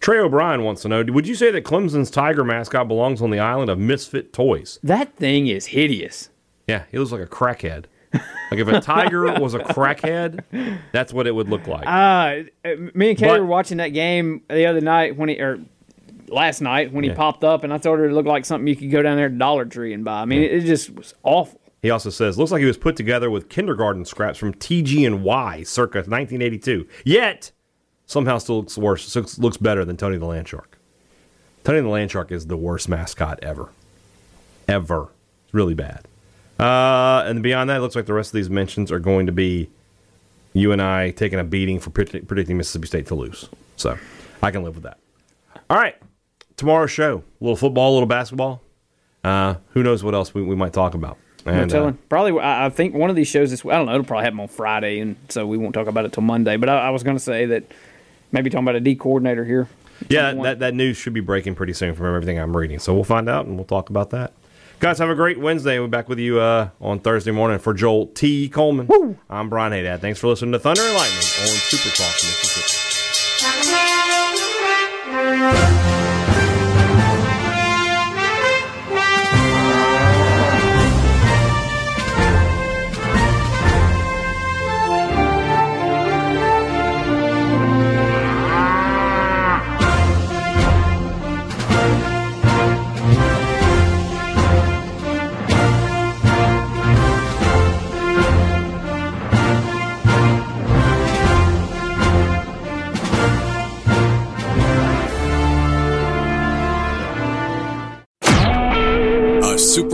Trey 0.01 0.19
O'Brien 0.19 0.63
wants 0.65 0.83
to 0.83 0.89
know 0.89 1.03
Would 1.03 1.27
you 1.27 1.35
say 1.35 1.51
that 1.51 1.65
Clemson's 1.65 2.11
tiger 2.11 2.45
mascot 2.45 2.89
belongs 2.89 3.23
on 3.23 3.31
the 3.31 3.39
island 3.39 3.71
of 3.71 3.79
misfit 3.79 4.33
toys? 4.33 4.79
That 4.83 5.17
thing 5.17 5.47
is 5.47 5.67
hideous. 5.67 6.29
Yeah, 6.69 6.85
he 6.91 6.99
looks 6.99 7.13
like 7.13 7.23
a 7.23 7.27
crackhead. 7.27 7.85
Like 8.51 8.61
if 8.61 8.69
a 8.69 8.81
tiger 8.81 9.25
was 9.41 9.55
a 9.55 9.59
crackhead, 9.59 10.45
that's 10.93 11.13
what 11.13 11.27
it 11.27 11.33
would 11.35 11.49
look 11.49 11.67
like. 11.67 11.85
Uh, 11.87 12.45
me 12.95 13.11
and 13.11 13.19
Kaylee 13.19 13.21
But- 13.21 13.41
were 13.41 13.47
watching 13.47 13.79
that 13.79 13.89
game 13.89 14.43
the 14.49 14.67
other 14.67 14.81
night 14.81 15.17
when 15.17 15.31
he 15.31 15.41
or 15.41 15.59
last 16.29 16.61
night 16.61 16.93
when 16.93 17.05
Yeah. 17.05 17.11
he 17.13 17.17
popped 17.17 17.45
up, 17.45 17.65
and 17.65 17.73
I 17.73 17.79
told 17.79 17.99
her 17.99 18.07
it 18.09 18.13
looked 18.13 18.29
like 18.29 18.45
something 18.45 18.67
you 18.67 18.77
could 18.77 18.91
go 18.91 19.03
down 19.03 19.17
there 19.17 19.29
to 19.29 19.35
Dollar 19.37 19.65
Tree 19.65 19.93
and 19.93 20.05
buy. 20.05 20.23
I 20.23 20.25
mean, 20.25 20.43
it, 20.43 20.53
it 20.53 20.61
just 20.65 20.91
was 20.95 21.15
awful. 21.23 21.61
he 21.83 21.91
also 21.91 22.11
says, 22.11 22.39
looks 22.39 22.51
like 22.51 22.61
he 22.61 22.67
was 22.67 22.79
put 22.79 22.97
together 22.97 23.31
with 23.31 23.49
kindergarten 23.49 24.05
scraps 24.05 24.39
from 24.39 24.55
TG 24.55 25.07
and 25.07 25.23
Y 25.23 25.63
circa 25.65 25.99
1982. 25.99 26.87
Yet, 27.05 27.51
somehow 28.07 28.39
still 28.39 28.59
looks 28.59 28.77
worse, 28.79 29.15
looks, 29.17 29.39
looks 29.39 29.57
better 29.57 29.85
than 29.85 29.97
Tony 29.97 30.17
the 30.17 30.27
Land 30.27 30.49
Shark. 30.49 30.79
Tony 31.65 31.81
the 31.81 31.89
Land 31.89 32.11
Shark 32.11 32.31
is 32.33 32.47
the 32.47 32.57
worst 32.57 32.89
mascot 32.89 33.39
ever. 33.43 33.71
Ever. 34.69 35.09
It's 35.45 35.55
really 35.55 35.75
bad. 35.75 36.07
Uh, 36.59 37.25
and 37.27 37.43
beyond 37.43 37.69
that, 37.71 37.79
it 37.79 37.81
looks 37.81 37.97
like 37.97 38.07
the 38.07 38.13
rest 38.15 38.31
of 38.31 38.35
these 38.37 38.49
mentions 38.51 38.93
are 38.93 38.99
going 38.99 39.27
to 39.27 39.33
be 39.33 39.69
you 40.53 40.73
and 40.73 40.81
I 40.81 41.11
taking 41.11 41.39
a 41.41 41.45
beating 41.45 41.81
for 41.81 41.91
predict- 41.91 42.29
predicting 42.29 42.57
Mississippi 42.57 42.87
State 42.87 43.07
to 43.09 43.15
lose. 43.15 43.49
So 43.77 43.99
I 44.43 44.51
can 44.51 44.63
live 44.63 44.75
with 44.77 44.85
that. 44.85 44.99
All 45.69 45.77
right. 45.77 45.97
Tomorrow's 46.57 46.91
show. 46.91 47.25
A 47.41 47.45
little 47.45 47.57
football, 47.57 47.93
a 47.93 47.95
little 47.95 48.07
basketball. 48.07 48.63
Uh, 49.23 49.57
who 49.71 49.83
knows 49.83 50.05
what 50.05 50.15
else 50.15 50.35
we, 50.35 50.43
we 50.43 50.55
might 50.55 50.73
talk 50.73 50.95
about. 50.95 51.19
No 51.47 51.53
And, 51.53 51.71
uh, 51.71 51.75
telling. 51.75 51.99
Probably, 52.09 52.41
I 52.41 52.67
I 52.67 52.69
think 52.71 52.95
one 52.95 53.11
of 53.11 53.17
these 53.17 53.29
shows 53.29 53.51
this. 53.51 53.65
I 53.65 53.71
don't 53.71 53.87
know. 53.87 53.95
It'll 53.95 54.05
probably 54.05 54.25
happen 54.25 54.41
on 54.41 54.49
Friday, 54.49 54.99
and 55.01 55.17
so 55.29 55.47
we 55.47 55.59
won't 55.59 55.75
talk 55.75 55.87
about 55.87 56.05
it 56.05 56.13
till 56.13 56.23
Monday. 56.23 56.57
But 56.57 56.69
I, 56.69 56.87
I 56.87 56.91
was 56.91 57.03
going 57.03 57.17
to 57.17 57.23
say 57.23 57.47
that 57.47 57.65
maybe 58.33 58.51
talking 58.51 58.65
about 58.65 58.77
a 58.77 58.81
D 58.81 58.95
coordinator 58.95 59.45
here. 59.45 59.69
yeah, 60.09 60.31
Some 60.33 60.43
that, 60.43 60.59
that 60.61 60.75
news 60.75 60.97
should 60.97 61.13
be 61.13 61.21
breaking 61.21 61.55
pretty 61.55 61.73
soon 61.73 61.95
from 61.95 62.07
everything 62.07 62.39
I'm 62.39 62.57
reading. 62.57 62.79
So 62.79 62.95
we'll 62.95 63.05
find 63.05 63.29
out 63.29 63.47
and 63.47 63.57
we'll 63.57 63.65
talk 63.67 63.91
about 63.91 64.11
that. 64.11 64.33
Guys, 64.81 64.99
have 64.99 65.09
a 65.09 65.15
great 65.15 65.39
Wednesday. 65.39 65.79
We'll 65.79 65.89
be 65.89 65.93
back 65.93 66.09
with 66.09 66.19
you 66.19 66.41
uh, 66.41 66.69
on 66.81 66.99
Thursday 66.99 67.31
morning 67.31 67.59
for 67.59 67.73
Joel 67.73 68.09
T. 68.09 68.49
Coleman. 68.49 69.19
I'm 69.31 69.49
Brian 69.49 69.73
Haydad. 69.73 70.01
Thanks 70.01 70.19
for 70.19 70.27
listening 70.29 70.53
to 70.53 70.59
Thunder 70.59 70.83
and 70.83 70.95
Lightning 70.95 71.17
on 71.17 71.47
Super 71.47 71.95
Talk 71.97 72.13
Mississippi. 72.13 72.74